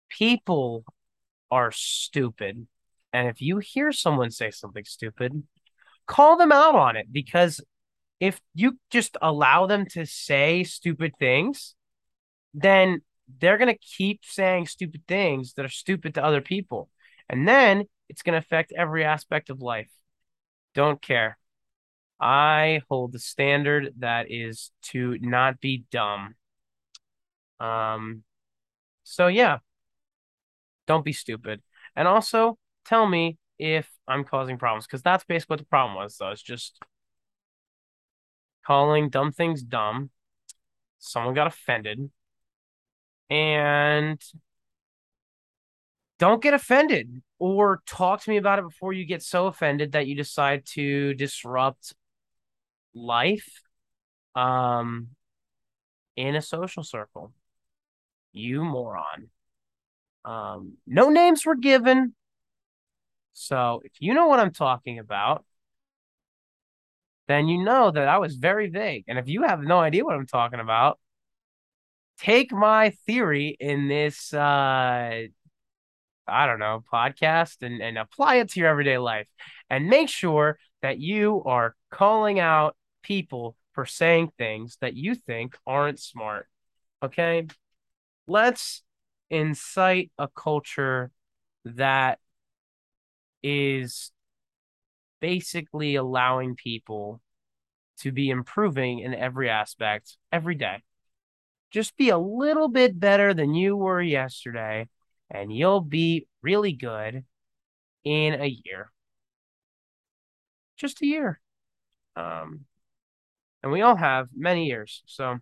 people 0.09 0.85
are 1.49 1.71
stupid. 1.71 2.67
And 3.13 3.27
if 3.27 3.41
you 3.41 3.57
hear 3.57 3.91
someone 3.91 4.29
say 4.29 4.51
something 4.51 4.85
stupid, 4.85 5.43
call 6.05 6.37
them 6.37 6.51
out 6.51 6.75
on 6.75 6.95
it 6.95 7.07
because 7.11 7.61
if 8.19 8.39
you 8.53 8.77
just 8.91 9.17
allow 9.21 9.65
them 9.65 9.85
to 9.87 10.05
say 10.05 10.63
stupid 10.63 11.13
things, 11.19 11.75
then 12.53 13.01
they're 13.39 13.57
going 13.57 13.73
to 13.73 13.79
keep 13.79 14.21
saying 14.23 14.67
stupid 14.67 15.03
things 15.07 15.53
that 15.53 15.65
are 15.65 15.69
stupid 15.69 16.13
to 16.13 16.23
other 16.23 16.41
people. 16.41 16.89
And 17.29 17.47
then 17.47 17.85
it's 18.09 18.21
going 18.21 18.33
to 18.33 18.45
affect 18.45 18.71
every 18.77 19.03
aspect 19.03 19.49
of 19.49 19.61
life. 19.61 19.89
Don't 20.75 21.01
care. 21.01 21.37
I 22.19 22.81
hold 22.89 23.11
the 23.11 23.19
standard 23.19 23.93
that 23.99 24.27
is 24.29 24.71
to 24.83 25.17
not 25.19 25.59
be 25.59 25.85
dumb. 25.91 26.35
Um, 27.59 28.23
so 29.03 29.27
yeah, 29.27 29.59
don't 30.87 31.05
be 31.05 31.13
stupid. 31.13 31.61
And 31.95 32.07
also 32.07 32.57
tell 32.85 33.07
me 33.07 33.37
if 33.57 33.89
I'm 34.07 34.23
causing 34.23 34.57
problems 34.57 34.85
because 34.85 35.01
that's 35.01 35.23
basically 35.23 35.53
what 35.53 35.59
the 35.59 35.65
problem 35.65 35.95
was. 35.95 36.15
So 36.17 36.29
it's 36.29 36.41
just 36.41 36.79
calling 38.65 39.09
dumb 39.09 39.31
things 39.31 39.61
dumb. 39.61 40.09
Someone 40.99 41.33
got 41.33 41.47
offended. 41.47 42.09
And 43.29 44.21
don't 46.19 46.41
get 46.41 46.53
offended 46.53 47.21
or 47.39 47.81
talk 47.85 48.21
to 48.21 48.29
me 48.29 48.37
about 48.37 48.59
it 48.59 48.63
before 48.63 48.93
you 48.93 49.05
get 49.05 49.21
so 49.21 49.47
offended 49.47 49.91
that 49.93 50.07
you 50.07 50.15
decide 50.15 50.65
to 50.65 51.13
disrupt 51.15 51.93
life 52.93 53.61
um 54.35 55.09
in 56.15 56.35
a 56.35 56.41
social 56.41 56.83
circle. 56.83 57.33
You 58.31 58.63
moron. 58.63 59.29
Um, 60.23 60.77
no 60.87 61.09
names 61.09 61.45
were 61.45 61.55
given. 61.55 62.15
So 63.33 63.81
if 63.83 63.91
you 63.99 64.13
know 64.13 64.27
what 64.27 64.39
I'm 64.39 64.51
talking 64.51 64.97
about, 64.99 65.45
then 67.27 67.47
you 67.47 67.63
know 67.63 67.91
that 67.91 68.07
I 68.07 68.17
was 68.17 68.35
very 68.35 68.69
vague. 68.69 69.05
And 69.07 69.17
if 69.19 69.27
you 69.27 69.43
have 69.43 69.61
no 69.61 69.79
idea 69.79 70.05
what 70.05 70.15
I'm 70.15 70.27
talking 70.27 70.59
about, 70.59 70.99
take 72.17 72.51
my 72.51 72.91
theory 73.05 73.55
in 73.59 73.87
this 73.87 74.33
uh 74.33 75.23
I 76.27 76.47
don't 76.47 76.59
know, 76.59 76.83
podcast 76.91 77.61
and, 77.61 77.81
and 77.81 77.97
apply 77.97 78.35
it 78.35 78.51
to 78.51 78.59
your 78.59 78.69
everyday 78.69 78.97
life. 78.97 79.27
And 79.69 79.87
make 79.87 80.09
sure 80.09 80.57
that 80.81 80.99
you 80.99 81.43
are 81.45 81.75
calling 81.91 82.39
out 82.39 82.75
people 83.03 83.55
for 83.73 83.85
saying 83.85 84.31
things 84.37 84.77
that 84.81 84.95
you 84.95 85.15
think 85.15 85.57
aren't 85.65 85.99
smart. 85.99 86.47
Okay? 87.03 87.47
Let's 88.27 88.83
incite 89.29 90.11
a 90.17 90.27
culture 90.27 91.11
that 91.65 92.19
is 93.43 94.11
basically 95.19 95.95
allowing 95.95 96.55
people 96.55 97.21
to 97.99 98.11
be 98.11 98.29
improving 98.29 98.99
in 98.99 99.13
every 99.13 99.49
aspect 99.49 100.17
every 100.31 100.55
day. 100.55 100.83
Just 101.71 101.97
be 101.97 102.09
a 102.09 102.17
little 102.17 102.67
bit 102.67 102.99
better 102.99 103.33
than 103.33 103.53
you 103.53 103.75
were 103.75 104.01
yesterday, 104.01 104.87
and 105.29 105.55
you'll 105.55 105.81
be 105.81 106.27
really 106.41 106.73
good 106.73 107.23
in 108.03 108.33
a 108.41 108.47
year. 108.63 108.91
Just 110.77 111.01
a 111.01 111.05
year. 111.05 111.39
Um, 112.15 112.65
and 113.63 113.71
we 113.71 113.81
all 113.81 113.95
have 113.95 114.29
many 114.35 114.65
years. 114.65 115.01
So, 115.05 115.39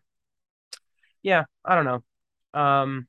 yeah, 1.21 1.45
I 1.65 1.75
don't 1.75 1.85
know. 1.85 2.59
Um, 2.59 3.07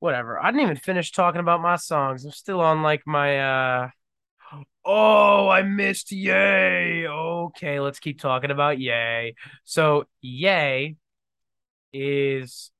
whatever. 0.00 0.38
I 0.38 0.50
didn't 0.50 0.62
even 0.62 0.76
finish 0.76 1.12
talking 1.12 1.40
about 1.40 1.60
my 1.60 1.76
songs. 1.76 2.24
I'm 2.24 2.30
still 2.32 2.60
on 2.60 2.82
like 2.82 3.02
my 3.06 3.38
uh 3.38 3.88
Oh, 4.84 5.48
I 5.48 5.62
missed 5.62 6.12
Ye. 6.12 7.08
Okay, 7.08 7.80
let's 7.80 7.98
keep 7.98 8.20
talking 8.20 8.52
about 8.52 8.78
Ye. 8.78 9.34
So, 9.64 10.04
Ye 10.20 10.96
is 11.92 12.70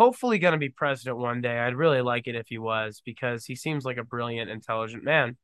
hopefully 0.00 0.38
going 0.38 0.52
to 0.52 0.58
be 0.58 0.70
president 0.70 1.18
one 1.18 1.42
day. 1.42 1.58
I'd 1.58 1.76
really 1.76 2.00
like 2.00 2.26
it 2.26 2.34
if 2.34 2.46
he 2.48 2.56
was 2.56 3.02
because 3.04 3.44
he 3.44 3.54
seems 3.54 3.84
like 3.84 3.98
a 3.98 4.02
brilliant, 4.02 4.50
intelligent 4.50 5.04
man. 5.04 5.36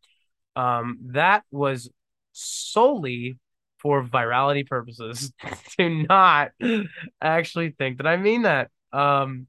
Um, 0.57 0.97
that 1.09 1.45
was 1.51 1.91
solely 2.33 3.39
for 3.79 4.03
virality 4.03 4.67
purposes. 4.67 5.31
Do 5.79 6.07
not 6.09 6.53
actually 7.21 7.73
think 7.73 7.99
that 7.99 8.07
I 8.07 8.17
mean 8.17 8.43
that. 8.43 8.71
Um, 8.95 9.47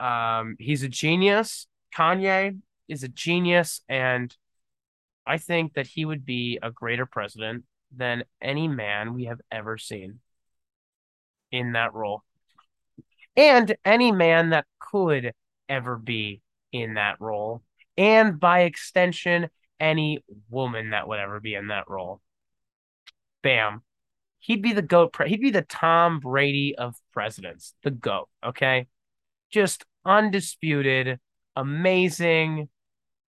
um, 0.00 0.56
he's 0.58 0.82
a 0.82 0.88
genius. 0.88 1.68
Kanye 1.96 2.58
is 2.88 3.04
a 3.04 3.08
genius, 3.08 3.82
and 3.88 4.36
I 5.24 5.38
think 5.38 5.74
that 5.74 5.86
he 5.86 6.04
would 6.04 6.24
be 6.26 6.58
a 6.60 6.72
greater 6.72 7.06
president 7.06 7.66
than 7.96 8.24
any 8.42 8.66
man 8.66 9.14
we 9.14 9.26
have 9.26 9.40
ever 9.52 9.78
seen 9.78 10.18
in 11.52 11.74
that 11.74 11.94
role. 11.94 12.24
And 13.38 13.76
any 13.84 14.10
man 14.10 14.50
that 14.50 14.66
could 14.80 15.32
ever 15.68 15.96
be 15.96 16.42
in 16.72 16.94
that 16.94 17.20
role. 17.20 17.62
And 17.96 18.40
by 18.40 18.62
extension, 18.62 19.48
any 19.78 20.24
woman 20.50 20.90
that 20.90 21.06
would 21.06 21.20
ever 21.20 21.38
be 21.38 21.54
in 21.54 21.68
that 21.68 21.88
role. 21.88 22.20
Bam. 23.42 23.82
He'd 24.40 24.60
be 24.60 24.72
the 24.72 24.82
GOAT. 24.82 25.12
Pre- 25.12 25.28
he'd 25.28 25.40
be 25.40 25.52
the 25.52 25.62
Tom 25.62 26.18
Brady 26.18 26.74
of 26.76 26.96
presidents, 27.12 27.74
the 27.84 27.92
GOAT. 27.92 28.28
Okay. 28.44 28.88
Just 29.52 29.84
undisputed, 30.04 31.20
amazing. 31.54 32.68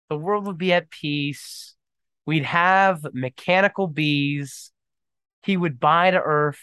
The 0.09 0.17
world 0.17 0.47
would 0.49 0.59
be 0.59 0.73
at 0.73 0.91
peace. 0.91 1.77
We'd 2.27 2.45
have 2.45 3.07
mechanical 3.13 3.87
bees. 3.87 4.73
He 5.45 5.57
would 5.57 5.79
buy 5.79 6.11
to 6.11 6.21
Earth. 6.21 6.61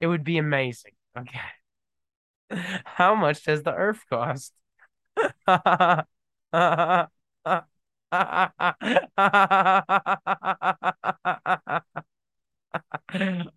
It 0.00 0.06
would 0.06 0.22
be 0.22 0.38
amazing. 0.38 0.92
Okay. 1.18 1.40
How 2.84 3.14
much 3.14 3.44
does 3.44 3.62
the 3.62 3.72
Earth 3.72 4.04
cost? 4.08 4.52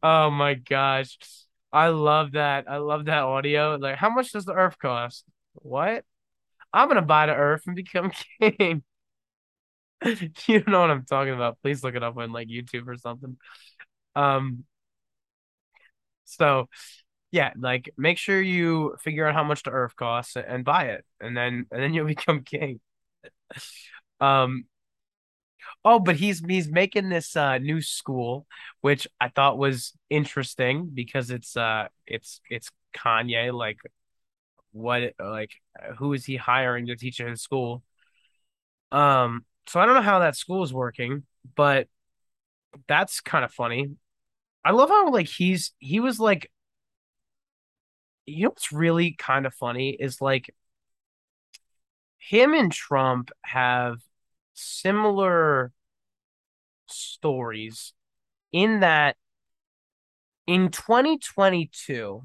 oh 0.04 0.30
my 0.32 0.54
gosh. 0.56 1.18
I 1.72 1.90
love 1.90 2.32
that. 2.34 2.66
I 2.70 2.78
love 2.78 3.06
that 3.06 3.24
audio. 3.24 3.76
Like, 3.76 3.98
how 3.98 4.10
much 4.10 4.32
does 4.32 4.46
the 4.46 4.54
Earth 4.54 4.78
cost? 4.80 5.24
What? 5.54 6.04
I'm 6.74 6.88
gonna 6.88 7.02
buy 7.04 7.28
the 7.28 7.36
Earth 7.36 7.64
and 7.68 7.76
become 7.76 8.12
king. 8.42 8.84
you 10.48 10.64
know 10.68 10.82
what 10.82 10.92
I'm 10.92 11.06
talking 11.06 11.34
about. 11.34 11.58
Please 11.62 11.84
look 11.84 11.96
it 11.96 12.04
up 12.04 12.18
on 12.18 12.32
like 12.32 12.48
YouTube 12.48 12.88
or 12.88 12.98
something. 12.98 13.38
Um, 14.16 14.66
so 16.26 16.70
yeah, 17.32 17.54
like 17.58 17.94
make 17.98 18.18
sure 18.18 18.42
you 18.42 18.96
figure 19.02 19.28
out 19.28 19.36
how 19.36 19.44
much 19.44 19.64
the 19.64 19.72
Earth 19.72 19.96
costs 19.96 20.36
and 20.36 20.66
buy 20.66 20.86
it, 20.86 21.06
and 21.22 21.36
then 21.38 21.66
and 21.72 21.82
then 21.84 21.94
you'll 21.94 22.08
become 22.16 22.44
king. 22.44 22.80
Um, 24.20 24.66
oh, 25.86 26.00
but 26.00 26.16
he's 26.16 26.40
he's 26.46 26.70
making 26.70 27.10
this 27.10 27.36
uh 27.36 27.58
new 27.58 27.82
school, 27.82 28.48
which 28.82 29.08
I 29.20 29.30
thought 29.30 29.58
was 29.58 29.94
interesting 30.10 30.90
because 30.94 31.30
it's 31.30 31.56
uh 31.58 31.88
it's 32.08 32.42
it's 32.50 32.70
Kanye. 32.96 33.54
Like, 33.54 33.80
what 34.72 35.14
like 35.20 35.52
who 35.98 36.14
is 36.14 36.26
he 36.26 36.36
hiring 36.38 36.88
to 36.88 36.96
teach 36.96 37.20
in 37.20 37.28
his 37.28 37.42
school? 37.42 37.84
Um, 38.92 39.46
so 39.68 39.80
I 39.80 39.86
don't 39.86 39.96
know 39.96 40.02
how 40.02 40.20
that 40.20 40.36
school 40.36 40.64
is 40.64 40.74
working, 40.74 41.24
but 41.56 41.88
that's 42.88 43.22
kind 43.22 43.46
of 43.46 43.52
funny. 43.54 43.92
I 44.66 44.72
love 44.72 44.90
how 44.90 45.12
like 45.12 45.28
he's 45.28 45.74
he 45.80 46.00
was 46.00 46.20
like 46.20 46.52
you 48.30 48.44
know 48.44 48.50
what's 48.50 48.72
really 48.72 49.12
kind 49.12 49.46
of 49.46 49.54
funny 49.54 49.92
is 49.92 50.22
like 50.22 50.54
him 52.18 52.54
and 52.54 52.72
Trump 52.72 53.32
have 53.44 53.98
similar 54.54 55.72
stories 56.88 57.94
in 58.52 58.82
that 58.82 59.16
in 60.48 60.70
2022 60.70 62.24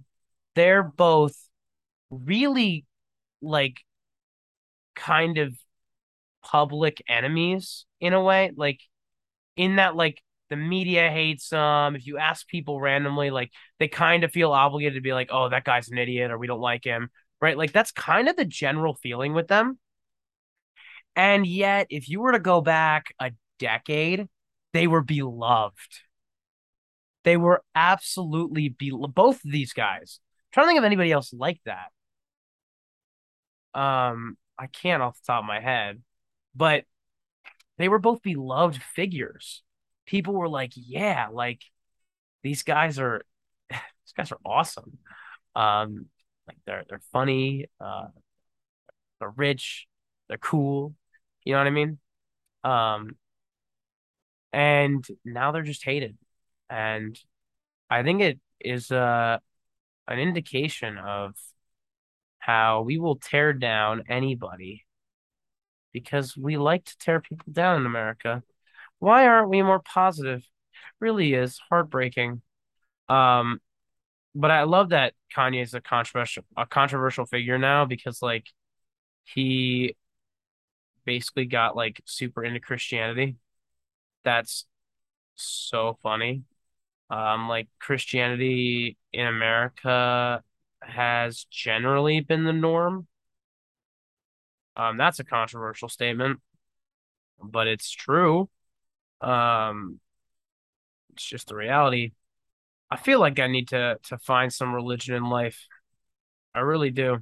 they're 0.55 0.83
both 0.83 1.37
really 2.11 2.85
like 3.43 3.81
kind 4.95 5.39
of 5.39 5.55
public 6.43 7.03
enemies 7.09 7.87
in 8.01 8.13
a 8.13 8.23
way 8.23 8.51
like 8.57 8.81
in 9.57 9.77
that 9.77 9.95
like 9.95 10.23
the 10.51 10.57
media 10.57 11.11
hates 11.11 11.49
them 11.49 11.97
if 11.97 12.07
you 12.07 12.19
ask 12.19 12.47
people 12.47 12.81
randomly 12.81 13.31
like 13.31 13.51
they 13.79 13.89
kind 13.89 14.25
of 14.25 14.31
feel 14.31 14.53
obligated 14.53 14.95
to 14.95 15.01
be 15.01 15.13
like 15.13 15.31
oh 15.33 15.49
that 15.49 15.65
guy's 15.65 15.89
an 15.89 15.99
idiot 15.99 16.31
or 16.31 16.39
we 16.39 16.47
don't 16.47 16.61
like 16.61 16.85
him 16.85 17.11
right? 17.45 17.59
Like 17.59 17.73
that's 17.73 17.93
kind 17.93 18.29
of 18.29 18.37
the 18.37 18.47
general 18.47 18.95
feeling 18.95 19.35
with 19.35 19.49
them. 19.49 19.79
And 21.15 21.47
yet 21.47 21.87
if 21.91 22.09
you 22.09 22.21
were 22.21 22.33
to 22.33 22.39
go 22.39 22.63
back 22.63 23.15
a 23.21 23.33
decade 23.59 24.29
they 24.73 24.87
were 24.87 25.03
beloved. 25.03 26.01
They 27.23 27.37
were 27.37 27.63
absolutely 27.75 28.71
be 28.71 28.91
both 28.91 29.45
of 29.45 29.53
these 29.53 29.73
guys. 29.73 30.21
I'm 30.21 30.51
trying 30.53 30.65
to 30.65 30.69
think 30.71 30.79
of 30.79 30.85
anybody 30.85 31.13
else 31.13 31.33
like 31.33 31.61
that. 31.65 31.91
Um 33.79 34.37
i 34.57 34.69
can't 34.69 35.03
off 35.03 35.19
the 35.21 35.33
top 35.33 35.43
of 35.43 35.49
my 35.49 35.61
head 35.61 36.01
but 36.55 36.85
they 37.77 37.89
were 37.89 37.99
both 37.99 38.23
beloved 38.23 38.81
figures. 38.83 39.63
People 40.07 40.35
were 40.35 40.49
like, 40.49 40.73
yeah, 40.77 41.29
like 41.33 41.63
these 42.43 42.63
guys 42.63 42.99
are 42.99 43.23
these 43.71 44.13
guys 44.17 44.33
are 44.33 44.39
awesome. 44.45 44.99
Um, 45.57 46.07
like 46.49 46.59
they're 46.67 46.85
they're 46.89 47.01
funny, 47.13 47.67
uh, 47.81 48.09
they're 49.21 49.31
rich, 49.37 49.87
they're 50.29 50.39
cool. 50.39 50.95
You 51.45 51.53
know 51.55 51.59
what 51.59 51.67
I 51.67 51.71
mean? 51.71 51.99
Um, 52.65 53.17
and 54.53 55.05
now 55.25 55.53
they're 55.53 55.63
just 55.63 55.85
hated, 55.85 56.17
and 56.71 57.19
I 57.91 58.03
think 58.03 58.21
it 58.23 58.41
is 58.61 58.91
uh 58.91 59.39
an 60.09 60.19
indication 60.19 60.99
of 60.99 61.35
how 62.39 62.83
we 62.83 62.99
will 62.99 63.17
tear 63.17 63.53
down 63.53 64.05
anybody 64.09 64.85
because 65.93 66.37
we 66.37 66.57
like 66.57 66.85
to 66.85 66.99
tear 66.99 67.21
people 67.21 67.47
down 67.53 67.81
in 67.81 67.87
America. 67.87 68.43
Why 69.05 69.27
aren't 69.27 69.51
we 69.51 69.63
more 69.63 69.81
positive? 69.81 70.43
Really 71.01 71.35
is 71.35 71.59
heartbreaking. 71.71 72.43
Um, 73.09 73.61
but 74.35 74.51
I 74.51 74.65
love 74.65 74.91
that 74.91 75.15
Kanye 75.37 75.63
is 75.63 75.75
a 75.75 75.81
controversial 75.81 76.45
a 76.57 76.67
controversial 76.67 77.27
figure 77.27 77.59
now 77.59 77.85
because 77.87 78.23
like 78.23 78.47
he 79.25 79.97
basically 81.05 81.47
got 81.47 81.77
like 81.77 82.01
super 82.07 82.45
into 82.45 82.61
Christianity. 82.61 83.37
That's 84.25 84.67
so 85.37 85.99
funny. 86.03 86.43
Um, 87.11 87.49
like 87.49 87.69
Christianity 87.81 88.99
in 89.13 89.27
America 89.27 90.43
has 90.83 91.47
generally 91.51 92.21
been 92.21 92.45
the 92.45 92.53
norm. 92.53 93.07
Um, 94.77 94.97
that's 94.97 95.21
a 95.21 95.25
controversial 95.25 95.89
statement, 95.89 96.41
but 97.43 97.67
it's 97.67 97.91
true. 97.91 98.49
Um, 99.21 100.01
it's 101.13 101.25
just 101.25 101.49
the 101.49 101.57
reality. 101.57 102.13
I 102.91 102.97
feel 102.97 103.21
like 103.21 103.41
I 103.41 103.47
need 103.49 103.69
to 103.69 103.99
to 104.05 104.19
find 104.19 104.53
some 104.53 104.75
religion 104.75 105.15
in 105.15 105.25
life. 105.29 105.67
I 106.55 106.61
really 106.61 106.91
do, 106.91 107.19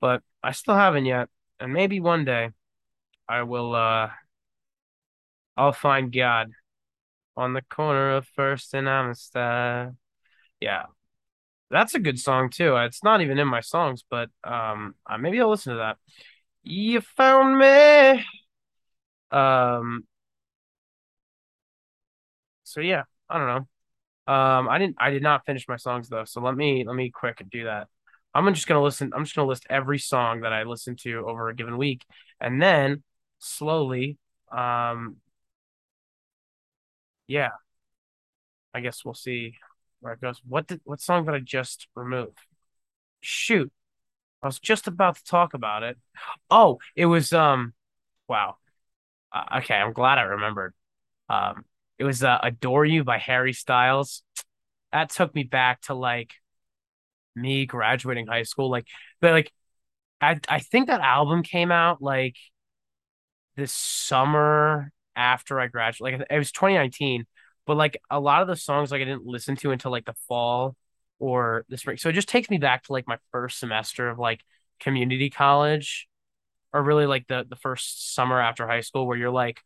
but 0.00 0.22
I 0.42 0.52
still 0.52 0.76
haven't 0.76 1.06
yet, 1.06 1.28
and 1.60 1.72
maybe 1.72 2.00
one 2.00 2.24
day 2.24 2.50
I 3.28 3.42
will. 3.44 3.74
Uh, 3.74 4.10
I'll 5.56 5.72
find 5.72 6.12
God 6.12 6.50
on 7.36 7.54
the 7.54 7.62
corner 7.62 8.12
of 8.16 8.26
First 8.28 8.74
and 8.74 8.88
Amistad. 8.88 9.96
Yeah, 10.60 10.84
that's 11.70 11.94
a 11.94 12.00
good 12.00 12.18
song 12.20 12.50
too. 12.50 12.76
It's 12.76 13.04
not 13.04 13.20
even 13.22 13.38
in 13.38 13.48
my 13.48 13.60
songs, 13.60 14.04
but 14.10 14.30
um, 14.44 14.94
uh, 15.08 15.18
maybe 15.18 15.40
I'll 15.40 15.50
listen 15.50 15.74
to 15.74 15.78
that. 15.78 15.98
You 16.64 17.00
found 17.02 17.58
me. 17.58 18.24
Um. 19.30 20.04
So 22.74 22.80
yeah, 22.80 23.04
I 23.28 23.38
don't 23.38 23.46
know. 23.46 24.32
Um, 24.34 24.68
I 24.68 24.78
didn't. 24.78 24.96
I 24.98 25.10
did 25.10 25.22
not 25.22 25.46
finish 25.46 25.68
my 25.68 25.76
songs 25.76 26.08
though. 26.08 26.24
So 26.24 26.40
let 26.40 26.56
me 26.56 26.84
let 26.86 26.96
me 26.96 27.10
quick 27.10 27.42
do 27.50 27.64
that. 27.64 27.88
I'm 28.34 28.52
just 28.54 28.66
gonna 28.66 28.82
listen. 28.82 29.12
I'm 29.14 29.24
just 29.24 29.36
gonna 29.36 29.48
list 29.48 29.66
every 29.70 29.98
song 29.98 30.42
that 30.42 30.52
I 30.52 30.64
listen 30.64 30.96
to 31.02 31.26
over 31.28 31.48
a 31.48 31.54
given 31.54 31.78
week, 31.78 32.04
and 32.40 32.60
then 32.60 33.02
slowly, 33.38 34.18
um, 34.52 35.16
yeah, 37.26 37.50
I 38.74 38.80
guess 38.80 39.04
we'll 39.04 39.14
see 39.14 39.54
where 40.00 40.12
it 40.14 40.20
goes. 40.20 40.40
What 40.46 40.66
did 40.66 40.80
what 40.84 41.00
song 41.00 41.24
did 41.24 41.34
I 41.34 41.38
just 41.40 41.86
remove? 41.94 42.32
Shoot, 43.20 43.72
I 44.42 44.46
was 44.48 44.60
just 44.60 44.88
about 44.88 45.16
to 45.16 45.24
talk 45.24 45.54
about 45.54 45.84
it. 45.84 45.98
Oh, 46.50 46.80
it 46.96 47.06
was 47.06 47.32
um, 47.32 47.74
wow. 48.28 48.56
Uh, 49.32 49.58
okay, 49.60 49.74
I'm 49.76 49.92
glad 49.94 50.18
I 50.18 50.22
remembered. 50.22 50.74
Um, 51.28 51.64
it 51.98 52.04
was 52.04 52.22
uh, 52.22 52.38
"Adore 52.42 52.84
You" 52.84 53.04
by 53.04 53.18
Harry 53.18 53.52
Styles. 53.52 54.22
That 54.92 55.10
took 55.10 55.34
me 55.34 55.44
back 55.44 55.82
to 55.82 55.94
like 55.94 56.32
me 57.36 57.66
graduating 57.66 58.26
high 58.26 58.42
school. 58.44 58.70
Like, 58.70 58.86
but 59.20 59.32
like, 59.32 59.52
I 60.20 60.40
I 60.48 60.60
think 60.60 60.88
that 60.88 61.00
album 61.00 61.42
came 61.42 61.72
out 61.72 62.02
like 62.02 62.36
this 63.56 63.72
summer 63.72 64.90
after 65.16 65.60
I 65.60 65.68
graduated. 65.68 66.20
Like, 66.20 66.26
it 66.30 66.38
was 66.38 66.52
2019, 66.52 67.26
but 67.66 67.76
like 67.76 67.96
a 68.10 68.20
lot 68.20 68.42
of 68.42 68.48
the 68.48 68.56
songs 68.56 68.90
like 68.90 69.00
I 69.00 69.04
didn't 69.04 69.26
listen 69.26 69.56
to 69.56 69.70
until 69.70 69.90
like 69.90 70.04
the 70.04 70.14
fall 70.28 70.76
or 71.18 71.64
the 71.68 71.78
spring. 71.78 71.96
So 71.96 72.08
it 72.08 72.12
just 72.14 72.28
takes 72.28 72.50
me 72.50 72.58
back 72.58 72.84
to 72.84 72.92
like 72.92 73.06
my 73.06 73.18
first 73.32 73.58
semester 73.58 74.08
of 74.08 74.18
like 74.18 74.40
community 74.80 75.30
college, 75.30 76.08
or 76.72 76.82
really 76.82 77.06
like 77.06 77.26
the 77.28 77.46
the 77.48 77.56
first 77.56 78.14
summer 78.14 78.40
after 78.40 78.66
high 78.66 78.82
school, 78.82 79.06
where 79.06 79.18
you're 79.18 79.30
like 79.30 79.60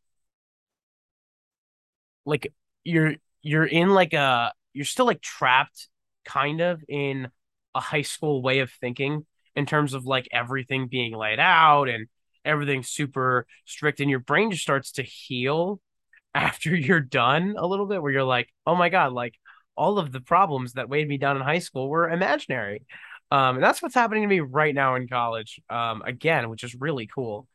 like 2.29 2.53
you're 2.85 3.15
you're 3.43 3.67
in 3.67 3.91
like 3.91 4.13
a 4.13 4.53
you're 4.73 4.85
still 4.85 5.07
like 5.07 5.21
trapped 5.21 5.89
kind 6.25 6.61
of 6.61 6.83
in 6.89 7.29
a 7.75 7.81
high 7.81 8.03
school 8.03 8.43
way 8.43 8.61
of 8.61 8.71
thinking 8.71 9.27
in 9.57 9.67
terms 9.67 9.95
of 9.95 10.05
like 10.05 10.29
everything 10.31 10.89
being 10.89 11.15
laid 11.15 11.39
out 11.41 11.89
and 11.89 12.07
everything 12.45 12.83
super 12.83 13.47
strict 13.65 14.01
and 14.01 14.11
your 14.11 14.21
brain 14.21 14.51
just 14.51 14.63
starts 14.63 14.93
to 14.93 15.03
heal 15.03 15.81
after 16.35 16.75
you're 16.75 17.01
done 17.01 17.55
a 17.59 17.67
little 17.67 17.87
bit 17.87 18.03
where 18.03 18.13
you're 18.13 18.25
like 18.25 18.49
oh 18.67 18.75
my 18.75 18.89
god 18.89 19.13
like 19.13 19.35
all 19.77 19.99
of 19.99 20.11
the 20.11 20.21
problems 20.21 20.73
that 20.73 20.89
weighed 20.89 21.09
me 21.09 21.19
down 21.19 21.37
in 21.37 21.43
high 21.43 21.61
school 21.61 21.89
were 21.89 22.11
imaginary. 22.11 22.85
Um 23.31 23.57
and 23.57 23.63
that's 23.65 23.81
what's 23.81 23.95
happening 23.95 24.25
to 24.25 24.29
me 24.29 24.41
right 24.41 24.75
now 24.75 24.97
in 24.97 25.07
college 25.09 25.61
um 25.71 26.03
again 26.03 26.51
which 26.51 26.65
is 26.65 26.75
really 26.75 27.07
cool. 27.07 27.47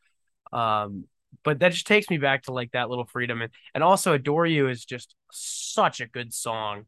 Um 0.52 1.04
but 1.44 1.60
that 1.60 1.72
just 1.72 1.86
takes 1.86 2.10
me 2.10 2.18
back 2.18 2.44
to 2.44 2.52
like 2.52 2.72
that 2.72 2.88
little 2.88 3.04
freedom 3.04 3.42
and 3.42 3.52
and 3.74 3.84
also 3.84 4.12
adore 4.12 4.46
you 4.46 4.68
is 4.68 4.84
just 4.84 5.14
such 5.30 6.00
a 6.00 6.06
good 6.06 6.32
song. 6.32 6.86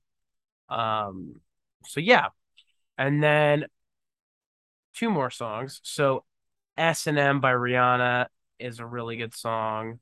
Um 0.69 1.41
so 1.87 2.01
yeah. 2.01 2.29
And 2.99 3.23
then 3.23 3.67
two 4.95 5.11
more 5.11 5.31
songs. 5.31 5.81
So 5.85 6.25
s&m 6.77 7.41
by 7.41 7.53
rihanna 7.53 8.27
is 8.59 8.81
a 8.81 8.87
really 8.87 9.17
good 9.17 9.35
song 9.35 9.99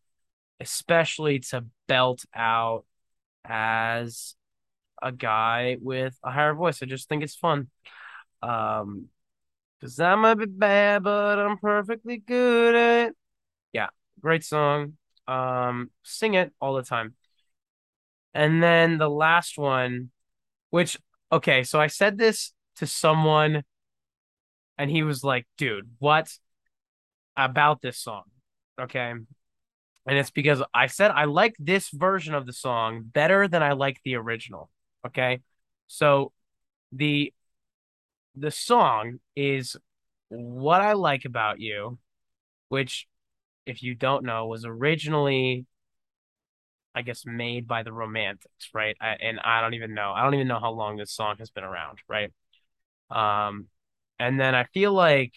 especially 0.61 1.41
to 1.41 1.65
belt 1.89 2.25
out 2.35 2.85
as 3.45 4.35
a 5.03 5.13
guy 5.13 5.77
with 5.81 6.17
a 6.25 6.31
higher 6.31 6.55
voice. 6.55 6.83
I 6.83 6.87
just 6.87 7.09
think 7.09 7.23
it's 7.25 7.35
fun. 7.35 7.69
Um 8.43 9.09
because 9.81 10.01
i 10.01 10.15
might 10.15 10.35
be 10.35 10.47
bad 10.47 11.03
but 11.03 11.39
i'm 11.39 11.59
perfectly 11.59 12.17
good 12.19 12.75
at 12.75 13.13
yeah 13.73 13.89
great 14.21 14.45
song. 14.45 14.95
Um, 15.27 15.91
sing 16.03 16.35
it 16.35 16.53
all 16.61 16.75
the 16.75 16.83
time. 16.83 17.15
And 18.35 18.63
then 18.63 18.99
the 18.99 19.09
last 19.09 19.57
one, 19.57 20.11
which 20.71 20.99
okay, 21.31 21.63
so 21.63 21.81
I 21.81 21.87
said 21.87 22.19
this 22.19 22.53
to 22.77 22.87
someone, 22.87 23.63
and 24.77 24.91
he 24.91 25.03
was 25.03 25.23
like, 25.23 25.47
"Dude, 25.57 25.89
what 25.99 26.29
about 27.37 27.81
this 27.81 27.99
song?" 27.99 28.25
Okay, 28.81 29.11
and 29.11 30.19
it's 30.19 30.31
because 30.31 30.63
I 30.75 30.87
said 30.89 31.11
I 31.11 31.25
like 31.25 31.55
this 31.59 31.91
version 31.91 32.35
of 32.35 32.47
the 32.47 32.53
song 32.53 33.03
better 33.05 33.49
than 33.49 33.63
I 33.63 33.73
like 33.73 34.01
the 34.05 34.17
original. 34.17 34.71
Okay, 35.07 35.41
so 35.87 36.33
the 36.93 37.33
the 38.37 38.51
song 38.51 39.21
is 39.37 39.77
what 40.29 40.81
I 40.81 40.95
like 40.95 41.25
about 41.25 41.61
you, 41.61 41.99
which 42.69 43.07
if 43.67 43.83
you 43.83 43.95
don't 43.95 44.25
know, 44.25 44.47
was 44.47 44.65
originally, 44.65 45.67
I 46.95 47.03
guess, 47.03 47.25
made 47.27 47.67
by 47.67 47.83
the 47.83 47.93
Romantics, 47.93 48.71
right? 48.73 48.97
I, 49.01 49.17
and 49.21 49.41
I 49.41 49.61
don't 49.61 49.75
even 49.75 49.95
know. 49.95 50.13
I 50.13 50.23
don't 50.23 50.35
even 50.35 50.47
know 50.49 50.61
how 50.61 50.71
long 50.71 50.97
this 50.97 51.13
song 51.13 51.37
has 51.39 51.51
been 51.51 51.65
around, 51.65 51.99
right? 52.09 52.33
Um, 53.11 53.69
and 54.19 54.41
then 54.41 54.55
I 54.55 54.65
feel 54.75 54.93
like 54.93 55.35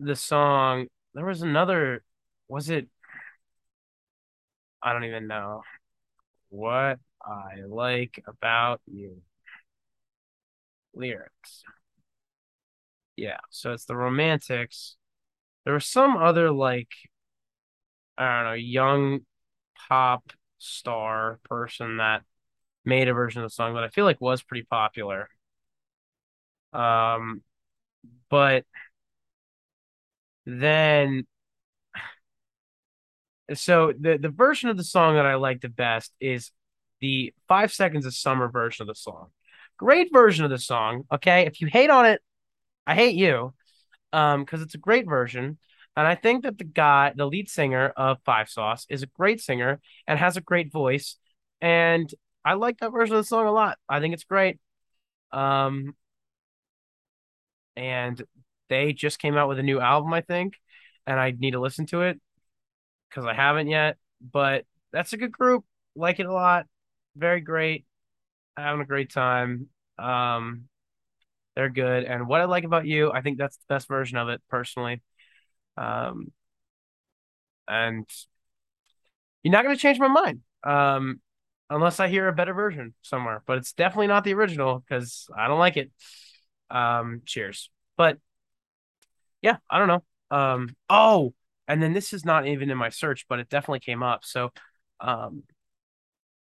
the 0.00 0.16
song, 0.16 0.86
there 1.14 1.24
was 1.24 1.42
another, 1.42 2.02
was 2.48 2.70
it? 2.70 2.88
I 4.82 4.92
don't 4.92 5.04
even 5.04 5.26
know 5.26 5.62
what 6.50 7.00
I 7.24 7.62
like 7.66 8.22
about 8.26 8.82
you. 8.86 9.22
Lyrics. 10.94 11.64
Yeah, 13.16 13.38
so 13.50 13.72
it's 13.72 13.84
the 13.84 13.96
Romantics 13.96 14.96
there 15.64 15.74
was 15.74 15.86
some 15.86 16.16
other 16.16 16.50
like 16.50 16.88
I 18.18 18.36
don't 18.36 18.44
know, 18.44 18.52
young 18.54 19.20
pop 19.88 20.32
star 20.58 21.40
person 21.44 21.96
that 21.98 22.22
made 22.84 23.08
a 23.08 23.14
version 23.14 23.42
of 23.42 23.50
the 23.50 23.54
song 23.54 23.74
that 23.74 23.84
I 23.84 23.88
feel 23.88 24.04
like 24.04 24.20
was 24.20 24.42
pretty 24.42 24.66
popular. 24.68 25.28
Um, 26.72 27.42
but 28.30 28.64
then 30.46 31.26
so 33.54 33.92
the 33.98 34.18
the 34.18 34.28
version 34.28 34.70
of 34.70 34.76
the 34.76 34.84
song 34.84 35.14
that 35.16 35.26
I 35.26 35.34
like 35.34 35.60
the 35.60 35.68
best 35.68 36.12
is 36.20 36.50
the 37.00 37.34
five 37.48 37.72
seconds 37.72 38.06
of 38.06 38.14
summer 38.14 38.48
version 38.48 38.84
of 38.84 38.88
the 38.88 38.94
song. 38.94 39.28
Great 39.76 40.12
version 40.12 40.44
of 40.44 40.50
the 40.50 40.58
song. 40.58 41.04
Okay. 41.12 41.46
If 41.46 41.60
you 41.60 41.66
hate 41.66 41.90
on 41.90 42.06
it, 42.06 42.22
I 42.86 42.94
hate 42.94 43.16
you 43.16 43.52
um, 44.12 44.44
because 44.44 44.62
it's 44.62 44.74
a 44.74 44.78
great 44.78 45.06
version. 45.06 45.58
And 45.96 46.06
I 46.06 46.14
think 46.14 46.44
that 46.44 46.58
the 46.58 46.64
guy, 46.64 47.12
the 47.14 47.26
lead 47.26 47.48
singer 47.48 47.92
of 47.96 48.18
Five 48.24 48.48
Sauce, 48.48 48.86
is 48.88 49.02
a 49.02 49.06
great 49.06 49.40
singer 49.40 49.80
and 50.06 50.18
has 50.18 50.36
a 50.36 50.40
great 50.40 50.72
voice. 50.72 51.16
And 51.60 52.12
I 52.44 52.54
like 52.54 52.78
that 52.78 52.92
version 52.92 53.14
of 53.16 53.22
the 53.22 53.26
song 53.26 53.46
a 53.46 53.52
lot. 53.52 53.78
I 53.88 54.00
think 54.00 54.14
it's 54.14 54.24
great. 54.24 54.58
Um, 55.32 55.94
and 57.76 58.22
they 58.68 58.92
just 58.92 59.18
came 59.18 59.36
out 59.36 59.48
with 59.48 59.58
a 59.58 59.62
new 59.62 59.80
album, 59.80 60.12
I 60.12 60.20
think, 60.20 60.54
and 61.06 61.18
I 61.18 61.32
need 61.32 61.52
to 61.52 61.60
listen 61.60 61.86
to 61.86 62.02
it 62.02 62.20
because 63.08 63.26
I 63.26 63.34
haven't 63.34 63.68
yet. 63.68 63.96
But 64.20 64.64
that's 64.92 65.12
a 65.12 65.16
good 65.16 65.32
group. 65.32 65.64
Like 65.94 66.20
it 66.20 66.26
a 66.26 66.32
lot. 66.32 66.66
Very 67.16 67.40
great. 67.40 67.84
Having 68.56 68.82
a 68.82 68.86
great 68.86 69.12
time. 69.12 69.68
Um, 69.98 70.68
they're 71.54 71.70
good. 71.70 72.04
And 72.04 72.26
what 72.26 72.40
I 72.40 72.44
like 72.44 72.64
about 72.64 72.86
you, 72.86 73.12
I 73.12 73.20
think 73.20 73.38
that's 73.38 73.56
the 73.56 73.74
best 73.74 73.88
version 73.88 74.18
of 74.18 74.28
it 74.28 74.40
personally. 74.48 75.02
Um, 75.76 76.32
and 77.68 78.08
you're 79.42 79.52
not 79.52 79.64
going 79.64 79.74
to 79.74 79.80
change 79.80 79.98
my 79.98 80.08
mind. 80.08 80.40
Um, 80.64 81.20
unless 81.70 82.00
I 82.00 82.08
hear 82.08 82.28
a 82.28 82.32
better 82.32 82.54
version 82.54 82.94
somewhere, 83.02 83.42
but 83.46 83.58
it's 83.58 83.72
definitely 83.72 84.06
not 84.06 84.24
the 84.24 84.34
original 84.34 84.84
because 84.86 85.28
I 85.36 85.48
don't 85.48 85.58
like 85.58 85.76
it. 85.76 85.90
Um, 86.70 87.22
cheers. 87.26 87.70
But 87.96 88.18
yeah, 89.40 89.56
I 89.70 89.78
don't 89.78 89.88
know. 89.88 90.04
Um, 90.30 90.76
oh, 90.88 91.34
and 91.68 91.82
then 91.82 91.92
this 91.92 92.12
is 92.12 92.24
not 92.24 92.46
even 92.46 92.70
in 92.70 92.78
my 92.78 92.88
search, 92.90 93.26
but 93.28 93.38
it 93.38 93.48
definitely 93.48 93.80
came 93.80 94.02
up. 94.02 94.24
So, 94.24 94.50
um, 95.00 95.42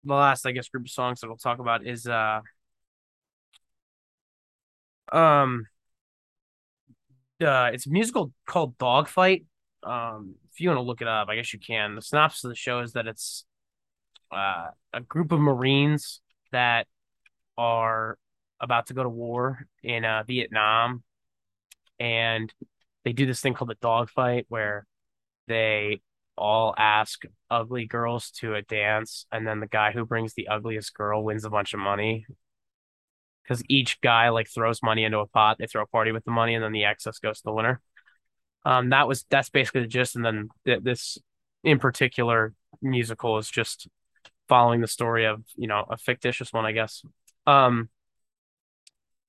the 0.03 0.13
last, 0.13 0.45
I 0.45 0.51
guess, 0.51 0.69
group 0.69 0.85
of 0.85 0.91
songs 0.91 1.21
that 1.21 1.27
we'll 1.27 1.37
talk 1.37 1.59
about 1.59 1.85
is 1.85 2.07
uh, 2.07 2.41
um, 5.11 5.65
uh, 7.41 7.71
it's 7.73 7.87
a 7.87 7.89
musical 7.89 8.31
called 8.45 8.77
Dogfight. 8.77 9.45
Um, 9.83 10.35
if 10.51 10.59
you 10.59 10.69
want 10.69 10.77
to 10.77 10.83
look 10.83 11.01
it 11.01 11.07
up, 11.07 11.27
I 11.29 11.35
guess 11.35 11.53
you 11.53 11.59
can. 11.59 11.95
The 11.95 12.01
synopsis 12.01 12.43
of 12.43 12.49
the 12.49 12.55
show 12.55 12.81
is 12.81 12.93
that 12.93 13.07
it's 13.07 13.45
uh, 14.31 14.67
a 14.93 15.01
group 15.01 15.31
of 15.31 15.39
Marines 15.39 16.21
that 16.51 16.87
are 17.57 18.17
about 18.59 18.87
to 18.87 18.93
go 18.93 19.03
to 19.03 19.09
war 19.09 19.65
in 19.83 20.05
uh, 20.05 20.23
Vietnam, 20.27 21.03
and 21.99 22.53
they 23.03 23.13
do 23.13 23.25
this 23.25 23.41
thing 23.41 23.53
called 23.53 23.69
the 23.69 23.77
dogfight 23.81 24.45
where 24.49 24.85
they 25.47 26.01
all 26.37 26.73
ask 26.77 27.23
ugly 27.49 27.85
girls 27.85 28.31
to 28.31 28.55
a 28.55 28.61
dance, 28.61 29.25
and 29.31 29.45
then 29.45 29.59
the 29.59 29.67
guy 29.67 29.91
who 29.91 30.05
brings 30.05 30.33
the 30.33 30.47
ugliest 30.47 30.93
girl 30.93 31.23
wins 31.23 31.45
a 31.45 31.49
bunch 31.49 31.73
of 31.73 31.79
money. 31.79 32.25
Because 33.43 33.63
each 33.67 33.99
guy 34.01 34.29
like 34.29 34.47
throws 34.47 34.81
money 34.83 35.03
into 35.03 35.19
a 35.19 35.27
pot, 35.27 35.57
they 35.59 35.67
throw 35.67 35.83
a 35.83 35.87
party 35.87 36.11
with 36.11 36.23
the 36.25 36.31
money, 36.31 36.55
and 36.55 36.63
then 36.63 36.71
the 36.71 36.85
excess 36.85 37.19
goes 37.19 37.37
to 37.37 37.43
the 37.45 37.53
winner. 37.53 37.81
Um, 38.63 38.89
that 38.89 39.07
was 39.07 39.25
that's 39.29 39.49
basically 39.49 39.81
the 39.81 39.87
gist, 39.87 40.15
and 40.15 40.23
then 40.23 40.49
th- 40.65 40.83
this 40.83 41.17
in 41.63 41.79
particular 41.79 42.53
musical 42.81 43.37
is 43.37 43.49
just 43.49 43.87
following 44.47 44.81
the 44.81 44.87
story 44.87 45.25
of 45.25 45.43
you 45.55 45.67
know 45.67 45.85
a 45.89 45.97
fictitious 45.97 46.53
one, 46.53 46.65
I 46.65 46.71
guess. 46.71 47.03
Um, 47.47 47.89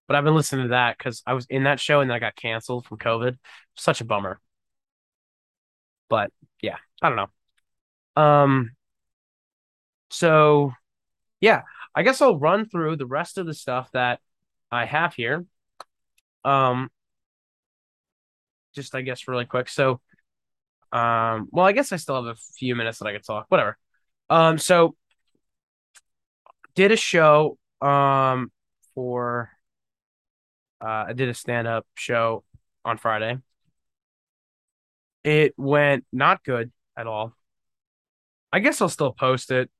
but 0.06 0.16
I've 0.16 0.24
been 0.24 0.34
listening 0.34 0.66
to 0.66 0.70
that 0.70 0.98
because 0.98 1.22
I 1.26 1.32
was 1.32 1.46
in 1.48 1.64
that 1.64 1.80
show 1.80 2.00
and 2.00 2.10
then 2.10 2.16
I 2.16 2.18
got 2.18 2.36
canceled 2.36 2.86
from 2.86 2.98
COVID. 2.98 3.38
Such 3.76 4.00
a 4.00 4.04
bummer. 4.04 4.40
But 6.08 6.30
yeah, 6.60 6.76
I 7.00 7.08
don't 7.08 7.16
know. 8.16 8.22
Um, 8.22 8.72
so 10.10 10.72
yeah, 11.40 11.62
I 11.94 12.02
guess 12.02 12.22
I'll 12.22 12.38
run 12.38 12.68
through 12.68 12.96
the 12.96 13.06
rest 13.06 13.38
of 13.38 13.46
the 13.46 13.54
stuff 13.54 13.90
that 13.92 14.20
I 14.70 14.86
have 14.86 15.14
here. 15.14 15.44
Um, 16.44 16.90
just 18.74 18.94
I 18.94 19.02
guess 19.02 19.28
really 19.28 19.44
quick. 19.44 19.68
So, 19.68 20.00
um, 20.92 21.48
well, 21.50 21.66
I 21.66 21.72
guess 21.72 21.92
I 21.92 21.96
still 21.96 22.16
have 22.16 22.34
a 22.34 22.38
few 22.58 22.74
minutes 22.74 22.98
that 22.98 23.06
I 23.06 23.12
could 23.12 23.24
talk. 23.24 23.46
Whatever. 23.48 23.78
Um, 24.30 24.58
so 24.58 24.96
did 26.74 26.92
a 26.92 26.96
show 26.96 27.58
um 27.80 28.50
for 28.94 29.50
uh 30.80 31.06
I 31.08 31.12
did 31.12 31.28
a 31.28 31.34
stand-up 31.34 31.86
show 31.94 32.44
on 32.84 32.98
Friday. 32.98 33.38
It 35.24 35.54
went 35.56 36.04
not 36.12 36.44
good 36.44 36.72
at 36.96 37.06
all. 37.06 37.34
I 38.52 38.58
guess 38.58 38.80
I'll 38.80 38.88
still 38.88 39.12
post 39.12 39.50
it, 39.50 39.70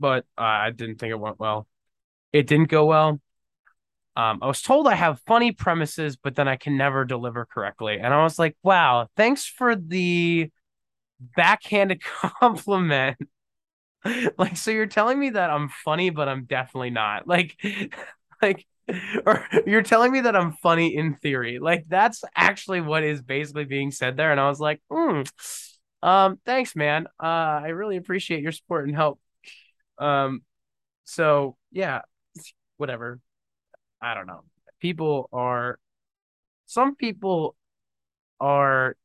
but 0.00 0.24
uh, 0.38 0.42
I 0.42 0.70
didn't 0.70 0.96
think 0.96 1.10
it 1.10 1.20
went 1.20 1.38
well. 1.38 1.68
It 2.32 2.46
didn't 2.46 2.68
go 2.68 2.86
well. 2.86 3.20
Um, 4.16 4.40
I 4.42 4.46
was 4.46 4.62
told 4.62 4.88
I 4.88 4.94
have 4.96 5.20
funny 5.26 5.52
premises, 5.52 6.16
but 6.16 6.34
then 6.34 6.48
I 6.48 6.56
can 6.56 6.76
never 6.76 7.04
deliver 7.04 7.46
correctly. 7.46 7.98
And 8.00 8.12
I 8.12 8.22
was 8.22 8.38
like, 8.38 8.56
wow, 8.62 9.08
thanks 9.16 9.46
for 9.46 9.76
the 9.76 10.50
backhanded 11.36 12.02
compliment. 12.40 13.16
like 14.38 14.56
so 14.56 14.70
you're 14.70 14.86
telling 14.86 15.18
me 15.18 15.30
that 15.30 15.50
I'm 15.50 15.68
funny, 15.68 16.10
but 16.10 16.28
I'm 16.28 16.44
definitely 16.44 16.90
not. 16.90 17.28
Like 17.28 17.56
like 18.42 18.66
or 19.26 19.46
you're 19.66 19.82
telling 19.82 20.10
me 20.12 20.22
that 20.22 20.34
I'm 20.36 20.52
funny 20.52 20.96
in 20.96 21.14
theory. 21.16 21.58
Like 21.58 21.84
that's 21.88 22.24
actually 22.34 22.80
what 22.80 23.04
is 23.04 23.22
basically 23.22 23.64
being 23.64 23.90
said 23.90 24.16
there. 24.16 24.32
And 24.32 24.40
I 24.40 24.48
was 24.48 24.60
like, 24.60 24.80
hmm, 24.90 25.22
um, 26.02 26.38
thanks, 26.46 26.74
man. 26.74 27.06
Uh, 27.22 27.26
I 27.62 27.68
really 27.68 27.96
appreciate 27.96 28.42
your 28.42 28.52
support 28.52 28.86
and 28.86 28.96
help. 28.96 29.20
Um, 30.00 30.42
so 31.04 31.56
yeah, 31.72 32.02
whatever. 32.78 33.20
I 34.02 34.14
don't 34.14 34.26
know. 34.26 34.44
People 34.80 35.28
are 35.32 35.78
some 36.66 36.96
people 36.96 37.56
are 38.40 38.96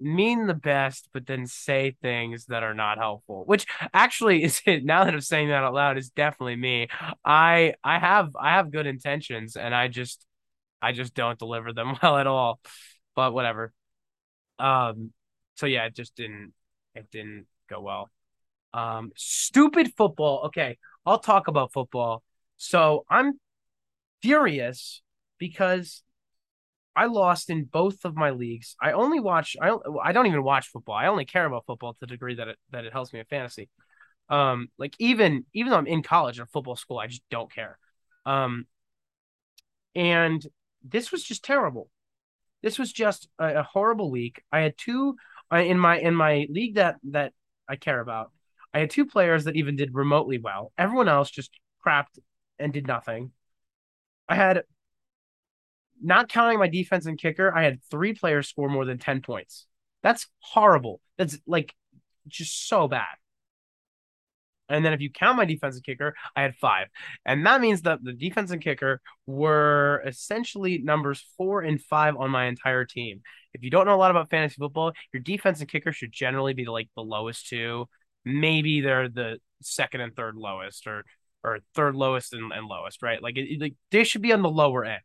mean 0.00 0.46
the 0.46 0.54
best, 0.54 1.08
but 1.12 1.26
then 1.26 1.46
say 1.46 1.96
things 2.02 2.46
that 2.46 2.62
are 2.62 2.74
not 2.74 2.98
helpful. 2.98 3.44
Which 3.46 3.66
actually 3.94 4.42
is 4.44 4.60
it. 4.66 4.84
Now 4.84 5.04
that 5.04 5.14
I'm 5.14 5.20
saying 5.20 5.48
that 5.48 5.64
out 5.64 5.74
loud, 5.74 5.98
is 5.98 6.10
definitely 6.10 6.56
me. 6.56 6.88
I 7.24 7.74
I 7.82 7.98
have 7.98 8.36
I 8.38 8.52
have 8.54 8.70
good 8.70 8.86
intentions, 8.86 9.56
and 9.56 9.74
I 9.74 9.88
just 9.88 10.24
I 10.82 10.92
just 10.92 11.14
don't 11.14 11.38
deliver 11.38 11.72
them 11.72 11.96
well 12.02 12.18
at 12.18 12.26
all. 12.26 12.60
But 13.14 13.32
whatever. 13.32 13.72
Um. 14.58 15.12
So 15.56 15.66
yeah, 15.66 15.86
it 15.86 15.94
just 15.96 16.16
didn't 16.16 16.52
it 16.94 17.10
didn't 17.10 17.46
go 17.68 17.80
well. 17.80 18.10
Um. 18.76 19.12
Stupid 19.16 19.92
football. 19.96 20.44
Okay, 20.46 20.78
I'll 21.06 21.18
talk 21.20 21.48
about 21.48 21.72
football. 21.72 22.22
So 22.56 23.04
I'm 23.10 23.40
furious 24.22 25.02
because 25.38 26.02
I 26.94 27.06
lost 27.06 27.50
in 27.50 27.64
both 27.64 28.04
of 28.04 28.16
my 28.16 28.30
leagues. 28.30 28.76
I 28.80 28.92
only 28.92 29.20
watch. 29.20 29.56
I 29.60 29.76
I 30.02 30.12
don't 30.12 30.26
even 30.26 30.42
watch 30.42 30.68
football. 30.68 30.94
I 30.94 31.08
only 31.08 31.26
care 31.26 31.44
about 31.44 31.66
football 31.66 31.92
to 31.92 32.00
the 32.00 32.06
degree 32.06 32.34
that 32.36 32.48
it 32.48 32.58
that 32.70 32.84
it 32.84 32.92
helps 32.92 33.12
me 33.12 33.20
in 33.20 33.26
fantasy. 33.26 33.68
Um, 34.28 34.68
like 34.78 34.94
even 34.98 35.44
even 35.52 35.70
though 35.70 35.78
I'm 35.78 35.86
in 35.86 36.02
college 36.02 36.40
at 36.40 36.50
football 36.50 36.76
school, 36.76 36.98
I 36.98 37.06
just 37.06 37.22
don't 37.30 37.52
care. 37.52 37.78
Um, 38.24 38.66
and 39.94 40.44
this 40.82 41.12
was 41.12 41.22
just 41.22 41.44
terrible. 41.44 41.90
This 42.62 42.78
was 42.78 42.92
just 42.92 43.28
a, 43.38 43.60
a 43.60 43.62
horrible 43.62 44.10
week. 44.10 44.42
I 44.52 44.60
had 44.60 44.76
two 44.78 45.16
uh, 45.52 45.56
in 45.58 45.78
my 45.78 45.98
in 45.98 46.14
my 46.14 46.46
league 46.50 46.76
that 46.76 46.96
that 47.10 47.32
I 47.68 47.76
care 47.76 48.00
about. 48.00 48.32
I 48.76 48.80
had 48.80 48.90
two 48.90 49.06
players 49.06 49.44
that 49.44 49.56
even 49.56 49.74
did 49.74 49.94
remotely 49.94 50.36
well. 50.36 50.70
Everyone 50.76 51.08
else 51.08 51.30
just 51.30 51.50
crapped 51.84 52.18
and 52.58 52.74
did 52.74 52.86
nothing. 52.86 53.30
I 54.28 54.34
had 54.34 54.64
not 56.02 56.28
counting 56.28 56.58
my 56.58 56.68
defense 56.68 57.06
and 57.06 57.18
kicker, 57.18 57.50
I 57.56 57.62
had 57.62 57.82
three 57.90 58.12
players 58.12 58.50
score 58.50 58.68
more 58.68 58.84
than 58.84 58.98
10 58.98 59.22
points. 59.22 59.64
That's 60.02 60.26
horrible. 60.40 61.00
That's 61.16 61.38
like 61.46 61.74
just 62.28 62.68
so 62.68 62.86
bad. 62.86 63.06
And 64.68 64.84
then 64.84 64.92
if 64.92 65.00
you 65.00 65.08
count 65.10 65.38
my 65.38 65.46
defensive 65.46 65.82
kicker, 65.82 66.14
I 66.36 66.42
had 66.42 66.54
five. 66.56 66.88
And 67.24 67.46
that 67.46 67.62
means 67.62 67.80
that 67.82 68.04
the 68.04 68.12
defense 68.12 68.50
and 68.50 68.60
kicker 68.60 69.00
were 69.26 70.02
essentially 70.06 70.82
numbers 70.84 71.24
four 71.38 71.62
and 71.62 71.80
five 71.80 72.14
on 72.14 72.30
my 72.30 72.44
entire 72.44 72.84
team. 72.84 73.22
If 73.54 73.62
you 73.62 73.70
don't 73.70 73.86
know 73.86 73.94
a 73.94 73.96
lot 73.96 74.10
about 74.10 74.28
fantasy 74.28 74.56
football, 74.58 74.92
your 75.14 75.22
defense 75.22 75.60
and 75.60 75.68
kicker 75.70 75.92
should 75.92 76.12
generally 76.12 76.52
be 76.52 76.66
like 76.66 76.90
the 76.94 77.02
lowest 77.02 77.48
two. 77.48 77.88
Maybe 78.26 78.82
they're 78.82 79.08
the 79.08 79.38
second 79.62 80.02
and 80.02 80.14
third 80.14 80.36
lowest 80.36 80.86
or 80.86 81.04
or 81.42 81.60
third 81.74 81.94
lowest 81.94 82.34
and, 82.34 82.52
and 82.52 82.66
lowest, 82.66 83.02
right? 83.02 83.22
Like, 83.22 83.38
it, 83.38 83.60
like 83.60 83.74
they 83.92 84.02
should 84.02 84.20
be 84.20 84.32
on 84.32 84.42
the 84.42 84.50
lower 84.50 84.84
end. 84.84 85.02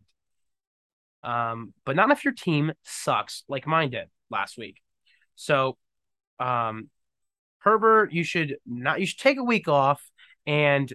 Um, 1.24 1.74
but 1.86 1.96
not 1.96 2.10
if 2.10 2.26
your 2.26 2.34
team 2.34 2.72
sucks 2.84 3.44
like 3.48 3.68
mine 3.68 3.92
did 3.92 4.10
last 4.32 4.58
week. 4.58 4.78
So, 5.36 5.78
um, 6.40 6.90
Herbert, 7.60 8.12
you 8.12 8.24
should 8.24 8.58
not 8.66 9.00
you 9.00 9.06
should 9.06 9.20
take 9.20 9.38
a 9.38 9.44
week 9.44 9.68
off 9.68 10.04
and 10.48 10.92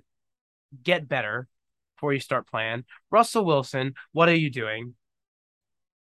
get 0.83 1.09
better 1.09 1.47
before 1.95 2.12
you 2.12 2.18
start 2.18 2.49
playing. 2.49 2.85
Russell 3.11 3.45
Wilson, 3.45 3.95
what 4.12 4.29
are 4.29 4.35
you 4.35 4.51
doing? 4.51 4.95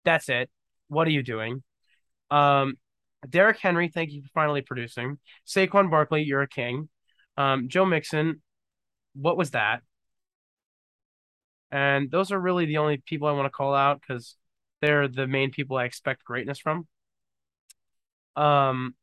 That's 0.05 0.29
it. 0.29 0.51
What 0.89 1.07
are 1.09 1.11
you 1.11 1.23
doing? 1.23 1.63
Um, 2.31 2.77
Derrick 3.29 3.59
Henry, 3.59 3.89
thank 3.89 4.11
you 4.11 4.23
for 4.23 4.29
finally 4.35 4.63
producing. 4.63 5.19
Saquon 5.47 5.91
Barkley, 5.91 6.23
you're 6.23 6.43
a 6.43 6.49
king. 6.49 6.89
Um, 7.37 7.69
Joe 7.69 7.85
Mixon, 7.85 8.43
what 9.15 9.37
was 9.37 9.53
that? 9.53 9.83
And 11.71 12.11
those 12.11 12.33
are 12.33 12.39
really 12.39 12.67
the 12.67 12.79
only 12.79 12.99
people 12.99 13.29
I 13.29 13.33
want 13.33 13.47
to 13.47 13.51
call 13.51 13.75
out 13.75 14.01
because 14.01 14.37
they're 14.81 15.09
the 15.09 15.27
main 15.27 15.51
people 15.51 15.77
I 15.77 15.85
expect 15.85 16.25
greatness 16.25 16.59
from. 16.59 16.87
Um, 18.37 18.95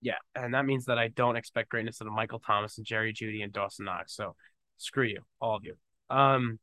yeah, 0.00 0.18
and 0.34 0.54
that 0.54 0.66
means 0.66 0.86
that 0.86 0.98
I 0.98 1.08
don't 1.08 1.36
expect 1.36 1.68
greatness 1.68 2.00
out 2.00 2.08
of 2.08 2.14
Michael 2.14 2.40
Thomas 2.40 2.78
and 2.78 2.86
Jerry 2.86 3.12
Jeudy 3.12 3.42
and 3.42 3.52
Dawson 3.52 3.84
Knox. 3.84 4.14
So 4.14 4.34
screw 4.78 5.04
you, 5.04 5.20
all 5.40 5.56
of 5.56 5.64
you. 5.64 5.74
Um, 6.10 6.58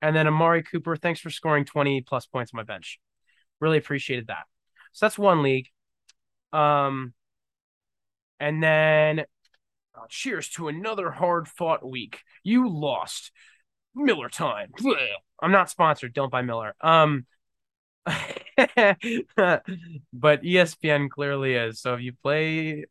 and 0.00 0.16
then 0.16 0.26
Amari 0.26 0.62
Cooper, 0.62 0.96
thanks 0.96 1.20
for 1.20 1.30
scoring 1.30 1.64
20 1.64 2.02
plus 2.02 2.26
points 2.26 2.52
on 2.54 2.58
my 2.58 2.64
bench. 2.64 2.98
Really 3.62 3.78
appreciated 3.78 4.26
that. 4.26 4.44
So 4.90 5.06
that's 5.06 5.16
one 5.16 5.42
league. 5.44 5.68
Um, 6.52 7.14
and 8.40 8.60
then 8.60 9.20
uh, 9.20 10.06
cheers 10.08 10.48
to 10.50 10.66
another 10.66 11.12
hard 11.12 11.46
fought 11.46 11.88
week. 11.88 12.18
You 12.42 12.68
lost. 12.68 13.30
Miller 13.94 14.28
time. 14.28 14.72
I'm 15.40 15.52
not 15.52 15.70
sponsored. 15.70 16.12
Don't 16.12 16.30
buy 16.30 16.42
Miller. 16.42 16.74
Um, 16.80 17.24
but 18.06 18.16
ESPN 20.42 21.08
clearly 21.08 21.54
is. 21.54 21.80
So 21.80 21.94
if 21.94 22.00
you 22.00 22.12
play 22.20 22.86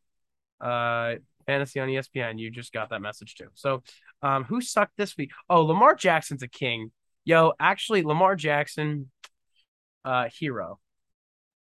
uh 0.60 1.16
fantasy 1.44 1.80
on 1.80 1.88
ESPN, 1.88 2.38
you 2.38 2.50
just 2.50 2.72
got 2.72 2.88
that 2.90 3.02
message 3.02 3.34
too. 3.34 3.48
So 3.54 3.82
um 4.22 4.44
who 4.44 4.62
sucked 4.62 4.96
this 4.96 5.18
week? 5.18 5.32
Oh, 5.50 5.62
Lamar 5.62 5.94
Jackson's 5.94 6.42
a 6.42 6.48
king. 6.48 6.92
Yo, 7.24 7.52
actually 7.60 8.02
Lamar 8.02 8.36
Jackson 8.36 9.10
uh 10.04 10.28
hero. 10.38 10.78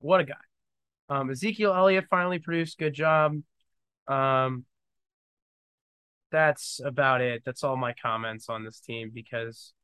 What 0.01 0.21
a 0.21 0.25
guy. 0.25 0.35
Um 1.09 1.31
Ezekiel 1.31 1.75
Elliott 1.75 2.07
finally 2.11 2.39
produced 2.39 2.79
good 2.79 2.95
job. 2.95 3.37
Um 4.09 4.65
that's 6.31 6.81
about 6.83 7.21
it. 7.21 7.43
That's 7.45 7.63
all 7.63 7.77
my 7.77 7.95
comments 8.01 8.49
on 8.49 8.65
this 8.65 8.81
team 8.81 9.11
because 9.13 9.75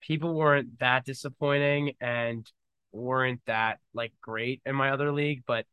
people 0.00 0.34
weren't 0.34 0.78
that 0.78 1.04
disappointing 1.04 1.92
and 2.00 2.50
weren't 2.92 3.40
that 3.46 3.78
like 3.92 4.12
great 4.22 4.62
in 4.64 4.74
my 4.74 4.90
other 4.90 5.12
league, 5.12 5.42
but 5.46 5.66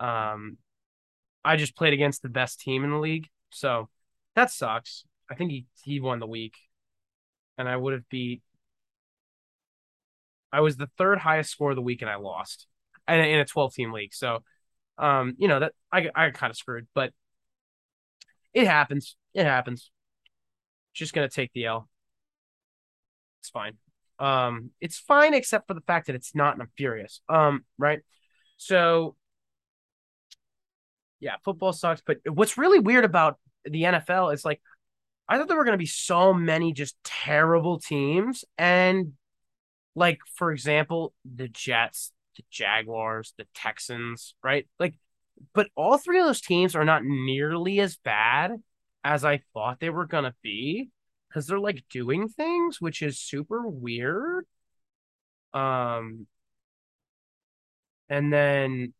um 0.00 0.56
I 1.44 1.56
just 1.56 1.76
played 1.76 1.92
against 1.92 2.22
the 2.22 2.30
best 2.30 2.60
team 2.60 2.84
in 2.84 2.90
the 2.90 2.98
league. 2.98 3.28
So 3.50 3.90
that 4.34 4.50
sucks. 4.50 5.04
I 5.30 5.34
think 5.34 5.50
he 5.50 5.66
he 5.82 6.00
won 6.00 6.20
the 6.20 6.26
week. 6.26 6.54
And 7.58 7.68
I 7.68 7.76
would 7.76 7.92
have 7.92 8.08
beat 8.08 8.42
I 10.54 10.60
was 10.60 10.76
the 10.76 10.88
third 10.96 11.18
highest 11.18 11.50
score 11.50 11.70
of 11.70 11.76
the 11.76 11.82
week 11.82 12.02
and 12.02 12.10
I 12.10 12.16
lost. 12.16 12.66
In 13.06 13.18
a 13.18 13.44
12 13.44 13.74
team 13.74 13.92
league. 13.92 14.14
So 14.14 14.42
um, 14.96 15.34
you 15.38 15.48
know, 15.48 15.60
that 15.60 15.72
I 15.92 16.08
I 16.14 16.30
kind 16.30 16.50
of 16.50 16.56
screwed, 16.56 16.86
but 16.94 17.12
it 18.52 18.66
happens. 18.66 19.16
It 19.34 19.44
happens. 19.44 19.90
Just 20.92 21.12
gonna 21.12 21.28
take 21.28 21.52
the 21.52 21.66
L. 21.66 21.88
It's 23.40 23.50
fine. 23.50 23.74
Um, 24.18 24.70
it's 24.80 24.98
fine 24.98 25.34
except 25.34 25.66
for 25.66 25.74
the 25.74 25.80
fact 25.82 26.06
that 26.06 26.14
it's 26.14 26.34
not, 26.34 26.54
and 26.54 26.62
I'm 26.62 26.70
furious. 26.76 27.20
Um, 27.28 27.64
right. 27.78 28.00
So 28.56 29.16
yeah, 31.20 31.36
football 31.44 31.72
sucks. 31.72 32.02
But 32.06 32.18
what's 32.26 32.56
really 32.56 32.78
weird 32.78 33.04
about 33.04 33.38
the 33.64 33.84
NFL 33.84 34.32
is 34.32 34.44
like 34.44 34.60
I 35.28 35.38
thought 35.38 35.48
there 35.48 35.56
were 35.56 35.64
gonna 35.64 35.76
be 35.76 35.86
so 35.86 36.32
many 36.32 36.72
just 36.72 36.96
terrible 37.02 37.80
teams. 37.80 38.44
And 38.56 39.14
like, 39.94 40.18
for 40.36 40.52
example, 40.52 41.14
the 41.24 41.48
Jets, 41.48 42.12
the 42.36 42.42
Jaguars, 42.50 43.34
the 43.38 43.46
Texans, 43.54 44.34
right? 44.42 44.66
Like 44.78 44.94
but 45.52 45.68
all 45.76 45.98
three 45.98 46.20
of 46.20 46.26
those 46.26 46.40
teams 46.40 46.74
are 46.76 46.84
not 46.84 47.04
nearly 47.04 47.80
as 47.80 47.96
bad 47.96 48.52
as 49.02 49.24
I 49.24 49.42
thought 49.52 49.80
they 49.80 49.90
were 49.90 50.06
gonna 50.06 50.34
be 50.42 50.90
because 51.28 51.46
they're 51.46 51.58
like 51.58 51.84
doing 51.90 52.28
things, 52.28 52.80
which 52.80 53.02
is 53.02 53.18
super 53.18 53.68
weird. 53.68 54.46
Um, 55.52 56.26
and 58.08 58.32
then 58.32 58.92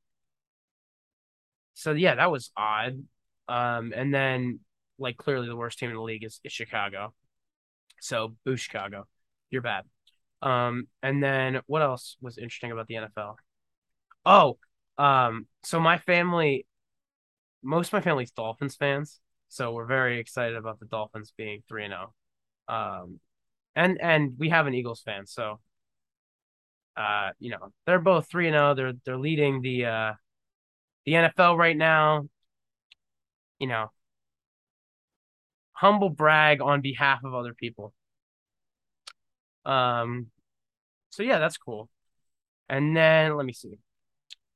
so 1.74 1.92
yeah, 1.92 2.14
that 2.14 2.30
was 2.30 2.50
odd. 2.56 3.04
Um, 3.48 3.92
and 3.94 4.14
then 4.14 4.60
like 4.98 5.16
clearly 5.16 5.48
the 5.48 5.56
worst 5.56 5.78
team 5.78 5.90
in 5.90 5.96
the 5.96 6.02
league 6.02 6.24
is, 6.24 6.40
is 6.44 6.52
Chicago. 6.52 7.14
So 8.00 8.36
boo 8.44 8.56
Chicago, 8.56 9.06
you're 9.50 9.62
bad. 9.62 9.84
Um, 10.42 10.88
and 11.02 11.22
then 11.22 11.60
what 11.66 11.82
else 11.82 12.16
was 12.20 12.38
interesting 12.38 12.72
about 12.72 12.86
the 12.86 12.94
NFL? 12.96 13.36
Oh, 14.26 14.58
um, 14.98 15.46
so 15.62 15.80
my 15.80 15.98
family, 15.98 16.66
most 17.62 17.88
of 17.88 17.92
my 17.94 18.00
family's 18.00 18.30
Dolphins 18.30 18.76
fans, 18.76 19.20
so 19.48 19.72
we're 19.72 19.86
very 19.86 20.18
excited 20.18 20.56
about 20.56 20.80
the 20.80 20.86
Dolphins 20.86 21.32
being 21.36 21.62
three 21.68 21.84
and 21.84 21.92
zero. 21.92 22.14
Oh. 22.68 22.74
Um, 22.74 23.20
and 23.76 24.00
and 24.00 24.34
we 24.38 24.50
have 24.50 24.66
an 24.66 24.74
Eagles 24.74 25.02
fan, 25.02 25.26
so 25.26 25.60
uh, 26.96 27.30
you 27.38 27.50
know 27.50 27.72
they're 27.86 27.98
both 27.98 28.28
three 28.28 28.46
and 28.46 28.54
zero. 28.54 28.70
Oh. 28.70 28.74
They're 28.74 28.92
they're 29.04 29.18
leading 29.18 29.62
the 29.62 29.86
uh 29.86 30.12
the 31.06 31.12
NFL 31.12 31.56
right 31.58 31.76
now. 31.76 32.28
You 33.58 33.68
know, 33.68 33.90
humble 35.72 36.10
brag 36.10 36.60
on 36.60 36.80
behalf 36.80 37.20
of 37.24 37.34
other 37.34 37.54
people. 37.54 37.92
Um, 39.66 40.28
so 41.10 41.22
yeah, 41.22 41.38
that's 41.38 41.58
cool. 41.58 41.90
And 42.68 42.96
then 42.96 43.36
let 43.36 43.46
me 43.46 43.52
see 43.54 43.78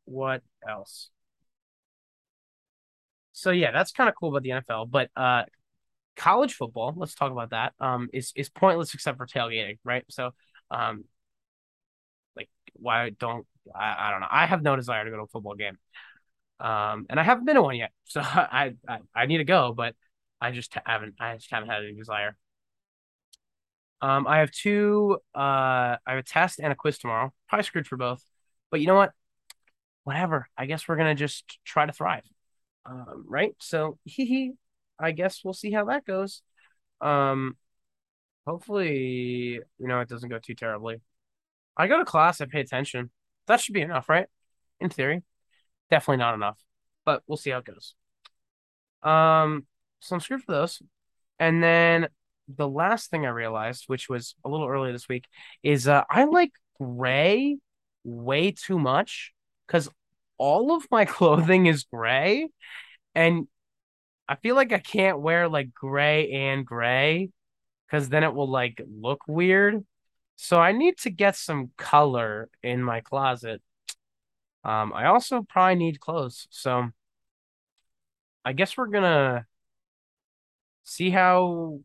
what 0.06 0.42
else? 0.68 1.10
So 3.32 3.50
yeah, 3.50 3.70
that's 3.72 3.92
kind 3.92 4.08
of 4.08 4.14
cool 4.16 4.30
about 4.30 4.42
the 4.42 4.52
NFL, 4.52 4.86
but 4.86 5.10
uh 5.16 5.44
college 6.16 6.54
football, 6.54 6.94
let's 6.96 7.14
talk 7.14 7.32
about 7.32 7.50
that. 7.50 7.74
Um 7.80 8.08
is 8.12 8.32
is 8.36 8.50
pointless 8.50 8.94
except 8.94 9.18
for 9.18 9.26
tailgating, 9.26 9.78
right? 9.84 10.04
So 10.10 10.32
um 10.70 11.04
like 12.36 12.48
why 12.74 13.10
don't 13.10 13.46
I, 13.74 14.08
I 14.08 14.10
don't 14.10 14.20
know. 14.20 14.28
I 14.30 14.46
have 14.46 14.62
no 14.62 14.76
desire 14.76 15.04
to 15.04 15.10
go 15.10 15.16
to 15.16 15.22
a 15.24 15.26
football 15.28 15.54
game. 15.54 15.78
Um 16.60 17.06
and 17.10 17.20
I 17.20 17.24
haven't 17.24 17.44
been 17.46 17.56
to 17.56 17.62
one 17.62 17.76
yet. 17.76 17.92
So 18.06 18.20
I 18.22 18.74
I, 18.88 18.98
I 19.14 19.26
need 19.26 19.38
to 19.38 19.44
go, 19.44 19.72
but 19.76 19.96
I 20.40 20.52
just 20.52 20.74
haven't 20.86 21.16
I 21.20 21.36
just 21.36 21.50
haven't 21.52 21.70
had 21.70 21.84
any 21.84 21.94
desire. 21.94 22.36
Um 24.00 24.26
I 24.26 24.38
have 24.38 24.50
two 24.50 25.18
uh 25.34 25.38
I 25.38 25.98
have 26.06 26.18
a 26.18 26.22
test 26.22 26.60
and 26.60 26.72
a 26.72 26.76
quiz 26.76 26.98
tomorrow. 26.98 27.32
Probably 27.48 27.64
screwed 27.64 27.86
for 27.86 27.96
both. 27.96 28.22
But 28.70 28.80
you 28.80 28.86
know 28.86 28.94
what? 28.96 29.12
whatever. 30.04 30.48
I 30.56 30.64
guess 30.66 30.88
we're 30.88 30.96
gonna 30.96 31.14
just 31.14 31.58
try 31.64 31.84
to 31.84 31.92
thrive. 31.92 32.24
Um, 32.86 33.26
right? 33.28 33.54
So 33.60 33.98
hee 34.04 34.52
I 34.98 35.12
guess 35.12 35.42
we'll 35.44 35.54
see 35.54 35.72
how 35.72 35.86
that 35.86 36.04
goes. 36.04 36.42
Um 37.00 37.56
hopefully, 38.46 39.60
you 39.78 39.88
know, 39.88 40.00
it 40.00 40.08
doesn't 40.08 40.28
go 40.30 40.38
too 40.38 40.54
terribly. 40.54 41.00
I 41.76 41.86
go 41.86 41.98
to 41.98 42.04
class, 42.04 42.40
I 42.40 42.46
pay 42.46 42.60
attention. 42.60 43.10
That 43.46 43.60
should 43.60 43.74
be 43.74 43.82
enough, 43.82 44.08
right? 44.08 44.26
In 44.80 44.90
theory. 44.90 45.22
Definitely 45.90 46.18
not 46.18 46.34
enough. 46.34 46.58
But 47.04 47.22
we'll 47.26 47.36
see 47.36 47.50
how 47.50 47.58
it 47.58 47.64
goes. 47.64 47.94
Um, 49.02 49.66
so 50.00 50.16
I'm 50.16 50.20
screwed 50.20 50.42
for 50.42 50.52
those. 50.52 50.82
And 51.38 51.62
then 51.62 52.08
the 52.48 52.68
last 52.68 53.10
thing 53.10 53.26
I 53.26 53.30
realized, 53.30 53.84
which 53.86 54.08
was 54.08 54.34
a 54.44 54.48
little 54.48 54.68
earlier 54.68 54.92
this 54.92 55.08
week, 55.08 55.26
is 55.62 55.86
uh, 55.88 56.04
I 56.10 56.24
like 56.24 56.52
gray 56.80 57.58
way 58.04 58.52
too 58.52 58.78
much 58.78 59.32
because 59.66 59.88
all 60.38 60.74
of 60.74 60.86
my 60.90 61.04
clothing 61.04 61.66
is 61.66 61.84
gray 61.84 62.48
and 63.14 63.48
I 64.28 64.36
feel 64.36 64.54
like 64.54 64.72
I 64.72 64.78
can't 64.78 65.20
wear 65.20 65.48
like 65.48 65.72
gray 65.72 66.30
and 66.30 66.64
gray 66.64 67.30
because 67.86 68.08
then 68.08 68.24
it 68.24 68.34
will 68.34 68.50
like 68.50 68.80
look 68.86 69.20
weird. 69.26 69.84
So 70.36 70.60
I 70.60 70.72
need 70.72 70.98
to 70.98 71.10
get 71.10 71.34
some 71.34 71.70
color 71.76 72.48
in 72.62 72.82
my 72.82 73.00
closet. 73.00 73.62
Um, 74.64 74.92
I 74.94 75.06
also 75.06 75.42
probably 75.42 75.76
need 75.76 75.98
clothes. 75.98 76.46
So 76.50 76.90
I 78.44 78.52
guess 78.52 78.76
we're 78.76 78.86
gonna 78.88 79.46
see 80.84 81.10
how 81.10 81.80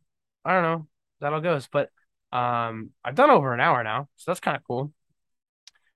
I 0.46 0.54
don't 0.54 0.64
know 0.64 0.88
that 1.22 1.34
all 1.34 1.42
goes. 1.42 1.68
But 1.72 1.90
um, 2.32 2.92
I've 3.04 3.16
done 3.16 3.30
over 3.30 3.54
an 3.54 3.60
hour 3.60 3.84
now, 3.84 4.10
so 4.16 4.32
that's 4.32 4.40
kind 4.40 4.58
of 4.58 4.64
cool 4.66 4.92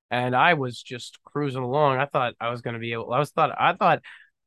and 0.10 0.36
I 0.36 0.54
was 0.54 0.82
just 0.82 1.22
cruising 1.24 1.64
along. 1.64 1.98
I 1.98 2.06
thought 2.06 2.36
I 2.40 2.50
was 2.50 2.62
gonna 2.62 2.80
be 2.80 2.94
able. 2.94 3.12
I 3.14 3.20
was 3.20 3.32
thought 3.32 3.52
I 3.60 3.74
thought 3.74 4.02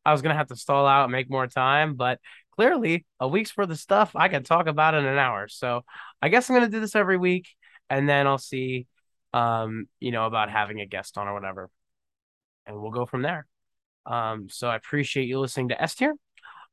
I 0.04 0.12
was 0.12 0.22
gonna 0.22 0.36
have 0.36 0.48
to 0.48 0.56
stall 0.56 0.86
out 0.86 1.04
and 1.04 1.12
make 1.12 1.30
more 1.30 1.46
time, 1.46 1.94
but 1.94 2.18
clearly 2.52 3.06
a 3.18 3.28
week's 3.28 3.56
worth 3.56 3.70
of 3.70 3.78
stuff 3.78 4.12
I 4.14 4.28
can 4.28 4.42
talk 4.42 4.66
about 4.66 4.94
in 4.94 5.04
an 5.04 5.18
hour. 5.18 5.48
So 5.48 5.84
I 6.22 6.28
guess 6.28 6.48
I'm 6.48 6.56
gonna 6.56 6.68
do 6.68 6.80
this 6.80 6.96
every 6.96 7.18
week, 7.18 7.48
and 7.88 8.08
then 8.08 8.26
I'll 8.26 8.38
see, 8.38 8.86
um, 9.32 9.86
you 10.00 10.12
know, 10.12 10.26
about 10.26 10.50
having 10.50 10.80
a 10.80 10.86
guest 10.86 11.18
on 11.18 11.28
or 11.28 11.34
whatever, 11.34 11.70
and 12.66 12.80
we'll 12.80 12.90
go 12.90 13.06
from 13.06 13.22
there. 13.22 13.46
Um, 14.06 14.48
so 14.50 14.68
I 14.68 14.76
appreciate 14.76 15.28
you 15.28 15.38
listening 15.40 15.68
to 15.68 15.82
S 15.82 15.94
tier. 15.94 16.14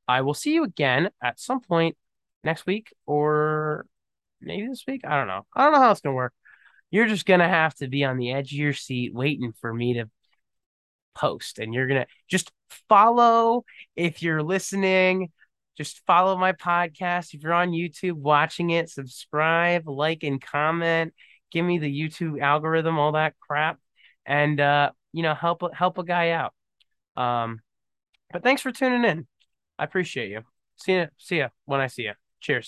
I 0.07 0.21
will 0.21 0.33
see 0.33 0.53
you 0.53 0.63
again 0.63 1.09
at 1.21 1.39
some 1.39 1.59
point 1.59 1.97
next 2.43 2.65
week 2.65 2.93
or 3.05 3.85
maybe 4.41 4.67
this 4.67 4.83
week. 4.87 5.01
I 5.05 5.17
don't 5.17 5.27
know. 5.27 5.45
I 5.55 5.63
don't 5.63 5.73
know 5.73 5.79
how 5.81 5.91
it's 5.91 6.01
gonna 6.01 6.15
work. 6.15 6.33
You're 6.91 7.07
just 7.07 7.25
gonna 7.25 7.47
have 7.47 7.75
to 7.75 7.87
be 7.87 8.03
on 8.03 8.17
the 8.17 8.31
edge 8.31 8.51
of 8.53 8.59
your 8.59 8.73
seat 8.73 9.13
waiting 9.13 9.53
for 9.59 9.73
me 9.73 9.95
to 9.95 10.09
post 11.15 11.59
and 11.59 11.73
you're 11.73 11.87
gonna 11.87 12.05
just 12.29 12.51
follow 12.87 13.65
if 13.95 14.21
you're 14.21 14.43
listening 14.43 15.31
just 15.77 16.01
follow 16.07 16.35
my 16.35 16.53
podcast. 16.53 17.33
If 17.33 17.43
you're 17.43 17.53
on 17.53 17.71
youtube 17.71 18.13
watching 18.13 18.71
it 18.71 18.89
subscribe 18.89 19.87
like 19.87 20.23
and 20.23 20.41
comment. 20.41 21.13
Give 21.51 21.63
me 21.65 21.77
the 21.77 21.91
youtube 21.91 22.41
algorithm 22.41 22.97
all 22.99 23.13
that 23.13 23.35
crap 23.39 23.79
and 24.25 24.59
uh 24.59 24.91
you 25.13 25.23
know 25.23 25.33
help 25.35 25.63
help 25.73 25.97
a 25.97 26.03
guy 26.03 26.31
out. 26.31 26.53
Um 27.15 27.61
but 28.31 28.43
thanks 28.43 28.61
for 28.61 28.71
tuning 28.71 29.05
in. 29.05 29.27
I 29.79 29.83
appreciate 29.83 30.29
you. 30.29 30.41
See 30.77 30.93
you 30.93 31.07
see 31.17 31.37
you 31.37 31.47
when 31.65 31.79
i 31.79 31.87
see 31.87 32.03
you 32.03 32.26
cheers 32.39 32.65